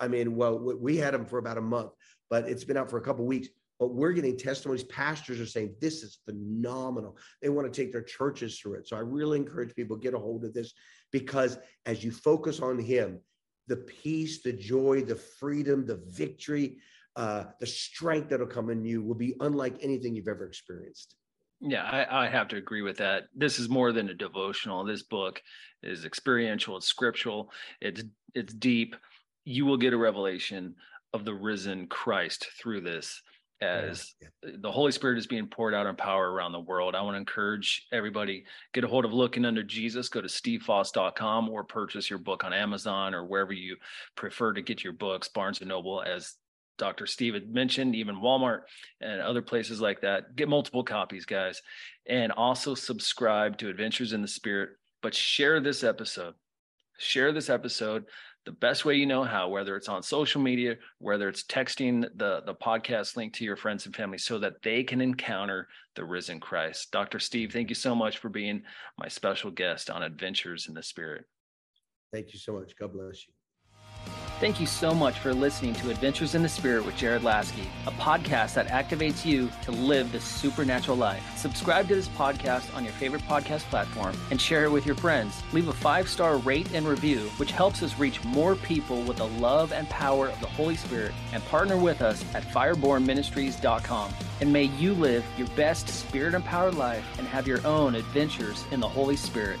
I 0.00 0.08
mean, 0.08 0.34
well, 0.34 0.58
we 0.58 0.96
had 0.96 1.14
them 1.14 1.26
for 1.26 1.38
about 1.38 1.58
a 1.58 1.62
month, 1.62 1.92
but 2.28 2.48
it's 2.48 2.64
been 2.64 2.76
out 2.76 2.90
for 2.90 2.98
a 2.98 3.02
couple 3.02 3.24
weeks 3.24 3.48
but 3.84 3.92
we're 3.92 4.12
getting 4.12 4.34
testimonies. 4.34 4.84
Pastors 4.84 5.38
are 5.38 5.46
saying 5.46 5.74
this 5.78 6.02
is 6.02 6.20
phenomenal. 6.24 7.18
They 7.42 7.50
want 7.50 7.70
to 7.70 7.82
take 7.82 7.92
their 7.92 8.00
churches 8.00 8.58
through 8.58 8.76
it. 8.76 8.88
So 8.88 8.96
I 8.96 9.00
really 9.00 9.36
encourage 9.36 9.74
people 9.74 9.94
get 9.98 10.14
a 10.14 10.18
hold 10.18 10.42
of 10.46 10.54
this 10.54 10.72
because 11.12 11.58
as 11.84 12.02
you 12.02 12.10
focus 12.10 12.60
on 12.60 12.78
Him, 12.78 13.20
the 13.66 13.76
peace, 13.76 14.40
the 14.40 14.54
joy, 14.54 15.02
the 15.02 15.16
freedom, 15.16 15.84
the 15.84 16.02
victory, 16.08 16.78
uh, 17.16 17.44
the 17.60 17.66
strength 17.66 18.30
that'll 18.30 18.46
come 18.46 18.70
in 18.70 18.86
you 18.86 19.02
will 19.02 19.14
be 19.14 19.34
unlike 19.40 19.76
anything 19.82 20.14
you've 20.16 20.28
ever 20.28 20.46
experienced. 20.46 21.16
Yeah, 21.60 21.82
I, 21.82 22.24
I, 22.24 22.28
have 22.28 22.48
to 22.48 22.56
agree 22.56 22.80
with 22.80 22.96
that. 22.96 23.24
This 23.36 23.58
is 23.58 23.68
more 23.68 23.92
than 23.92 24.08
a 24.08 24.14
devotional. 24.14 24.82
This 24.82 25.02
book 25.02 25.42
is 25.82 26.06
experiential. 26.06 26.78
It's 26.78 26.86
scriptural. 26.86 27.50
It's 27.82 28.02
it's 28.34 28.54
deep. 28.54 28.96
You 29.44 29.66
will 29.66 29.76
get 29.76 29.92
a 29.92 29.98
revelation 29.98 30.74
of 31.12 31.26
the 31.26 31.34
risen 31.34 31.86
Christ 31.86 32.48
through 32.58 32.80
this 32.80 33.20
as 33.60 34.14
yeah. 34.20 34.50
the 34.60 34.70
Holy 34.70 34.92
Spirit 34.92 35.18
is 35.18 35.26
being 35.26 35.46
poured 35.46 35.74
out 35.74 35.86
in 35.86 35.96
power 35.96 36.30
around 36.30 36.52
the 36.52 36.60
world. 36.60 36.94
I 36.94 37.02
want 37.02 37.14
to 37.14 37.18
encourage 37.18 37.86
everybody 37.92 38.44
get 38.72 38.84
a 38.84 38.88
hold 38.88 39.04
of 39.04 39.12
Looking 39.12 39.44
Unto 39.44 39.62
Jesus. 39.62 40.08
Go 40.08 40.20
to 40.20 40.28
stevefoss.com 40.28 41.48
or 41.48 41.64
purchase 41.64 42.10
your 42.10 42.18
book 42.18 42.44
on 42.44 42.52
Amazon 42.52 43.14
or 43.14 43.24
wherever 43.24 43.52
you 43.52 43.76
prefer 44.16 44.52
to 44.52 44.62
get 44.62 44.84
your 44.84 44.92
books. 44.92 45.28
Barnes 45.28 45.60
and 45.60 45.68
Noble, 45.68 46.02
as 46.02 46.34
Dr. 46.78 47.06
Steve 47.06 47.34
had 47.34 47.52
mentioned, 47.52 47.94
even 47.94 48.16
Walmart 48.16 48.62
and 49.00 49.20
other 49.20 49.42
places 49.42 49.80
like 49.80 50.00
that. 50.00 50.34
Get 50.36 50.48
multiple 50.48 50.84
copies, 50.84 51.24
guys, 51.24 51.62
and 52.06 52.32
also 52.32 52.74
subscribe 52.74 53.58
to 53.58 53.68
Adventures 53.68 54.12
in 54.12 54.22
the 54.22 54.28
Spirit. 54.28 54.70
But 55.02 55.14
share 55.14 55.60
this 55.60 55.84
episode. 55.84 56.34
Share 56.98 57.32
this 57.32 57.50
episode 57.50 58.04
the 58.44 58.52
best 58.52 58.84
way 58.84 58.94
you 58.94 59.06
know 59.06 59.24
how, 59.24 59.48
whether 59.48 59.76
it's 59.76 59.88
on 59.88 60.02
social 60.02 60.40
media, 60.40 60.76
whether 60.98 61.28
it's 61.28 61.44
texting 61.44 62.02
the, 62.16 62.42
the 62.44 62.54
podcast 62.54 63.16
link 63.16 63.32
to 63.34 63.44
your 63.44 63.56
friends 63.56 63.86
and 63.86 63.96
family 63.96 64.18
so 64.18 64.38
that 64.38 64.62
they 64.62 64.84
can 64.84 65.00
encounter 65.00 65.68
the 65.96 66.04
risen 66.04 66.40
Christ. 66.40 66.90
Dr. 66.90 67.18
Steve, 67.18 67.52
thank 67.52 67.70
you 67.70 67.74
so 67.74 67.94
much 67.94 68.18
for 68.18 68.28
being 68.28 68.62
my 68.98 69.08
special 69.08 69.50
guest 69.50 69.90
on 69.90 70.02
Adventures 70.02 70.66
in 70.68 70.74
the 70.74 70.82
Spirit. 70.82 71.24
Thank 72.12 72.32
you 72.32 72.38
so 72.38 72.52
much. 72.52 72.74
God 72.78 72.92
bless 72.92 73.26
you. 73.26 73.32
Thank 74.40 74.58
you 74.58 74.66
so 74.66 74.92
much 74.92 75.20
for 75.20 75.32
listening 75.32 75.74
to 75.76 75.90
Adventures 75.90 76.34
in 76.34 76.42
the 76.42 76.48
Spirit 76.48 76.84
with 76.84 76.96
Jared 76.96 77.22
Laskey, 77.22 77.66
a 77.86 77.92
podcast 77.92 78.54
that 78.54 78.66
activates 78.68 79.24
you 79.24 79.48
to 79.62 79.70
live 79.70 80.10
the 80.10 80.20
supernatural 80.20 80.96
life. 80.96 81.24
Subscribe 81.38 81.88
to 81.88 81.94
this 81.94 82.08
podcast 82.08 82.74
on 82.76 82.84
your 82.84 82.92
favorite 82.94 83.22
podcast 83.22 83.60
platform 83.70 84.14
and 84.30 84.40
share 84.40 84.64
it 84.64 84.70
with 84.70 84.84
your 84.84 84.96
friends. 84.96 85.40
Leave 85.52 85.68
a 85.68 85.72
five 85.72 86.08
star 86.08 86.36
rate 86.38 86.68
and 86.74 86.86
review, 86.86 87.20
which 87.36 87.52
helps 87.52 87.82
us 87.82 87.98
reach 87.98 88.22
more 88.24 88.56
people 88.56 89.00
with 89.04 89.18
the 89.18 89.28
love 89.28 89.72
and 89.72 89.88
power 89.88 90.28
of 90.28 90.40
the 90.40 90.46
Holy 90.48 90.76
Spirit. 90.76 91.14
And 91.32 91.42
partner 91.46 91.76
with 91.76 92.02
us 92.02 92.24
at 92.34 92.42
firebornministries.com. 92.42 94.12
And 94.40 94.52
may 94.52 94.64
you 94.64 94.94
live 94.94 95.24
your 95.38 95.48
best 95.48 95.88
spirit 95.88 96.34
empowered 96.34 96.74
life 96.74 97.06
and 97.18 97.26
have 97.28 97.46
your 97.46 97.64
own 97.66 97.94
adventures 97.94 98.64
in 98.72 98.80
the 98.80 98.88
Holy 98.88 99.16
Spirit. 99.16 99.60